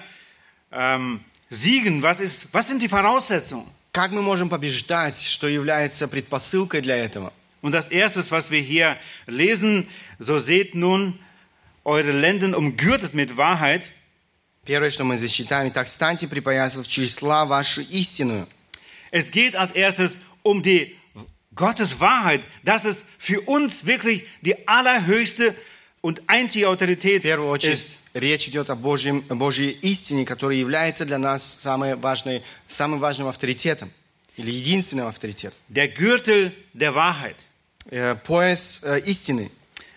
ähm, 0.71 1.21
siegen? 1.49 2.01
Was, 2.01 2.19
ist, 2.19 2.53
was 2.53 2.67
sind 2.67 2.81
die 2.81 2.89
Voraussetzungen? 2.89 3.67
Как 3.91 4.11
мы 4.11 4.21
можем 4.21 4.49
побеждать, 4.49 5.19
что 5.21 5.47
является 5.47 6.07
предпосылкой 6.07 6.81
для 6.81 6.95
этого? 6.95 7.33
Und 7.61 7.73
das 7.73 7.89
Erste, 7.89 8.21
was 8.31 8.49
wir 8.51 8.61
hier 8.61 8.97
lesen, 9.27 9.87
so 10.19 10.37
seht 10.37 10.75
nun 10.75 11.19
eure 11.83 12.11
Lenden 12.11 12.55
umgürtet 12.55 13.13
mit 13.13 13.35
Wahrheit. 13.35 13.89
Первое, 14.65 14.91
что 14.91 15.03
мы 15.03 15.17
здесь 15.17 15.31
читаем, 15.31 15.69
«Итак, 15.69 15.87
станьте, 15.87 16.27
припоясав 16.27 16.87
числа 16.87 17.45
вашу 17.45 17.81
истинную». 17.81 18.47
Es 19.11 19.31
geht 19.31 19.55
als 19.55 19.71
erstes 19.71 20.17
um 20.43 20.61
die 20.61 20.95
Gottes 21.55 21.99
Wahrheit. 21.99 22.41
Das 22.63 22.85
ist 22.85 23.05
für 23.17 23.41
uns 23.41 23.85
wirklich 23.85 24.25
die 24.41 24.67
allerhöchste 24.67 25.55
und 26.01 26.21
einzige 26.27 26.67
В 26.67 26.69
Autorität 26.69 27.23
первую 27.23 27.49
очередь 27.49 27.73
ist. 27.75 27.99
речь 28.13 28.47
идет 28.47 28.69
о, 28.69 28.75
Божьем, 28.75 29.23
о 29.29 29.35
Божьей 29.35 29.71
истине, 29.81 30.25
которая 30.25 30.57
является 30.57 31.05
для 31.05 31.17
нас 31.17 31.43
самой 31.43 31.95
важной, 31.95 32.41
самым 32.67 32.99
важным 32.99 33.27
авторитетом 33.27 33.91
или 34.37 34.51
единственным 34.51 35.07
авторитетом. 35.07 35.57
Der 35.67 35.89
Gürtel 35.89 36.53
der 36.73 36.95
Wahrheit. 36.95 37.35
Э, 37.91 38.15
Пояс 38.15 38.83
э, 38.83 38.99
истины. 39.05 39.49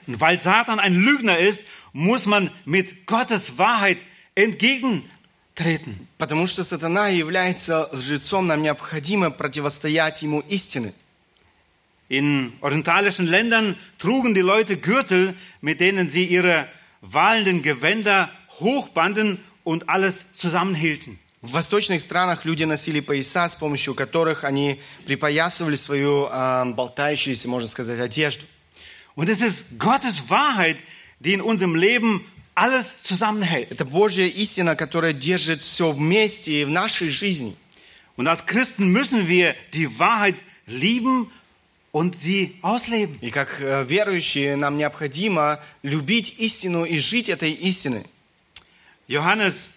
Und 0.06 0.20
weil 0.20 0.40
Satan 0.40 0.80
ein 0.80 0.94
Lügner 0.94 1.38
ist, 1.38 1.62
muss 1.92 2.26
man 2.26 2.50
mit 2.64 3.06
Gottes 3.06 3.56
Wahrheit 3.58 3.98
entgegentreten. 4.34 6.08
Потому 6.18 6.46
что 6.46 6.64
сатана 6.64 7.08
является 7.08 7.88
лжецом, 7.92 8.46
нам 8.46 8.62
необходимо 8.62 9.30
противостоять 9.30 10.22
ему 10.22 10.40
истины. 10.40 10.92
In 12.08 12.52
orientalischen 12.60 13.26
Ländern 13.26 13.76
trugen 13.98 14.34
die 14.34 14.42
Leute 14.42 14.76
Gürtel, 14.76 15.34
mit 15.60 15.80
denen 15.80 16.08
sie 16.08 16.26
ihre 16.26 16.68
wallenden 17.00 17.62
Gewänder 17.62 18.30
hochbanden 18.60 19.38
und 19.64 19.88
alles 19.88 20.32
zusammenhielten. 20.32 21.18
В 21.40 21.54
восточных 21.54 22.00
странах 22.00 22.44
люди 22.44 22.62
носили 22.62 23.00
пояса, 23.00 23.48
с 23.48 23.56
помощью 23.56 23.94
которых 23.94 24.44
они 24.44 24.78
припоясывали 25.06 25.74
свою 25.74 26.28
э, 26.30 26.72
болтающуюся, 26.72 27.48
можно 27.48 27.68
сказать, 27.68 27.98
одежду. 27.98 28.44
Und 29.16 29.28
es 29.28 29.40
ist 29.40 29.78
Gottes 29.78 30.30
Wahrheit, 30.30 30.76
die 31.18 31.32
in 31.32 31.40
unserem 31.40 31.74
Leben 31.74 32.24
alles 32.54 33.02
zusammenhält. 33.02 33.72
Это 33.72 33.84
Божья 33.84 34.26
истина, 34.26 34.76
которая 34.76 35.12
держит 35.12 35.62
все 35.62 35.90
вместе 35.90 36.60
и 36.60 36.64
в 36.64 36.70
нашей 36.70 37.08
жизни. 37.08 37.56
Und 38.16 38.28
als 38.28 38.46
Christen 38.46 38.92
müssen 38.92 39.26
wir 39.26 39.56
die 39.72 39.98
Wahrheit 39.98 40.36
lieben 40.66 41.32
und 41.97 42.15
sie 42.15 42.59
ausleben. 42.61 43.17
И 43.21 43.31
как 43.31 43.59
э, 43.59 43.83
верующие 43.83 44.55
нам 44.55 44.77
необходимо 44.77 45.59
любить 45.81 46.35
истину 46.37 46.85
и 46.85 46.99
жить 46.99 47.27
этой 47.27 47.51
истиной. 47.51 48.05
Johannes, 49.07 49.69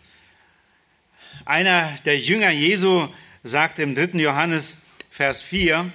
einer 1.47 1.97
der 2.05 2.19
Jünger 2.19 2.51
Jesu, 2.51 3.09
sagte 3.43 3.83
im 3.83 3.95
3. 3.95 4.21
Johannes, 4.21 4.83
Vers 5.11 5.41
4, 5.41 5.91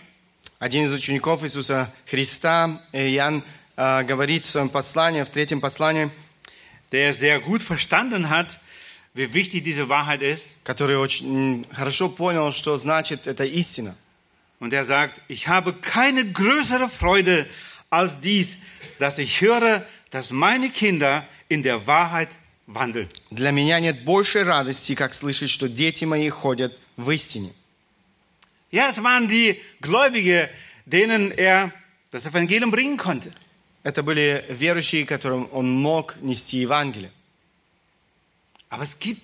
Один 0.57 0.85
из 0.85 0.93
учеников 0.93 1.43
Иисуса 1.43 1.93
Христа, 2.09 2.81
э, 2.91 3.07
Иоанн, 3.13 3.43
э, 3.77 4.03
говорит 4.03 4.45
в 4.45 4.49
своем 4.49 4.69
послании, 4.69 5.21
в 5.21 5.29
третьем 5.29 5.61
послании, 5.61 6.09
der 6.91 7.13
sehr 7.13 7.39
gut 7.39 7.61
verstanden 7.61 8.29
hat, 8.29 8.57
wie 9.13 9.31
wichtig 9.31 9.63
diese 9.63 9.89
Wahrheit 9.89 10.23
ist. 10.23 10.55
который 10.63 10.97
очень 10.97 11.67
хорошо 11.71 12.09
понял, 12.09 12.51
что 12.51 12.77
значит 12.77 13.27
эта 13.27 13.45
истина. 13.45 13.95
Und 14.64 14.72
er 14.72 14.84
sagt, 14.84 15.20
ich 15.28 15.48
habe 15.48 15.72
keine 15.72 16.30
größere 16.30 16.88
Freude 16.88 17.46
als 17.88 18.20
dies, 18.20 18.58
dass 18.98 19.18
ich 19.18 19.40
höre, 19.40 19.84
dass 20.10 20.32
meine 20.32 20.70
Kinder 20.70 21.26
in 21.48 21.62
der 21.62 21.86
Wahrheit 21.86 22.28
wandeln. 22.66 23.08
Для 23.30 23.50
меня 23.50 23.80
нет 23.80 24.04
большей 24.04 24.42
радости, 24.42 24.94
как 24.94 25.14
слышать, 25.14 25.50
что 25.50 25.68
дети 25.68 26.04
мои 26.04 26.28
ходят 26.28 26.76
в 26.96 27.10
истине. 27.10 27.50
Ja, 28.70 28.88
es 28.88 29.02
waren 29.02 29.26
die 29.26 29.60
Gläubige, 29.80 30.48
denen 30.84 31.32
er 31.32 31.72
das 32.12 32.26
Evangelium 32.26 32.70
bringen 32.70 32.96
konnte. 32.96 33.32
Это 33.82 34.02
были 34.02 34.44
верующие, 34.50 35.06
которым 35.06 35.48
он 35.52 35.70
мог 35.72 36.16
нести 36.20 36.58
Евангелие. 36.58 37.10
Aber 38.68 38.84
es 38.84 38.98
gibt, 38.98 39.22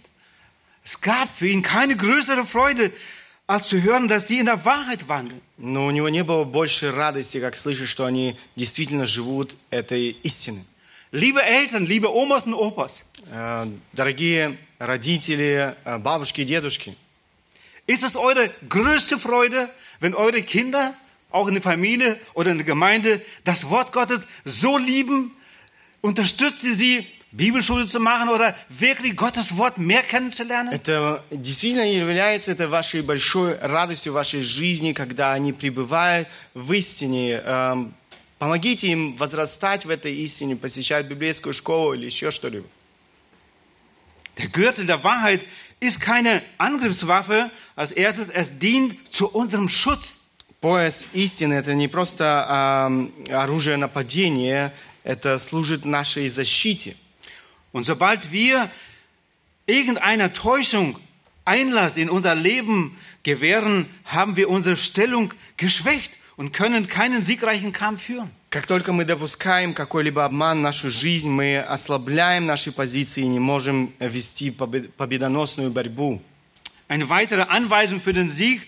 es 0.83 1.01
gab 1.01 1.29
für 1.37 1.47
ihn 1.47 1.63
keine 1.63 1.97
größere 1.97 2.47
Freude, 2.47 2.91
als 3.47 3.69
zu 3.69 3.81
hören, 3.81 4.09
dass 4.09 4.27
sie 4.29 4.39
in 4.39 4.47
der 4.47 4.65
Wahrheit 4.65 5.09
wandeln. 5.09 5.41
Но 5.59 5.87
у 5.87 5.91
него 5.91 6.09
не 6.09 6.25
было 6.25 6.45
большей 6.45 6.91
радости, 6.91 7.41
как 7.41 7.57
слышать, 7.57 7.89
что 7.89 8.05
они 8.05 8.37
действительно 8.57 9.07
живут 9.07 9.57
этой 9.71 10.17
истиной. 10.23 10.65
Liebe 11.13 11.41
Eltern, 11.41 11.87
liebe 11.87 12.09
Omas 12.09 12.45
und 12.47 12.55
Opas, 12.55 13.05
Э, 13.29 13.67
Дорогие 13.93 14.57
родители, 14.79 15.75
э, 15.85 15.99
бабушки 15.99 16.43
и 16.43 16.45
дедушки, 16.45 16.95
ist 17.87 18.03
es 18.03 18.17
eure 18.17 18.51
größte 18.69 19.19
Freude, 19.19 19.69
wenn 20.01 20.15
eure 20.15 20.43
Kinder, 20.43 20.95
auch 21.31 21.49
in 21.49 21.55
der 21.55 21.63
Familie 21.63 22.19
oder 22.35 22.51
in 22.51 22.59
der 22.59 22.67
Gemeinde, 22.67 23.21
das 23.45 23.69
Wort 23.69 23.93
Gottes 23.93 24.27
so 24.45 24.79
lieben? 24.79 25.33
Unterstützt 26.03 26.63
ihr 26.65 26.75
sie, 26.75 27.07
Bibelschule 27.32 27.88
zu 27.88 28.00
machen 28.00 28.30
oder 28.30 28.56
wirklich 28.70 29.16
Gottes 29.16 29.58
Wort 29.58 29.78
mehr 29.78 30.04
kennenzulernen? 30.04 30.74
это 30.74 31.24
действительно 31.32 31.90
является 31.90 32.52
это 32.52 32.68
вашей 32.68 33.02
большой 33.02 33.58
радостью 33.60 34.14
вашей 34.14 34.42
жизни, 34.42 34.94
когда 34.94 35.34
они 35.34 35.54
пребывают 35.54 36.28
в 36.54 36.74
истине. 36.74 37.42
Эм, 37.46 37.94
Помогите 38.42 38.88
им 38.88 39.16
возрастать 39.18 39.86
в 39.86 39.92
этой 39.92 40.16
истине, 40.16 40.56
посещать 40.56 41.06
библейскую 41.06 41.54
школу 41.54 41.94
или 41.94 42.08
еще 42.08 42.32
что-либо. 42.32 42.66
Der 44.36 44.48
Gürtel 44.48 44.88
der 44.88 45.04
Wahrheit 45.04 45.42
ist 45.80 46.02
keine 46.02 46.42
Angriffswaffe. 46.58 47.52
Als 47.76 47.92
erstes, 47.92 48.30
es 48.30 48.58
dient 48.58 48.96
zu 49.14 49.28
unserem 49.28 49.70
Schutz. 49.70 50.18
Пояс 50.60 51.10
истины– 51.14 51.54
это 51.56 51.76
не 51.76 51.88
просто 51.88 52.88
эм, 52.90 53.14
оружие 53.30 53.78
нападения, 53.78 54.74
это 55.04 55.38
служит 55.38 55.86
нашей 55.86 56.28
защите. 56.28 56.96
Und 57.73 57.85
sobald 57.85 58.33
wir 58.33 58.71
irgendeiner 59.67 60.33
Täuschung 60.33 60.99
Einlass 61.45 61.97
in 61.97 62.11
unser 62.11 62.35
Leben 62.35 62.97
gewähren, 63.23 63.87
haben 64.05 64.37
wir 64.37 64.49
unsere 64.49 64.77
Stellung 64.77 65.33
geschwächt 65.57 66.13
und 66.37 66.53
können 66.53 66.89
keinen 66.89 67.23
siegreichen 67.23 67.73
Kampf 67.73 68.03
führen. 68.03 68.31
Как 68.51 68.67
только 68.67 68.93
мы 68.93 69.05
допускаем 69.05 69.75
какой-либо 69.75 70.25
обман 70.25 70.59
в 70.59 70.63
нашу 70.63 70.91
жизнь, 70.91 71.29
мы 71.29 71.59
ослабляем 71.59 72.47
наши 72.47 72.73
позиции 72.73 73.23
и 73.23 73.29
не 73.29 73.39
можем 73.39 73.93
вести 73.99 74.51
побед- 74.51 74.89
победоносную 74.97 75.71
борьбу. 75.71 76.23
Eine 76.89 77.09
weitere 77.09 77.43
Anweisung 77.43 78.01
für 78.01 78.13
den 78.13 78.29
Sieg. 78.29 78.67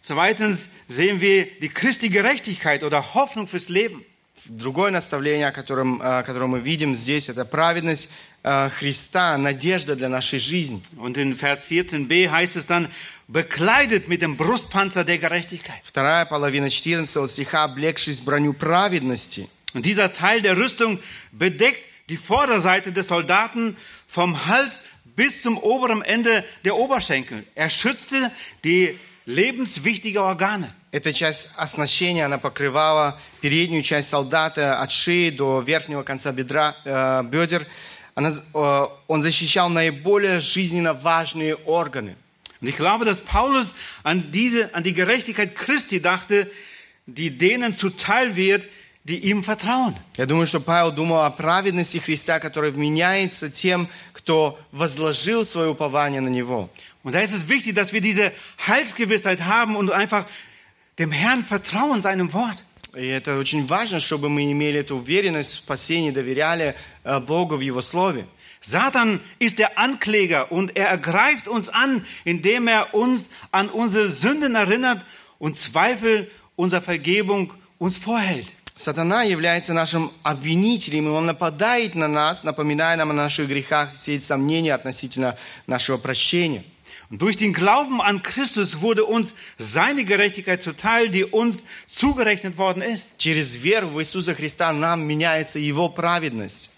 Zweitens 0.00 0.70
sehen 0.88 1.20
wir 1.20 1.46
die 1.60 1.68
Christi 1.68 2.08
Gerechtigkeit 2.08 2.82
oder 2.82 3.14
Hoffnung 3.14 3.46
fürs 3.48 3.68
Leben. 3.68 4.04
Другое 4.46 4.90
наставление, 4.90 5.48
о 5.48 5.52
котором, 5.52 6.00
э, 6.00 6.22
которое 6.22 6.46
мы 6.46 6.60
видим 6.60 6.94
здесь, 6.94 7.28
это 7.28 7.44
праведность 7.44 8.12
э, 8.42 8.70
Христа, 8.78 9.36
надежда 9.38 9.96
для 9.96 10.08
нашей 10.08 10.38
жизни. 10.38 10.82
Und 10.96 11.16
in 11.16 11.34
Vers 11.34 11.66
14b 11.66 12.30
heißt 12.30 12.56
es 12.56 12.66
dann, 12.66 12.88
bekleidet 13.28 14.08
mit 14.08 14.22
dem 14.22 14.36
Brustpanzer 14.36 15.04
der 15.04 15.18
Gerechtigkeit. 15.18 15.80
Вторая 15.82 16.26
половина 16.26 16.70
14 16.70 17.28
стиха, 17.28 17.64
облегшись 17.64 18.20
в 18.20 18.24
броню 18.24 18.52
праведности. 18.52 19.48
Und 19.74 19.84
dieser 19.84 20.12
Teil 20.12 20.42
der 20.42 20.56
Rüstung 20.56 21.00
bedeckt 21.32 21.80
die 22.08 22.16
Vorderseite 22.16 22.92
des 22.92 23.08
Soldaten 23.08 23.76
vom 24.06 24.46
Hals 24.46 24.80
bis 25.16 25.42
zum 25.42 25.58
oberen 25.58 26.02
Ende 26.02 26.44
der 26.64 26.76
Oberschenkel. 26.76 27.44
Er 27.54 27.70
schützte 27.70 28.30
die 28.64 28.98
lebenswichtigen 29.24 30.22
Organe. 30.22 30.72
Эта 30.91 31.13
часть 31.13 31.51
оснащения, 31.55 32.25
она 32.25 32.37
покрывала 32.37 33.17
переднюю 33.39 33.81
часть 33.81 34.09
солдата 34.09 34.81
от 34.81 34.91
шеи 34.91 35.29
до 35.29 35.61
верхнего 35.61 36.03
конца 36.03 36.33
бедра, 36.33 36.75
э, 36.83 37.23
бедер. 37.23 37.65
Она, 38.13 38.31
э, 38.31 38.87
он 39.07 39.21
защищал 39.21 39.69
наиболее 39.69 40.41
жизненно 40.41 40.93
важные 40.93 41.55
органы. 41.55 42.17
Und 42.59 42.67
ich 42.67 42.75
glaube, 42.75 43.05
dass 43.05 43.21
Paulus 43.21 43.73
an 44.03 44.31
diese, 44.31 44.75
an 44.75 44.83
die 44.83 44.93
Gerechtigkeit 44.93 45.55
Christi 45.55 46.01
dachte, 46.01 46.51
die 47.07 47.35
denen 47.37 47.73
zuteil 47.73 48.35
wird, 48.35 48.67
die 49.05 49.17
ihm 49.19 49.43
vertrauen. 49.43 49.95
Я 50.17 50.25
думаю, 50.25 50.45
что 50.45 50.59
Павел 50.59 50.91
думал 50.91 51.21
о 51.21 51.31
праведности 51.31 51.99
Христа, 51.99 52.39
которая 52.39 52.69
вменяется 52.69 53.49
тем, 53.49 53.87
кто 54.11 54.59
возложил 54.73 55.45
свое 55.45 55.69
упование 55.69 56.19
на 56.19 56.27
Него. 56.27 56.69
Und 57.03 57.13
da 57.13 57.21
ist 57.21 57.33
es 57.33 57.47
wichtig, 57.47 57.75
dass 57.75 57.93
wir 57.93 58.01
diese 58.01 58.33
Heilsgewissheit 58.67 59.45
haben 59.45 59.75
und 59.75 59.89
einfach 59.89 60.25
dem 60.98 61.12
Herrn 61.12 61.44
vertrauen, 61.44 62.00
seinem 62.00 62.32
Wort. 62.32 62.62
И 62.96 63.06
это 63.06 63.38
очень 63.38 63.66
важно, 63.66 64.00
чтобы 64.00 64.30
мы 64.30 64.50
имели 64.50 64.80
эту 64.80 64.96
уверенность 64.96 65.54
в 65.54 65.58
спасении, 65.58 66.10
доверяли 66.10 66.74
э, 67.04 67.20
Богу 67.20 67.56
в 67.56 67.60
Его 67.60 67.82
Слове. 67.82 68.24
Satan 68.62 69.20
ist 69.38 69.58
der 69.58 69.78
Ankläger 69.78 70.50
und 70.50 70.76
er 70.76 70.88
ergreift 70.88 71.46
uns 71.46 71.68
an, 71.68 72.04
indem 72.24 72.66
er 72.66 72.94
uns 72.94 73.30
an 73.52 73.68
unsere 73.68 74.10
Sünden 74.10 74.56
erinnert 74.56 75.04
und 75.38 75.56
Zweifel 75.56 76.30
unserer 76.56 76.80
Vergebung 76.80 77.52
uns 77.78 77.98
vorhält. 77.98 78.48
Сатана 78.78 79.22
является 79.22 79.72
нашим 79.72 80.10
обвинителем, 80.22 81.06
и 81.06 81.10
он 81.10 81.24
нападает 81.24 81.94
на 81.94 82.08
нас, 82.08 82.44
напоминая 82.44 82.96
нам 82.96 83.10
о 83.10 83.14
наших 83.14 83.48
грехах, 83.48 83.94
сеет 83.94 84.22
сомнения 84.22 84.74
относительно 84.74 85.34
нашего 85.66 85.96
прощения. 85.96 86.62
Und 87.10 87.22
durch 87.22 87.36
den 87.36 87.52
Glauben 87.52 88.00
an 88.00 88.22
Christus 88.22 88.80
wurde 88.80 89.04
uns 89.04 89.34
seine 89.58 90.04
Gerechtigkeit 90.04 90.62
zuteil, 90.62 91.08
die 91.08 91.24
uns 91.24 91.64
zugerechnet 91.86 92.58
worden 92.58 92.82
ist. 92.82 93.18
Через 93.18 93.62
веру 93.62 93.88
в 93.88 94.00
Иисуса 94.00 94.34
Христа 94.34 94.72
нам 94.72 95.06
меняется 95.06 95.58
Его 95.58 95.88
праведность. 95.88 96.70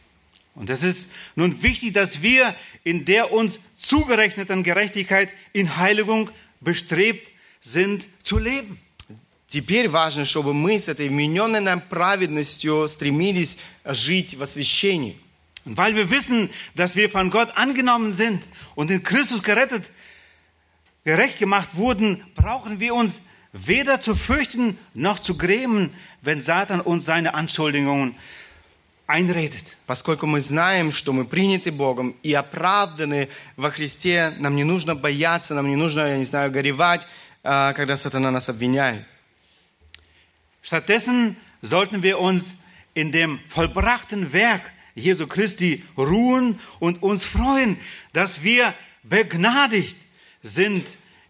Und 0.55 0.71
es 0.71 0.83
ist 0.83 1.13
nun 1.37 1.63
wichtig, 1.63 1.95
dass 1.95 2.21
wir 2.21 2.55
in 2.83 3.05
der 3.05 3.33
uns 3.33 3.61
zugerechneten 3.77 4.65
Gerechtigkeit 4.65 5.31
in 5.53 5.77
Heiligung 5.77 6.31
bestrebt 6.61 7.31
sind 7.61 8.09
zu 8.25 8.39
leben. 8.39 8.79
Теперь 9.47 9.89
важно, 9.89 10.27
чтобы 10.27 10.53
мы 10.53 10.79
с 10.79 10.89
этой 10.89 11.09
вмененной 11.09 11.61
нам 11.61 11.81
праведностью 11.81 12.87
стремились 12.87 13.59
жить 13.85 14.35
в 14.35 14.43
освящении. 14.43 15.17
Und 15.65 15.77
weil 15.77 15.95
wir 15.95 16.11
wissen, 16.11 16.51
dass 16.75 16.97
wir 16.97 17.09
von 17.09 17.31
Gott 17.31 17.57
angenommen 17.57 18.13
sind 18.13 18.43
und 18.75 18.91
in 18.91 19.03
Christus 19.03 19.43
gerettet, 19.43 19.91
gerecht 21.05 21.39
gemacht 21.39 21.77
wurden, 21.77 22.25
brauchen 22.35 22.81
wir 22.81 22.95
uns 22.95 23.23
weder 23.53 24.01
zu 24.01 24.15
fürchten 24.15 24.79
noch 24.95 25.19
zu 25.19 25.37
grämen, 25.37 25.93
wenn 26.23 26.41
Satan 26.41 26.81
uns 26.81 27.05
seine 27.05 27.35
Anschuldigungen 27.35 28.15
einredet. 29.07 29.77
Поскольку 29.87 30.27
мы 30.27 30.41
знаем, 30.41 30.93
что 30.93 31.13
мы 31.13 31.25
приняты 31.25 31.73
Богом 31.73 32.15
и 32.23 32.35
оправданы 32.35 33.29
во 33.57 33.71
Христе, 33.71 34.35
нам 34.39 34.55
не 34.55 34.65
нужно 34.65 34.95
бояться, 34.95 35.55
нам 35.55 35.69
не 35.69 35.77
нужно, 35.77 36.01
я 36.01 36.19
не 36.19 36.27
знаю, 36.27 36.51
горевать, 36.53 37.07
а, 37.43 37.73
когда 37.73 37.97
сатана 37.97 38.31
нас 38.31 38.49
обвиняет. 38.49 39.05
Stattdessen 40.61 41.37
sollten 41.63 42.03
wir 42.03 42.19
uns 42.19 42.59
in 42.93 43.11
dem 43.11 43.41
vollbrachten 43.47 44.33
Werk 44.35 44.71
Jesu 44.95 45.27
Christi 45.27 45.85
ruhen 45.97 46.59
und 46.79 47.03
uns 47.03 47.25
freuen, 47.25 47.79
dass 48.13 48.43
wir 48.43 48.75
begnadigt 49.03 49.97
sind 50.44 50.86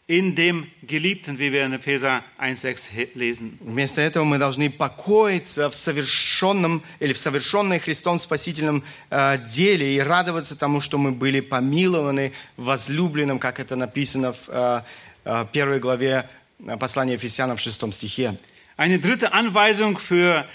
in 0.05 0.35
dem 0.35 0.67
Geliebten, 0.85 1.39
wie 1.39 1.51
wir 1.53 1.63
in 1.65 1.71
Epheser 1.73 2.23
1,6 2.37 2.89
he- 2.93 3.09
lesen. 3.15 3.57
Вместо 3.61 4.01
этого 4.01 4.25
мы 4.25 4.37
должны 4.37 4.69
покоиться 4.69 5.69
в 5.69 5.75
совершенном 5.75 6.81
или 6.99 7.13
в 7.13 7.17
совершенной 7.17 7.79
Христом 7.79 8.19
спасительном 8.19 8.83
э, 9.09 9.37
деле 9.47 9.95
и 9.95 9.99
радоваться 9.99 10.57
тому, 10.57 10.81
что 10.81 10.97
мы 10.97 11.11
были 11.13 11.39
помилованы 11.39 12.33
возлюбленным, 12.57 13.39
как 13.39 13.59
это 13.61 13.75
написано 13.77 14.33
в 14.33 14.49
э, 14.49 14.81
э, 15.23 15.45
первой 15.53 15.79
главе 15.79 16.27
э, 16.59 16.77
послания 16.77 17.13
Ефесянам 17.13 17.55
в 17.55 17.61
шестом 17.61 17.93
стихе. 17.93 18.37
Eine 18.75 18.99
dritte 18.99 19.31
Anweisung 19.33 19.97
für 19.99 20.45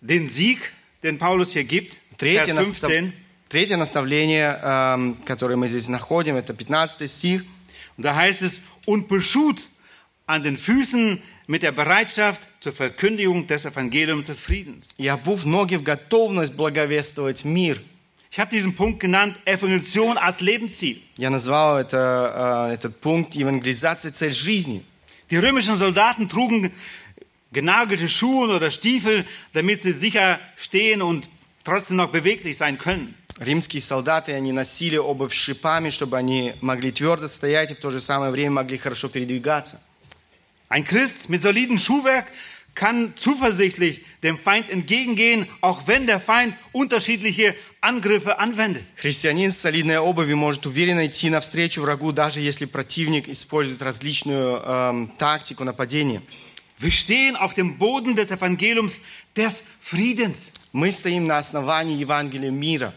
den 0.00 0.28
Sieg, 0.28 0.72
den 1.04 1.18
Paulus 1.18 1.52
hier 1.52 1.64
gibt, 1.64 2.00
Vers 2.16 2.46
Третье, 2.46 2.54
настав- 2.54 2.88
15. 2.90 3.12
Третье 3.48 3.76
наставление, 3.76 4.58
эм, 4.62 5.14
которое 5.24 5.54
мы 5.56 5.68
здесь 5.68 5.88
находим, 5.88 6.34
это 6.34 6.52
15 6.52 7.06
стих. 7.08 7.44
Und 7.97 8.05
da 8.05 8.15
heißt 8.15 8.41
es, 8.41 8.61
und 8.85 9.07
beschut 9.07 9.67
an 10.25 10.43
den 10.43 10.57
Füßen 10.57 11.21
mit 11.47 11.63
der 11.63 11.71
Bereitschaft 11.71 12.41
zur 12.59 12.73
Verkündigung 12.73 13.47
des 13.47 13.65
Evangeliums 13.65 14.27
des 14.27 14.39
Friedens. 14.39 14.89
«И 14.97 15.07
обув 15.07 15.45
ноги 15.45 15.75
в 15.75 15.83
готовность 15.83 16.55
благовествовать 16.55 17.43
мир». 17.43 17.77
Ich 18.31 18.39
habe 18.39 18.49
diesen 18.49 18.75
Punkt 18.75 18.99
genannt, 18.99 19.37
Evangelisation 19.45 20.17
als 20.17 20.41
Lebensziel. 20.41 20.99
Я 21.17 21.29
назвал 21.29 21.79
это, 21.79 22.69
э, 22.69 22.73
этот 22.73 22.99
пункт 22.99 23.35
«Евангелизация – 23.35 24.13
цель 24.13 24.33
жизни». 24.33 24.81
Die 25.29 25.37
römischen 25.37 25.77
Soldaten 25.77 26.27
trugen 26.29 26.71
genagelte 27.51 28.09
Schuhe 28.09 28.55
oder 28.55 28.71
Stiefel, 28.71 29.25
damit 29.53 29.81
sie 29.83 29.91
sicher 29.91 30.39
stehen 30.55 31.01
und 31.01 31.29
trotzdem 31.63 31.97
noch 31.97 32.09
beweglich 32.09 32.57
sein 32.57 32.77
können. 32.77 33.15
Римские 33.38 33.80
солдаты, 33.80 34.32
они 34.32 34.52
носили 34.52 34.96
обувь 34.96 35.32
с 35.32 35.36
шипами, 35.36 35.90
чтобы 35.90 36.16
они 36.16 36.54
могли 36.60 36.90
твердо 36.90 37.28
стоять 37.28 37.70
и 37.70 37.74
в 37.74 37.80
то 37.80 37.90
же 37.90 38.00
самое 38.00 38.32
время 38.32 38.50
могли 38.52 38.78
хорошо 38.78 39.08
передвигаться. 39.08 39.80
Ein 40.68 40.84
Christ 40.84 41.30
mit 41.30 41.40
solidem 41.40 41.78
Schuhwerk 41.78 42.26
kann 42.74 43.14
zuversichtlich 43.16 44.04
dem 44.22 44.38
Feind 44.38 44.68
entgegengehen, 44.70 45.46
auch 45.60 45.86
wenn 45.86 46.06
der 46.06 46.20
Feind 46.20 46.54
unterschiedliche 46.72 47.54
Angriffe 47.80 48.38
anwendet. 48.38 48.84
Христианин 48.96 49.50
с 49.52 49.58
солидной 49.58 49.98
обувью 49.98 50.36
может 50.36 50.66
уверенно 50.66 51.06
идти 51.06 51.30
навстречу 51.30 51.80
врагу, 51.82 52.12
даже 52.12 52.40
если 52.40 52.66
противник 52.66 53.28
использует 53.28 53.82
различную 53.82 54.60
эм, 54.64 55.08
тактику 55.16 55.64
нападения. 55.64 56.22
Wir 56.78 56.92
stehen 56.92 57.34
auf 57.34 57.54
dem 57.54 57.78
Boden 57.78 58.14
des 58.14 58.30
Evangeliums 58.30 59.00
des 59.34 59.64
Friedens. 59.80 60.52
Мы 60.72 60.92
стоим 60.92 61.26
на 61.26 61.38
основании 61.38 61.96
Евангелия 61.96 62.50
мира. 62.50 62.94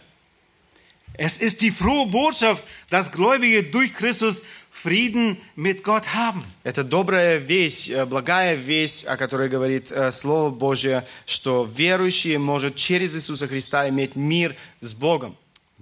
Es 1.13 1.37
ist 1.37 1.61
die 1.61 1.71
frohe 1.71 2.07
Botschaft, 2.07 2.63
dass 2.89 3.11
Gläubige 3.11 3.63
durch 3.63 3.93
Christus 3.93 4.41
Frieden 4.71 5.37
mit 5.55 5.83
Gott 5.83 6.13
haben. 6.13 6.43
Это 6.63 6.83
добрая 6.83 7.37
весть, 7.37 7.89
э, 7.89 8.05
благая 8.05 8.55
весть, 8.55 9.05
о 9.05 9.17
которой 9.17 9.49
говорит 9.49 9.91
э, 9.91 10.11
Слово 10.11 10.49
Божье, 10.49 11.05
что 11.27 11.65
верующий 11.65 12.37
может 12.37 12.75
через 12.75 13.13
Иисуса 13.13 13.47
Христа 13.47 13.87
иметь 13.89 14.15
мир 14.15 14.55
с 14.79 14.93
Богом. 14.93 15.35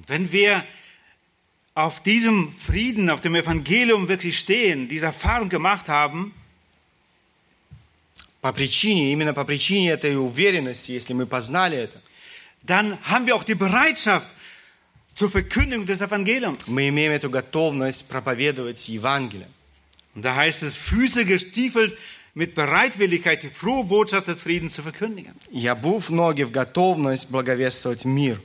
Wenn 0.07 0.31
wir 0.31 0.63
auf 1.75 2.01
diesem 2.03 2.51
Frieden, 2.51 3.09
auf 3.09 3.21
dem 3.21 3.35
Evangelium 3.35 4.07
wirklich 4.07 4.39
stehen, 4.39 4.89
diese 4.89 5.05
Erfahrung 5.05 5.49
gemacht 5.49 5.87
haben, 5.87 6.33
По 8.41 8.53
причине, 8.53 9.11
именно 9.11 9.33
по 9.33 9.43
причине 9.43 9.91
этой 9.91 10.15
уверенности, 10.15 10.93
если 10.93 11.13
мы 11.13 11.25
познали 11.25 11.77
это, 11.77 12.01
dann 12.63 12.97
haben 13.03 13.25
wir 13.25 13.35
auch 13.35 13.43
die 13.43 13.55
Bereitschaft 13.55 14.29
zur 15.18 15.30
Verkündigung 15.30 15.86
des 15.86 16.00
Evangeliums. 16.00 16.66
мы 16.68 16.88
имеем 16.88 17.12
эту 17.12 17.30
готовность 17.30 18.08
проповедовать 18.08 18.88
Евангелие. 18.88 19.48
Und 20.14 20.24
da 20.24 20.34
heißt 20.34 20.62
es, 20.62 20.76
Füße 20.76 21.24
gestiefelt 21.24 21.96
mit 22.34 22.54
Bereitwilligkeit 22.54 23.42
die 23.42 23.48
frohe 23.48 23.84
Botschaft 23.84 24.28
des 24.28 24.40
Friedens 24.40 24.74
zu 24.74 24.82
verkündigen. 24.82 25.34
И 25.52 25.66
обув 25.66 26.10
ноги 26.10 26.42
в 26.42 26.50
готовность 26.50 27.30
благовествовать 27.30 28.04
мир. 28.04 28.40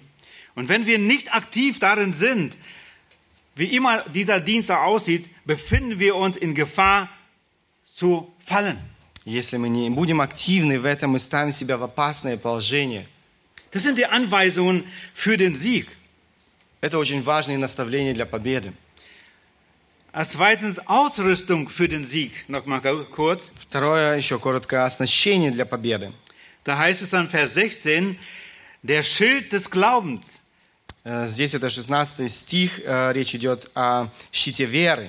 Und 0.55 0.67
wenn 0.67 0.85
wir 0.85 0.97
nicht 0.97 1.33
aktiv 1.33 1.79
darin 1.79 2.13
sind, 2.13 2.57
wie 3.55 3.75
immer 3.75 4.03
dieser 4.13 4.39
Dienst 4.39 4.71
auch 4.71 4.83
aussieht, 4.83 5.29
befinden 5.45 5.99
wir 5.99 6.15
uns 6.15 6.37
in 6.37 6.53
Gefahr 6.55 7.09
zu 7.95 8.31
fallen. 8.39 8.77
Если 9.25 9.57
мы 9.57 9.69
не 9.69 9.89
будем 9.89 10.21
активны 10.21 10.79
в 10.79 10.85
этом, 10.85 11.11
мы 11.11 11.19
ставим 11.19 11.51
себя 11.51 11.77
в 11.77 11.83
опасное 11.83 12.37
положение. 12.37 13.05
Das 13.71 13.83
sind 13.83 13.97
die 13.97 14.05
Anweisungen 14.05 14.83
für 15.13 15.37
den 15.37 15.55
Sieg. 15.55 15.87
Это 16.84 16.98
очень 16.98 17.22
важные 17.22 17.56
наставления 17.56 18.12
для 18.12 18.26
победы. 18.26 18.74
Als 20.12 20.32
zweitens 20.32 20.78
Ausrüstung 20.86 21.66
für 21.70 21.88
den 21.88 22.04
Sieg. 22.04 22.30
Nochmal 22.46 23.06
kurz. 23.06 23.50
Второе, 23.56 24.18
еще 24.18 24.38
коротко, 24.38 24.84
оснащение 24.84 25.50
для 25.50 25.64
победы. 25.64 26.12
Da 26.62 26.76
heißt 26.76 27.00
es 27.00 27.08
dann 27.08 27.30
Vers 27.30 27.54
16, 27.54 28.18
der 28.82 29.02
Schild 29.02 29.50
des 29.50 29.70
Glaubens. 29.70 30.42
Э, 31.04 31.26
Здесь 31.26 31.54
это 31.54 31.70
16 31.70 32.30
стих, 32.30 32.82
э, 32.84 33.12
речь 33.14 33.34
идет 33.34 33.70
о 33.74 34.08
щите 34.30 34.66
веры. 34.66 35.08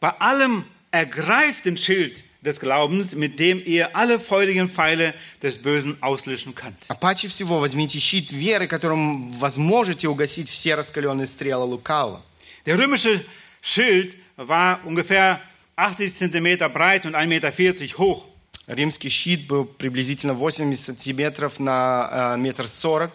Bei 0.00 0.10
allem 0.20 0.66
ergreift 0.90 1.64
den 1.64 1.78
Schild 1.78 2.22
des 2.41 2.59
Glaubens, 2.59 3.15
mit 3.15 3.39
dem 3.39 3.61
ihr 3.65 3.95
alle 3.95 4.19
feurigen 4.19 4.69
Pfeile 4.69 5.13
des 5.41 5.57
Bösen 5.57 5.97
auslöschen 6.01 6.53
könnt. 6.53 6.77
А 6.87 6.95
паче 6.95 7.27
всего 7.27 7.59
возьмите 7.59 7.99
щит 7.99 8.31
веры, 8.31 8.67
которым 8.67 9.29
возможете 9.29 10.07
угасить 10.07 10.49
все 10.49 10.75
раскаленные 10.75 11.27
стрелы 11.27 11.65
лукавого. 11.65 12.21
Der 12.65 12.77
römische 12.77 13.23
Schild 13.61 14.15
war 14.37 14.79
ungefähr 14.85 15.41
80 15.75 16.15
Zentimeter 16.15 16.69
breit 16.69 17.05
und 17.05 17.15
1,40 17.15 17.27
Meter 17.27 17.97
hoch. 17.97 18.25
Римский 18.67 19.09
щит 19.09 19.47
был 19.47 19.65
приблизительно 19.65 20.33
80 20.33 20.79
сантиметров 20.79 21.59
на 21.59 22.35
э, 22.35 22.37
метр 22.37 22.67
сорок. 22.67 23.11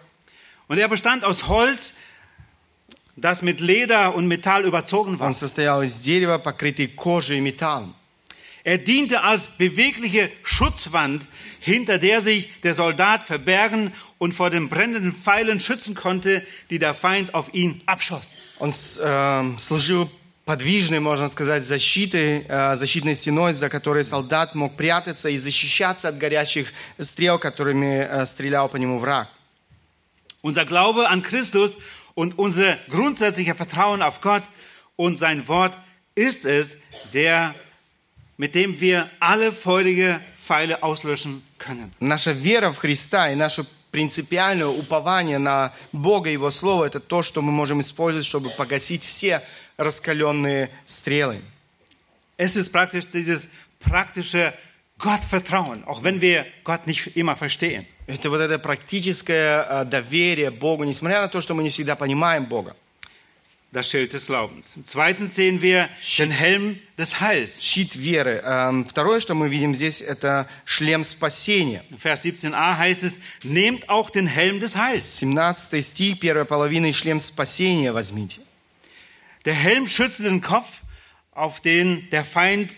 Und 0.68 0.78
er 0.78 0.88
bestand 0.88 1.24
aus 1.24 1.48
Holz, 1.48 1.94
das 3.16 3.42
mit 3.42 3.60
Leder 3.60 4.14
und 4.14 4.28
Metall 4.28 4.64
überzogen 4.64 5.18
war. 5.18 5.26
Он 5.26 5.32
состоял 5.34 5.82
из 5.82 5.98
дерева, 5.98 6.38
покрытый 6.38 6.86
кожей 6.86 7.38
и 7.38 7.40
металлом. 7.40 7.94
Er 8.64 8.76
diente 8.78 9.22
als 9.22 9.56
bewegliche 9.56 10.30
Schutzwand, 10.42 11.28
hinter 11.60 11.98
der 11.98 12.20
sich 12.20 12.50
der 12.62 12.74
Soldat 12.74 13.22
verbergen 13.22 13.92
und 14.18 14.32
vor 14.32 14.50
den 14.50 14.68
brennenden 14.68 15.12
Pfeilen 15.14 15.60
schützen 15.60 15.94
konnte, 15.94 16.44
die 16.68 16.78
der 16.78 16.92
Feind 16.94 17.32
auf 17.34 17.52
ihn 17.54 17.80
abschoss. 17.86 18.36
Он 18.58 18.70
с- 18.70 18.98
э, 19.02 19.58
служил 19.58 20.10
подвижной, 20.44 21.00
можно 21.00 21.28
сказать, 21.30 21.64
защитой, 21.64 22.44
э, 22.48 22.76
защитной 22.76 23.14
стеной, 23.14 23.54
за 23.54 23.68
которой 23.70 24.04
солдат 24.04 24.54
мог 24.54 24.76
прятаться 24.76 25.28
и 25.30 25.38
защищаться 25.38 26.08
от 26.08 26.18
горящих 26.18 26.72
стрел, 26.98 27.38
которыми 27.38 28.06
э, 28.10 28.26
стрелял 28.26 28.68
по 28.68 28.76
нему 28.76 28.98
враг. 28.98 29.28
Unser 30.42 30.64
Glaube 30.66 31.08
an 31.08 31.22
Christus 31.22 31.72
und 32.14 32.38
unser 32.38 32.76
grundsätzlicher 32.88 33.54
Vertrauen 33.54 34.02
auf 34.02 34.20
Gott 34.20 34.42
und 34.96 35.18
sein 35.18 35.46
Wort 35.48 35.76
ist 36.14 36.44
es, 36.44 36.76
der, 37.14 37.54
mit 38.36 38.54
dem 38.54 38.80
wir 38.80 39.10
alle 39.20 39.52
feurige 39.52 40.20
Pfeile 40.38 40.82
auslöschen 40.82 41.42
können. 41.58 41.92
Наша 42.00 42.32
вера 42.32 42.72
в 42.72 42.78
Христа 42.78 43.30
и 43.30 43.34
наше 43.34 43.64
принципиальное 43.90 44.68
упование 44.68 45.38
на 45.38 45.72
Бога 45.92 46.30
и 46.30 46.34
Его 46.34 46.50
Слово – 46.50 46.86
это 46.86 47.00
то, 47.00 47.22
что 47.22 47.42
мы 47.42 47.52
можем 47.52 47.80
использовать, 47.80 48.26
чтобы 48.26 48.50
погасить 48.50 49.04
все 49.04 49.42
раскаленные 49.76 50.70
стрелы. 50.86 51.42
Es 52.36 52.56
ist 52.56 52.72
praktisch 52.72 53.06
dieses 53.12 53.48
praktische 53.80 54.54
Gottvertrauen, 54.98 55.84
auch 55.84 56.02
wenn 56.02 56.20
wir 56.20 56.46
Gott 56.64 56.86
nicht 56.86 57.16
immer 57.16 57.36
verstehen. 57.36 57.86
Это 58.06 58.30
вот 58.30 58.40
это 58.40 58.58
практическое 58.58 59.66
э, 59.68 59.84
доверие 59.84 60.50
Богу, 60.50 60.84
несмотря 60.84 61.20
на 61.20 61.28
то, 61.28 61.40
что 61.40 61.54
мы 61.54 61.62
не 61.62 61.70
всегда 61.70 61.96
понимаем 61.96 62.44
Бога. 62.44 62.74
Das 63.74 63.88
Schild 63.88 64.12
des 64.12 64.26
Glaubens. 64.26 64.76
Zweitens 64.84 65.36
sehen 65.36 65.62
wir 65.62 65.88
den 66.18 66.32
Helm 66.32 66.80
des 66.98 67.20
Heils. 67.20 67.62
Щит 67.62 67.94
веры. 67.94 68.42
Эм, 68.44 68.84
Второе, 68.84 69.20
что 69.20 69.36
мы 69.36 69.48
видим 69.48 69.76
здесь, 69.76 70.00
это 70.00 70.48
шлем 70.64 71.04
спасения. 71.04 71.84
In 71.92 71.98
Vers 71.98 72.24
17a 72.24 72.76
heißt 72.76 73.04
es, 73.04 73.20
nehmt 73.44 73.88
auch 73.88 74.10
den 74.10 74.26
Helm 74.26 74.58
des 74.58 74.74
Heils. 74.74 75.20
17 75.20 75.80
стих, 75.82 76.18
первая 76.18 76.44
половина, 76.44 76.86
и 76.86 76.92
шлем 76.92 77.20
спасения 77.20 77.92
возьмите. 77.92 78.40
Der 79.44 79.54
Helm 79.54 79.86
schützte 79.86 80.24
den 80.24 80.42
Kopf, 80.42 80.80
auf 81.30 81.60
den 81.60 82.10
der 82.10 82.24
Feind 82.24 82.76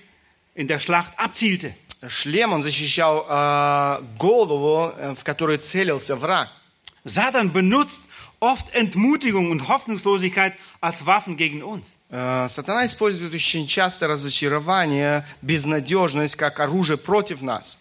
in 0.55 0.69
der 0.69 0.79
Schlacht 0.79 1.19
abzielte. 1.19 1.75
Шлем, 2.07 2.53
он 2.53 2.63
защищал 2.63 3.27
э, 3.29 4.03
голову, 4.19 4.93
э, 4.99 5.15
в 5.15 5.25
которую 5.25 5.59
целился 5.59 6.17
враг. 6.17 6.51
Satan 7.05 7.53
benutzt 7.53 8.03
oft 8.41 8.75
Entmutigung 8.75 9.51
und 9.51 9.69
Hoffnungslosigkeit 9.69 10.55
als 10.81 11.07
Waffen 11.07 11.37
gegen 11.37 11.63
uns. 11.63 11.99
Э, 12.11 12.49
Сатана 12.49 12.85
использует 12.87 13.33
очень 13.33 13.67
часто 13.67 14.09
разочарование, 14.09 15.25
безнадежность 15.43 16.37
как 16.37 16.59
оружие 16.61 16.97
против 16.99 17.43
нас. 17.43 17.79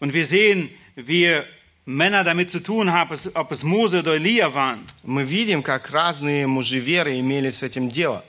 Und 0.00 0.12
wir 0.12 0.26
sehen, 0.26 0.68
wie 0.96 1.42
Männer 1.86 2.22
damit 2.24 2.50
zu 2.50 2.60
tun 2.60 2.92
haben, 2.92 3.12
es- 3.12 3.34
ob 3.34 3.50
es 3.50 3.62
Mose 3.64 4.00
oder 4.00 4.14
Elia 4.14 4.52
waren. 4.52 4.84
Мы 5.04 5.24
видим, 5.24 5.62
как 5.62 5.90
разные 5.90 6.46
мужеверы 6.46 7.18
имели 7.18 7.50
с 7.50 7.62
этим 7.62 7.88
дело. 7.90 8.22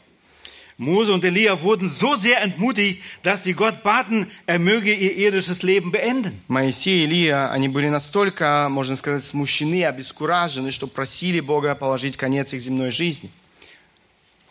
Mose 0.78 1.14
und 1.14 1.24
Elia 1.24 1.62
wurden 1.62 1.88
so 1.88 2.16
sehr 2.16 2.42
entmutigt, 2.42 3.02
dass 3.22 3.44
sie 3.44 3.54
Gott 3.54 3.84
baten, 3.84 4.32
er 4.48 4.60
möge 4.60 4.94
ihr 4.94 5.16
irdisches 5.16 5.62
Leben 5.62 5.92
beenden. 5.92 6.42
Моисей 6.48 7.02
и 7.02 7.06
Илия, 7.06 7.52
они 7.52 7.68
были 7.68 7.90
настолько, 7.90 8.68
можно 8.70 8.96
сказать, 8.96 9.24
смущены, 9.24 9.86
обескуражены, 9.86 10.72
что 10.72 10.88
просили 10.88 11.40
Бога 11.40 11.76
положить 11.76 12.18
конец 12.18 12.54
их 12.54 12.62
земной 12.62 12.92
жизни. 12.92 13.30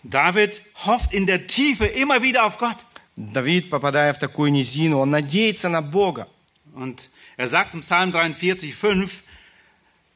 David 0.05 0.63
hofft 0.85 1.13
in 1.13 1.27
der 1.27 1.47
Tiefe 1.47 1.87
immer 1.87 2.23
wieder 2.23 2.45
auf 2.45 2.59
Gott. 2.59 2.85
Давид, 3.17 3.69
попадая 3.69 4.13
в 4.13 4.19
такую 4.19 4.53
низину, 4.53 4.99
он 4.99 5.11
надеется 5.11 5.69
на 5.69 5.83
Бога. 5.83 6.29
Und 6.75 7.09
er 7.37 7.49
sagt 7.49 7.75
im 7.75 7.81
Psalm 7.81 8.13
43, 8.13 8.75
5, 8.75 9.11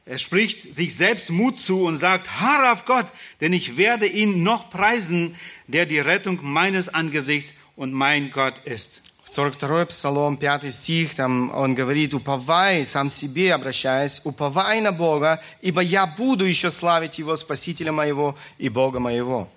er 0.07 0.17
spricht 0.19 0.73
sich 0.73 0.95
selbst 0.95 1.29
Mut 1.31 1.57
zu 1.57 1.83
und 1.83 1.97
sagt, 1.97 2.39
harre 2.39 2.71
auf 2.71 2.85
Gott, 2.85 3.07
denn 3.41 3.51
ich 3.51 3.75
werde 3.75 4.07
ihn 4.07 4.41
noch 4.41 4.69
preisen, 4.69 5.35
der 5.67 5.85
die 5.85 5.99
Rettung 5.99 6.39
meines 6.41 6.87
Angesichts 6.87 7.55
und 7.75 7.91
mein 7.91 8.31
Gott 8.31 8.59
ist. 8.59 9.01
В 9.21 9.29
42 9.29 9.89
Псалом, 9.89 10.37
5 10.39 10.73
стих, 10.73 11.15
там 11.15 11.51
он 11.53 11.75
говорит, 11.75 12.13
«Уповай, 12.13 12.85
сам 12.85 13.09
себе 13.09 13.53
обращаясь, 13.53 14.21
уповай 14.23 14.79
на 14.79 14.93
Бога, 14.93 15.43
ибо 15.61 15.81
я 15.81 16.07
буду 16.07 16.45
еще 16.45 16.71
славить 16.71 17.19
Его, 17.19 17.35
Спасителя 17.35 17.91
моего 17.91 18.37
и 18.57 18.69
Бога 18.69 19.01
моего». 19.01 19.49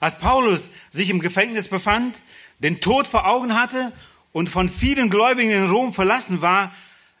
Als 0.00 0.18
Paulus 0.18 0.70
sich 0.90 1.10
im 1.10 1.20
Gefängnis 1.20 1.68
befand, 1.68 2.22
den 2.60 2.80
Tod 2.80 3.06
vor 3.06 3.26
Augen 3.26 3.54
hatte 3.54 3.92
und 4.32 4.48
von 4.48 4.70
vielen 4.70 5.10
Gläubigen 5.10 5.50
in 5.50 5.68
Rom 5.68 5.92
verlassen 5.92 6.40
war, 6.40 6.74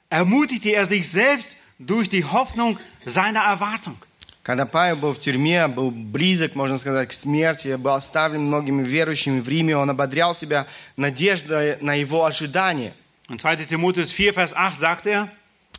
ermutigte 0.08 0.70
er 0.70 0.86
sich 0.86 1.10
selbst 1.10 1.56
durch 1.78 2.08
die 2.08 2.24
Hoffnung 2.24 2.78
seiner 3.04 3.40
Erwartung. 3.44 3.96
Когда 4.42 4.66
Павел 4.66 4.96
был 4.96 5.12
в 5.12 5.20
тюрьме, 5.20 5.68
был 5.68 5.92
близок, 5.92 6.56
можно 6.56 6.76
сказать, 6.76 7.10
к 7.10 7.12
смерти, 7.12 7.76
был 7.76 7.92
оставлен 7.92 8.42
многими 8.42 8.82
верующими 8.82 9.38
в 9.38 9.48
Риме, 9.48 9.76
он 9.76 9.88
ободрял 9.88 10.34
себя 10.34 10.66
надеждой 10.96 11.76
на 11.80 11.94
его 11.94 12.24
ожидание. 12.24 12.92
Und 13.28 13.40
2 13.40 13.66
Timotheus 13.66 14.10
4, 14.10 14.32
Vers 14.32 14.52
8 14.52 14.74
sagt 14.74 15.06
er, 15.06 15.28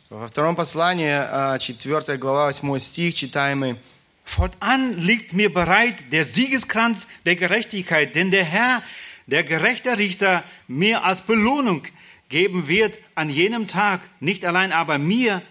Во 0.08 0.28
втором 0.28 0.56
послании, 0.56 1.58
4 1.58 2.16
глава, 2.16 2.48
8 2.48 2.78
стих, 2.78 3.14
читаемый, 3.14 3.76
Fortan 4.24 4.96
liegt 4.98 5.34
mir 5.34 5.52
bereit 5.52 6.10
der 6.10 6.24
Siegeskranz 6.24 7.06
der 7.26 7.36
Gerechtigkeit, 7.36 8.14
den 8.14 8.30
der 8.30 8.44
Herr, 8.44 8.82
der 9.26 9.44
gerechte 9.44 9.98
Richter, 9.98 10.42
mir 10.66 11.04
als 11.04 11.20
Belohnung 11.20 11.82
geben 12.30 12.66
wird 12.66 12.98
an 13.14 13.28
jenem 13.28 13.66
Tag, 13.66 14.00
nicht 14.20 14.44
allein 14.46 14.72
aber 14.72 14.98
mir, 14.98 15.42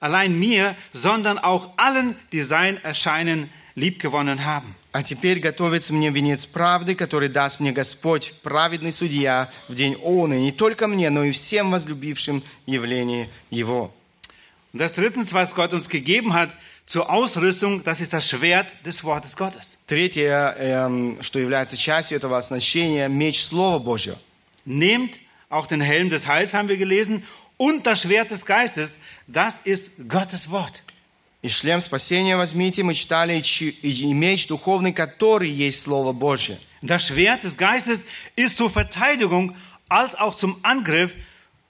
allein 0.00 0.38
mir, 0.38 0.76
sondern 0.92 1.38
auch 1.38 1.70
allen, 1.76 2.16
die 2.32 2.42
sein 2.42 2.82
Erscheinen 2.82 3.50
liebgewonnen 3.74 4.44
haben. 4.44 4.74
«А 4.94 5.02
теперь 5.02 5.40
готовится 5.40 5.94
мне 5.94 6.10
венец 6.10 6.44
правды, 6.44 6.94
который 6.94 7.30
даст 7.30 7.60
мне 7.60 7.72
Господь, 7.72 8.34
праведный 8.42 8.92
судья, 8.92 9.50
в 9.68 9.74
день 9.74 9.96
Он, 10.02 10.34
и 10.34 10.40
не 10.40 10.52
только 10.52 10.86
мне, 10.86 11.08
но 11.08 11.24
и 11.24 11.30
всем 11.30 11.70
возлюбившим 11.70 12.42
явление 12.66 13.30
Его». 13.50 13.90
Und 14.74 14.80
das 14.80 14.92
drittens, 14.92 15.32
was 15.32 15.54
Gott 15.54 15.72
uns 15.72 15.88
gegeben 15.88 16.34
hat 16.34 16.54
zur 16.84 17.10
Ausrüstung, 17.10 17.82
das 17.84 18.00
ist 18.00 18.12
das 18.12 18.28
Schwert 18.28 18.74
des 18.84 19.02
Wortes 19.04 19.36
Gottes. 19.36 19.78
Третье, 19.86 20.54
эм, 20.58 21.22
что 21.22 21.38
является 21.38 21.76
частью 21.76 22.18
этого 22.18 22.36
оснащения, 22.36 23.08
меч 23.08 23.42
Слова 23.42 23.78
Божьего. 23.78 24.18
Nehmt 24.66 25.20
auch 25.48 25.66
den 25.66 25.80
Helm 25.80 26.10
des 26.10 26.26
Heils, 26.26 26.52
haben 26.54 26.68
wir 26.68 26.76
gelesen, 26.76 27.22
und 27.56 27.86
das 27.86 28.02
Schwert 28.02 28.30
des 28.30 28.44
Geistes, 28.44 28.98
das 29.26 29.56
ist 29.64 30.08
Gottes 30.08 30.50
Wort. 30.50 30.82
И 31.42 31.48
шлем 31.48 31.80
спасения 31.80 32.36
возьмите, 32.36 32.84
мы 32.84 32.94
читали, 32.94 33.36
и, 33.36 33.42
чи- 33.42 33.70
и 33.82 34.14
меч 34.14 34.46
духовный, 34.46 34.92
который 34.92 35.50
есть 35.50 35.82
Слово 35.82 36.12
Божье. 36.12 36.56
Das 36.82 37.08
Schwert 37.08 37.42
des 37.42 37.56
Geistes 37.56 38.04
ist 38.36 38.56
zur 38.56 38.70
Verteidigung 38.70 39.56
als 39.88 40.14
auch 40.14 40.34
zum 40.36 40.56
Angriff 40.62 41.12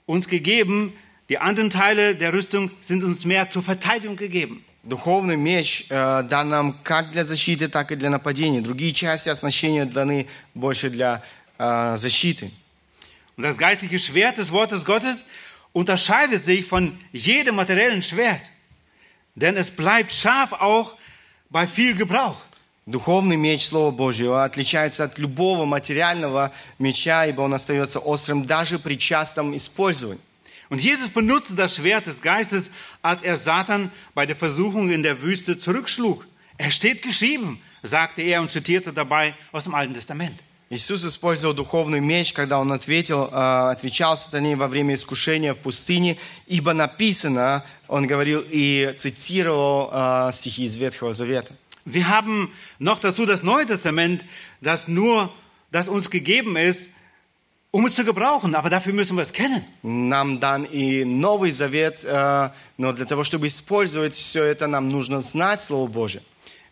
uns 0.05 0.27
gegeben. 0.27 0.93
Die 1.29 1.39
anderen 1.39 1.69
Teile 1.71 2.13
der 2.13 2.33
Rüstung 2.33 2.69
sind 2.81 3.03
uns 3.03 3.25
mehr 3.25 3.49
zur 3.49 3.63
Verteidigung 3.63 4.15
gegeben. 4.15 4.63
Духовный 4.83 5.37
меч 5.37 5.85
э, 5.89 6.23
дан 6.29 6.49
нам 6.49 6.77
как 6.83 7.11
для 7.11 7.23
защиты, 7.23 7.67
так 7.69 7.91
и 7.91 7.95
для 7.95 8.09
нападения. 8.09 8.61
Другие 8.61 8.91
части 8.91 9.29
оснащения 9.29 9.85
даны 9.85 10.27
больше 10.53 10.89
для 10.89 11.23
э, 11.57 11.95
защиты. 11.97 12.51
Und 13.37 13.43
das 13.43 13.57
geistliche 13.57 13.97
Schwert 13.97 14.37
des 14.37 14.51
Wortes 14.51 14.83
Gottes 14.85 15.19
unterscheidet 15.71 16.43
sich 16.43 16.65
von 16.65 16.99
jedem 17.11 17.55
materiellen 17.55 18.01
Schwert. 18.01 18.49
Denn 19.35 19.57
es 19.57 19.71
bleibt 19.71 20.11
scharf 20.11 20.53
auch 20.53 20.95
bei 21.49 21.67
viel 21.67 21.95
Gebrauch. 21.95 22.37
Духовный 22.85 23.37
меч 23.37 23.65
Слова 23.65 23.91
Божьего 23.91 24.43
отличается 24.43 25.05
от 25.05 25.17
любого 25.17 25.63
материального 25.65 26.51
меча, 26.79 27.25
ибо 27.25 27.41
он 27.41 27.53
остается 27.53 27.99
острым 27.99 28.45
даже 28.45 28.77
при 28.77 28.97
частом 28.97 29.55
использовании. 29.55 30.19
Und 30.69 30.81
Jesus 30.81 31.09
benutzte 31.09 31.55
das 31.55 31.75
Schwert 31.75 32.07
des 32.07 32.21
Geistes, 32.21 32.71
als 33.01 33.21
er 33.21 33.37
Satan 33.37 33.91
bei 34.13 34.25
der 34.25 34.35
Versuchung 34.35 34.89
in 34.89 35.03
der 35.03 35.21
Wüste 35.21 35.59
zurückschlug. 35.59 36.25
Er 36.57 36.71
steht 36.71 37.03
geschrieben, 37.03 37.61
sagte 37.83 38.21
er 38.21 38.41
und 38.41 38.51
zitierte 38.51 38.91
dabei 38.91 39.35
aus 39.51 39.65
dem 39.65 39.75
Alten 39.75 39.93
Testament. 39.93 40.43
Иисус 40.70 41.02
использовал 41.04 41.54
духовный 41.54 42.00
меч, 42.00 42.34
когда 42.34 42.58
он 42.58 42.72
ответил, 42.72 43.30
э, 43.32 43.70
отвечал 43.70 44.18
сатане 44.18 44.54
во 44.54 44.68
время 44.68 44.94
искушения 44.94 45.54
в 45.54 45.58
пустыне, 45.58 46.18
ибо 46.46 46.74
написано, 46.74 47.64
он 47.88 48.06
говорил 48.06 48.44
и 48.46 48.94
цитировал 48.98 49.88
э, 49.90 50.30
стихи 50.32 50.64
из 50.64 50.76
Ветхого 50.76 51.14
Завета. 51.14 51.54
Wir 51.86 52.10
haben 52.10 52.52
noch 52.78 52.98
dazu 52.98 53.24
das 53.24 53.42
Neue 53.42 53.64
Testament, 53.64 54.22
das 54.60 54.88
nur, 54.88 55.30
das 55.70 55.88
uns 55.88 56.10
gegeben 56.10 56.58
ist, 56.58 56.90
um 57.70 57.86
es 57.86 57.94
zu 57.94 58.04
gebrauchen, 58.04 58.54
aber 58.54 58.68
dafür 58.68 58.92
müssen 58.92 59.16
wir 59.16 59.22
es 59.22 59.32
kennen. 59.32 59.64
Нам 59.82 60.38
дан 60.38 60.64
и 60.64 61.04
Новый 61.04 61.50
Завет, 61.50 62.04
э, 62.04 62.50
но 62.76 62.92
для 62.92 63.06
того, 63.06 63.24
чтобы 63.24 63.46
использовать 63.46 64.12
все 64.12 64.44
это, 64.44 64.66
нам 64.66 64.88
нужно 64.88 65.22
знать 65.22 65.62
Слово 65.62 65.88
Божье. 65.88 66.20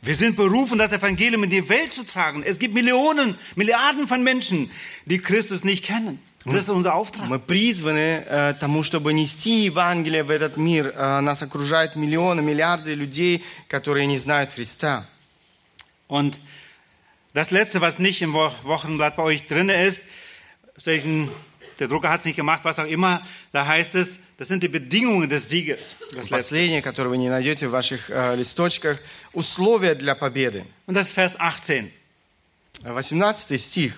Wir 0.03 0.15
sind 0.15 0.35
berufen, 0.35 0.79
das 0.79 0.91
Evangelium 0.91 1.43
in 1.43 1.49
die 1.51 1.67
Welt 1.69 1.93
zu 1.93 2.03
tragen. 2.03 2.41
Es 2.43 2.57
gibt 2.57 2.73
Millionen, 2.73 3.35
Milliarden 3.55 4.07
von 4.07 4.23
Menschen, 4.23 4.71
die 5.05 5.19
Christus 5.19 5.63
nicht 5.63 5.85
kennen. 5.85 6.19
Das 6.43 6.55
ist 6.63 6.69
unser 6.69 6.95
Auftrag. 6.95 7.29
Мы 7.29 7.37
призваны 7.37 8.25
э, 8.27 8.55
тому, 8.59 8.81
чтобы 8.81 9.13
нести 9.13 9.65
Евангелие 9.65 10.23
в 10.23 10.31
этот 10.31 10.57
мир. 10.57 10.91
Э, 10.97 11.21
нас 11.21 11.43
окружают 11.43 11.95
миллионы, 11.95 12.41
миллиарды 12.41 12.95
людей, 12.95 13.43
которые 13.67 14.07
не 14.07 14.17
знают 14.17 14.51
Христа. 14.51 15.05
Und 16.07 16.41
das 17.35 17.51
Letzte, 17.51 17.79
was 17.79 17.99
nicht 17.99 18.23
im 18.23 18.33
Wo- 18.33 18.51
Wochenblatt 18.63 19.17
bei 19.17 19.23
euch 19.23 19.45
drin 19.47 19.69
ist, 19.69 20.05
solchen, 20.77 21.29
der 21.79 21.87
Drucker 21.87 22.09
hat 22.09 22.19
es 22.19 22.25
nicht 22.25 22.35
gemacht, 22.35 22.61
was 22.63 22.77
auch 22.77 22.85
immer, 22.85 23.25
da 23.51 23.65
heißt 23.65 23.95
es, 23.95 24.19
das 24.37 24.47
sind 24.47 24.61
die 24.61 24.67
Bedingungen 24.67 25.27
des 25.27 25.49
Sieges. 25.49 25.95
Das 25.99 26.15
Letzte. 26.15 26.29
Последнее, 26.29 26.81
которое 26.81 27.09
вы 27.09 27.17
не 27.17 27.29
найдете 27.29 27.67
в 27.67 27.71
ваших 27.71 28.09
э, 28.09 28.35
листочках, 28.35 28.99
условия 29.33 29.95
для 29.95 30.13
победы. 30.13 30.65
Und 30.85 30.95
das 30.95 31.07
ist 31.07 31.13
Vers 31.13 31.39
18. 31.39 31.91
18 32.85 33.57
стих. 33.57 33.93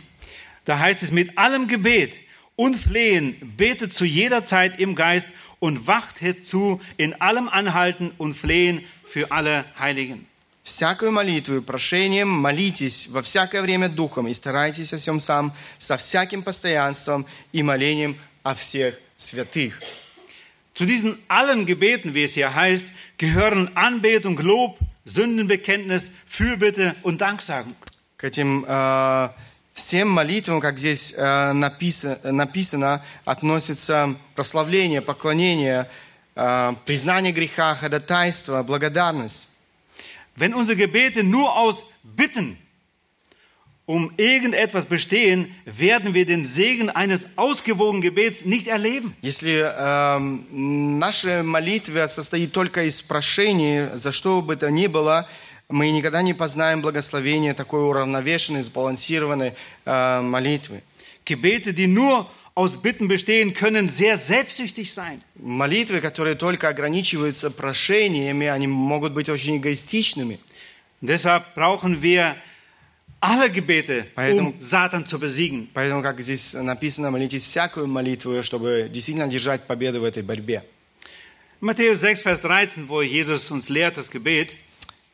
Da 0.65 0.79
heißt 0.79 1.03
es, 1.03 1.11
mit 1.11 1.37
allem 1.37 1.67
Gebet 1.67 2.13
und 2.55 2.75
Flehen 2.75 3.35
betet 3.57 3.93
zu 3.93 4.05
jeder 4.05 4.43
Zeit 4.43 4.79
im 4.79 4.95
Geist 4.95 5.27
und 5.59 5.87
wacht 5.87 6.21
herzu 6.21 6.81
in 6.97 7.13
allem 7.21 7.49
Anhalten 7.49 8.11
und 8.17 8.35
Flehen 8.35 8.85
für 9.05 9.31
alle 9.31 9.65
Heiligen. 9.77 10.25
Всякую 10.68 11.12
молитву 11.12 11.56
и 11.56 11.60
прошением 11.62 12.28
молитесь 12.28 13.08
во 13.08 13.22
всякое 13.22 13.62
время 13.62 13.88
Духом 13.88 14.28
и 14.28 14.34
старайтесь 14.34 14.92
о 14.92 14.98
всем 14.98 15.18
сам 15.18 15.54
со 15.78 15.96
всяким 15.96 16.42
постоянством 16.42 17.24
и 17.52 17.62
молением 17.62 18.18
о 18.42 18.54
всех 18.54 18.94
святых. 19.16 19.80
Zu 20.74 20.84
diesen 20.84 21.18
allen 21.26 21.64
Gebeten, 21.64 22.12
wie 22.12 22.24
es 22.24 22.34
hier 22.34 22.54
heißt, 22.54 22.88
gehören 23.16 23.74
Anbetung, 23.76 24.38
Lob, 24.40 24.78
Sündenbekenntnis, 25.06 26.10
Fürbitte 26.26 26.94
und 27.02 27.22
Danksagung. 27.22 27.74
К 28.18 28.24
этим 28.24 28.66
э, 28.68 29.30
всем 29.72 30.10
молитвам, 30.10 30.60
как 30.60 30.78
здесь 30.78 31.14
э, 31.16 31.52
написано, 31.54 32.30
написано, 32.30 33.02
относится 33.24 34.14
прославление, 34.34 35.00
поклонение, 35.00 35.88
э, 36.36 36.74
признание 36.84 37.32
греха, 37.32 37.74
ходатайство, 37.74 38.62
благодарность. 38.62 39.47
Wenn 40.37 40.53
unsere 40.53 40.77
Gebete 40.77 41.23
nur 41.23 41.55
aus 41.55 41.85
Bitten 42.03 42.57
um 43.85 44.13
irgendetwas 44.15 44.85
bestehen, 44.85 45.53
werden 45.65 46.13
wir 46.13 46.25
den 46.25 46.45
Segen 46.45 46.89
eines 46.89 47.25
ausgewogenen 47.35 48.01
Gebets 48.01 48.45
nicht 48.45 48.67
erleben. 48.67 49.13
Если 49.21 49.61
э, 49.61 50.19
наша 50.51 51.43
молитва 51.43 52.07
состоит 52.07 52.53
только 52.53 52.85
из 52.85 53.01
прошений, 53.01 53.89
за 53.93 54.13
что 54.13 54.41
бы 54.41 54.55
то 54.55 54.71
ни 54.71 54.87
было, 54.87 55.27
мы 55.67 55.91
никогда 55.91 56.21
не 56.21 56.33
познаем 56.33 56.81
благословения 56.81 57.53
такой 57.53 57.81
уравновешенной, 57.81 58.61
сбалансированной 58.61 59.53
э, 59.85 60.21
молитвы. 60.21 60.81
Gebete, 61.25 61.73
die 61.73 61.87
nur 61.87 62.29
aus 62.57 62.81
Bitten 62.81 63.07
bestehen, 63.07 63.53
können 63.53 63.89
sehr 63.89 64.17
selbstsüchtig 64.17 64.93
sein. 64.93 65.21
Молитвы, 65.35 65.99
которые 66.01 66.35
только 66.35 66.67
ограничиваются 66.69 67.49
прошениями, 67.51 68.47
они 68.47 68.67
могут 68.67 69.13
быть 69.13 69.29
очень 69.29 69.57
эгоистичными. 69.57 70.39
Deshalb 71.01 71.53
brauchen 71.55 72.01
wir 72.01 72.35
alle 73.19 73.49
Gebete, 73.49 74.05
Поэтому- 74.15 74.49
um 74.51 74.61
Satan 74.61 75.05
zu 75.05 75.17
besiegen. 75.17 75.67
Поэтому, 75.73 76.01
как 76.01 76.21
здесь 76.21 76.53
написано, 76.53 77.09
молитесь 77.11 77.43
всякую 77.43 77.87
молитву, 77.87 78.43
чтобы 78.43 78.89
действительно 78.91 79.27
держать 79.27 79.63
победу 79.65 80.01
в 80.01 80.03
этой 80.03 80.23
борьбе. 80.23 80.63
Matthäus 81.61 81.99
6, 82.01 82.25
Vers 82.25 82.41
13, 82.41 82.87
wo 82.89 83.01
Jesus 83.01 83.49
uns 83.49 83.69
lehrt 83.69 83.97
das 83.97 84.09
Gebet, 84.11 84.55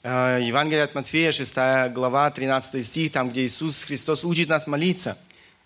Э, 0.02 0.40
Евангелие 0.42 0.84
от 0.84 0.96
Матфея, 0.96 1.32
6 1.34 1.90
глава, 1.90 2.32
13 2.32 2.84
стих, 2.86 3.12
там, 3.12 3.30
где 3.32 3.46
Иисус 3.46 3.84
Христос 3.84 4.24
учит 4.24 4.48
нас 4.48 4.66
молиться. 4.66 5.18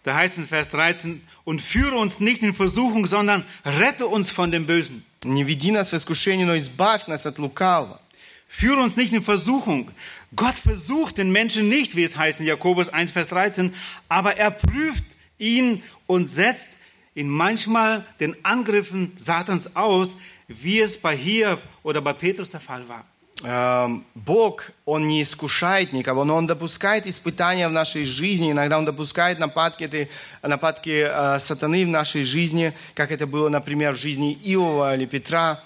da 0.03 0.15
heißt 0.15 0.37
in 0.37 0.47
Vers 0.47 0.69
13, 0.69 1.21
und 1.45 1.61
führe 1.61 1.95
uns 1.95 2.19
nicht 2.19 2.43
in 2.43 2.53
Versuchung, 2.53 3.05
sondern 3.05 3.45
rette 3.65 4.07
uns 4.07 4.31
von 4.31 4.51
dem 4.51 4.65
Bösen. 4.65 5.05
«Не 5.23 5.45
веди 5.45 5.71
нас 5.71 5.91
в 5.91 5.95
искушение, 5.95 6.45
но 6.45 6.57
избавь 6.57 7.07
нас 7.07 7.25
от 7.25 7.37
лукавого». 7.39 7.99
Führe 8.47 8.81
uns 8.81 8.97
nicht 8.97 9.13
in 9.13 9.23
Versuchung. 9.23 9.89
Gott 10.35 10.57
versucht 10.57 11.17
den 11.17 11.31
Menschen 11.31 11.69
nicht, 11.69 11.95
wie 11.95 12.03
es 12.03 12.17
heißt 12.17 12.39
in 12.39 12.45
Jakobus 12.45 12.89
1, 12.89 13.11
Vers 13.11 13.29
13, 13.29 13.73
aber 14.09 14.37
er 14.37 14.51
prüft 14.51 15.05
ihn 15.39 15.81
und 16.05 16.29
setzt 16.29 16.77
ihn 17.15 17.29
manchmal 17.29 18.05
den 18.19 18.35
Angriffen 18.43 19.13
Satans 19.17 19.75
aus, 19.75 20.15
wie 20.47 20.79
es 20.79 20.99
bei 20.99 21.15
Hiob 21.15 21.61
oder 21.83 22.01
bei 22.01 22.13
Petrus 22.13 22.51
der 22.51 22.59
Fall 22.59 22.87
war. 22.87 23.05
Эм, 23.44 24.04
Бог, 24.14 24.70
Он 24.84 25.06
не 25.06 25.22
искушает 25.22 25.92
никого, 25.92 26.24
но 26.24 26.34
Он 26.36 26.46
допускает 26.46 27.06
испытания 27.06 27.68
в 27.68 27.72
нашей 27.72 28.04
жизни. 28.04 28.50
Иногда 28.50 28.78
Он 28.78 28.84
допускает 28.84 29.38
нападки, 29.38 29.84
этой- 29.84 30.08
нападки 30.42 31.06
э, 31.06 31.38
сатаны 31.38 31.84
в 31.84 31.88
нашей 31.88 32.24
жизни, 32.24 32.72
как 32.94 33.12
это 33.12 33.26
было, 33.26 33.48
например, 33.48 33.92
в 33.92 33.96
жизни 33.98 34.36
Иова 34.44 34.96
или 34.96 35.06
Петра. 35.06 35.62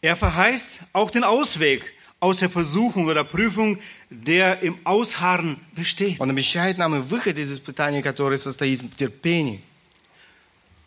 Er 0.00 0.14
verheißt 0.14 0.80
auch 0.92 1.10
den 1.10 1.24
Ausweg 1.24 1.92
aus 2.20 2.38
der 2.38 2.48
Versuchung 2.48 3.06
oder 3.06 3.24
Prüfung, 3.24 3.78
der 4.10 4.62
im 4.62 4.78
Ausharren 4.84 5.56
besteht. 5.72 6.20
Он 6.20 6.30
обещает 6.30 6.78
нам 6.78 6.94
и 6.94 7.00
выход 7.00 7.36
из 7.36 7.50
испытаний, 7.52 8.00
который 8.02 8.38
состоит 8.38 8.80
в 8.80 8.96
терпении. 8.96 9.60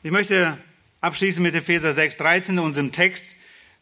Ich 0.03 0.11
möchte 0.11 0.57
abschließen 1.01 1.43
mit 1.43 1.53
Epheser 1.55 1.93
6, 1.93 2.15
13, 2.17 2.57
unserem 2.59 2.91
Text, 2.93 3.35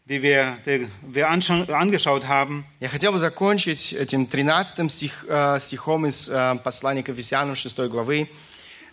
den 0.09 0.23
wir, 0.23 0.59
den 0.67 0.91
wir 1.03 1.31
anscha- 1.31 1.71
angeschaut 1.73 2.27
haben. 2.27 2.65
Я 2.81 2.89
хотел 2.89 3.13
бы 3.13 3.19
закончить 3.19 3.93
этим 3.95 4.27
13 4.27 4.91
стих, 4.91 5.25
э, 5.29 5.59
стихом 5.61 6.05
из 6.07 6.29
э, 6.29 6.57
послания 6.63 7.03
к 7.03 7.09
Ефесянам 7.09 7.57
6 7.57 7.89
главы. 7.89 8.29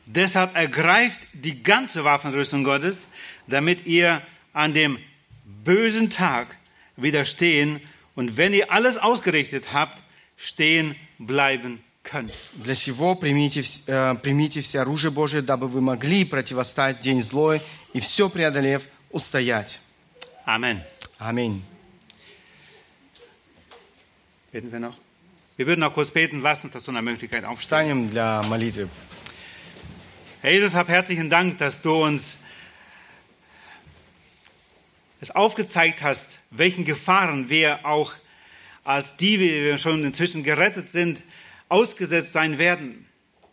Deshalb 0.05 0.55
ergreift 0.55 1.19
die 1.34 1.61
ganze 1.63 2.03
Waffenrüstung 2.03 2.63
Gottes, 2.63 3.07
damit 3.47 3.86
ihr 3.86 4.22
an 4.53 4.74
dem 4.74 4.97
bösen 5.45 6.09
Tag 6.09 6.55
widerstehen 6.97 7.82
und 8.15 8.36
wenn 8.38 8.53
ihr 8.53 8.72
alles 8.72 8.97
ausgerichtet 8.97 9.74
habt, 9.74 10.01
stehen 10.38 10.95
bleiben 11.19 11.84
könnt. 12.03 12.34
Для 12.55 12.74
сего 12.74 13.15
примите, 13.15 13.61
вс- 13.61 13.84
э, 13.88 14.15
примите 14.15 14.61
все 14.61 14.80
оружие 14.80 15.11
Божие, 15.11 15.41
дабы 15.41 15.67
вы 15.67 15.82
могли 15.82 16.26
противостать 16.26 16.99
день 17.01 17.22
злой 17.22 17.61
и 17.93 17.99
все 17.99 18.28
преодолев 18.30 18.84
устоять. 19.11 19.80
Amen. 20.47 20.82
Аминь. 21.19 21.63
Beten 24.51 24.72
wir 24.72 24.80
noch? 24.80 24.97
Wir 25.57 25.67
würden 25.67 25.82
noch 25.82 25.93
kurz 25.93 26.11
beten, 26.11 26.41
lasst 26.41 26.63
uns 26.63 26.74
das 26.74 26.84
zu 26.84 26.91
einer 26.91 27.01
Möglichkeit 27.01 27.45
aufstehen. 27.45 27.59
Встанем 27.59 28.09
для 28.09 28.41
молитвы. 28.43 28.89
Herr 30.41 30.51
Jesus, 30.51 30.74
hab 30.74 30.88
herzlichen 30.88 31.30
Dank, 31.30 31.59
dass 31.59 31.82
du 31.82 32.03
uns 32.03 32.39
es 35.22 35.30
aufgezeigt 35.30 36.01
hast, 36.01 36.39
welchen 36.49 36.84
Gefahren 36.84 37.47
wir 37.49 37.86
auch 37.86 38.13
als 38.84 39.17
die, 39.17 39.39
wie 39.39 39.51
wir 39.51 39.78
schon 39.78 40.03
inzwischen 40.03 40.43
gerettet 40.43 40.89
sind, 40.89 41.24
ausgesetzt 41.69 42.34
sein 42.34 42.57
werden. 42.57 43.05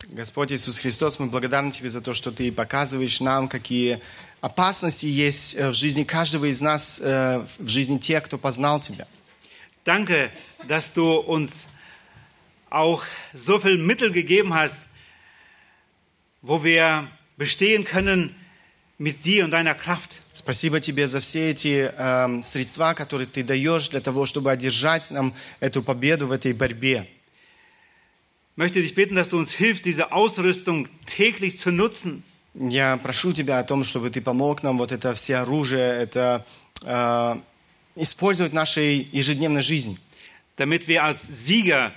Господь 0.08 0.52
Иисус 0.52 0.78
Христос, 0.78 1.18
мы 1.18 1.26
благодарны 1.26 1.70
Тебе 1.70 1.88
за 1.88 2.00
то, 2.00 2.14
что 2.14 2.30
Ты 2.30 2.52
показываешь 2.52 3.20
нам, 3.20 3.48
какие 3.48 4.00
опасности 4.40 5.06
есть 5.06 5.54
э, 5.54 5.70
в 5.70 5.74
жизни 5.74 6.04
каждого 6.04 6.46
из 6.46 6.60
нас, 6.60 7.00
э, 7.02 7.46
в 7.58 7.68
жизни 7.68 7.98
тех, 7.98 8.22
кто 8.24 8.38
познал 8.38 8.80
Тебя. 8.80 9.06
Danke, 9.84 10.30
dass 10.66 10.92
du 10.94 11.18
uns 11.18 11.68
auch 12.70 13.02
so 13.34 13.58
viel 13.58 13.76
Mittel 13.76 14.10
gegeben 14.10 14.54
hast, 14.54 14.88
wo 16.42 16.64
wir 16.64 17.08
bestehen 17.36 17.84
können 17.84 18.34
mit 18.98 19.24
dir 19.24 19.44
und 19.44 19.50
deiner 19.50 19.74
Kraft. 19.74 20.20
Спасибо 20.32 20.80
Тебе 20.80 21.06
за 21.06 21.20
все 21.20 21.50
эти 21.50 21.92
эм, 21.96 22.42
средства, 22.42 22.94
которые 22.94 23.26
Ты 23.26 23.42
даешь 23.42 23.88
для 23.88 24.00
того, 24.00 24.26
чтобы 24.26 24.50
одержать 24.50 25.10
нам 25.10 25.34
эту 25.60 25.82
победу 25.82 26.26
в 26.26 26.32
этой 26.32 26.52
борьбе. 26.52 27.08
Ich 28.53 28.57
möchte 28.57 28.81
dich 28.81 28.93
bitten, 28.93 29.15
dass 29.15 29.29
du 29.29 29.37
uns 29.37 29.53
hilfst, 29.53 29.85
diese 29.85 30.11
Ausrüstung 30.11 30.87
täglich 31.05 31.59
zu 31.59 31.71
nutzen. 31.71 32.23
Я 32.55 32.97
прошу 32.97 33.31
Тебя 33.31 33.59
о 33.59 33.63
том, 33.63 33.83
чтобы 33.83 34.09
Ты 34.09 34.21
помог 34.21 34.63
нам 34.63 34.77
вот 34.77 34.91
это 34.91 35.13
все 35.13 35.37
оружие, 35.37 35.93
это 36.01 36.45
э, 36.83 37.35
использовать 37.95 38.51
в 38.51 38.55
нашей 38.55 39.07
ежедневной 39.11 39.61
жизни, 39.61 39.97
damit 40.57 40.87
wir 40.87 41.03
als 41.03 41.21
Sieger 41.21 41.93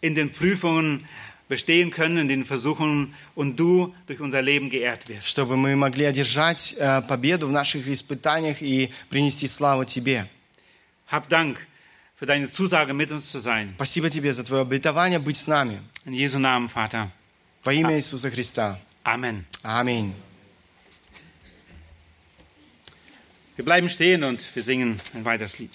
in 0.00 0.14
den 0.14 0.32
Prüfungen 0.32 1.06
bestehen 1.48 1.90
können, 1.90 2.18
in 2.18 2.28
den 2.28 2.44
Versuchungen 2.44 3.14
und 3.34 3.56
du 3.60 3.94
durch 4.06 4.20
unser 4.20 4.42
Leben 4.42 4.70
geehrt 4.70 5.08
wirst. 5.08 5.28
чтобы 5.28 5.56
мы 5.56 5.76
могли 5.76 6.04
одержать 6.06 6.74
э, 6.78 7.02
победу 7.02 7.46
в 7.46 7.52
наших 7.52 7.86
испытаниях 7.86 8.62
и 8.62 8.90
принести 9.10 9.46
славу 9.46 9.84
Тебе. 9.84 10.26
Hab 11.10 11.28
Dank 11.28 11.58
für 12.16 12.26
deine 12.26 12.50
Zusage, 12.50 12.94
mit 12.94 13.10
uns 13.10 13.30
zu 13.30 13.40
sein. 13.40 13.74
Спасибо 13.76 14.08
Тебе 14.10 14.32
за 14.32 14.44
Твое 14.44 14.62
обетование 14.62 15.18
быть 15.18 15.36
с 15.36 15.46
нами. 15.46 15.80
In 16.04 16.14
Jesu 16.14 16.38
Namen, 16.38 16.68
Vater. 16.68 17.10
Во 17.64 17.72
имя 17.72 17.96
Иисуса 17.96 18.30
Христа. 18.30 18.78
Amen. 19.04 19.44
Аминь. 19.62 20.14
Wir 23.56 23.64
bleiben 23.64 23.88
stehen 23.88 24.24
und 24.24 24.42
wir 24.54 24.62
singen 24.62 25.00
ein 25.14 25.24
weiteres 25.24 25.58
Lied. 25.58 25.70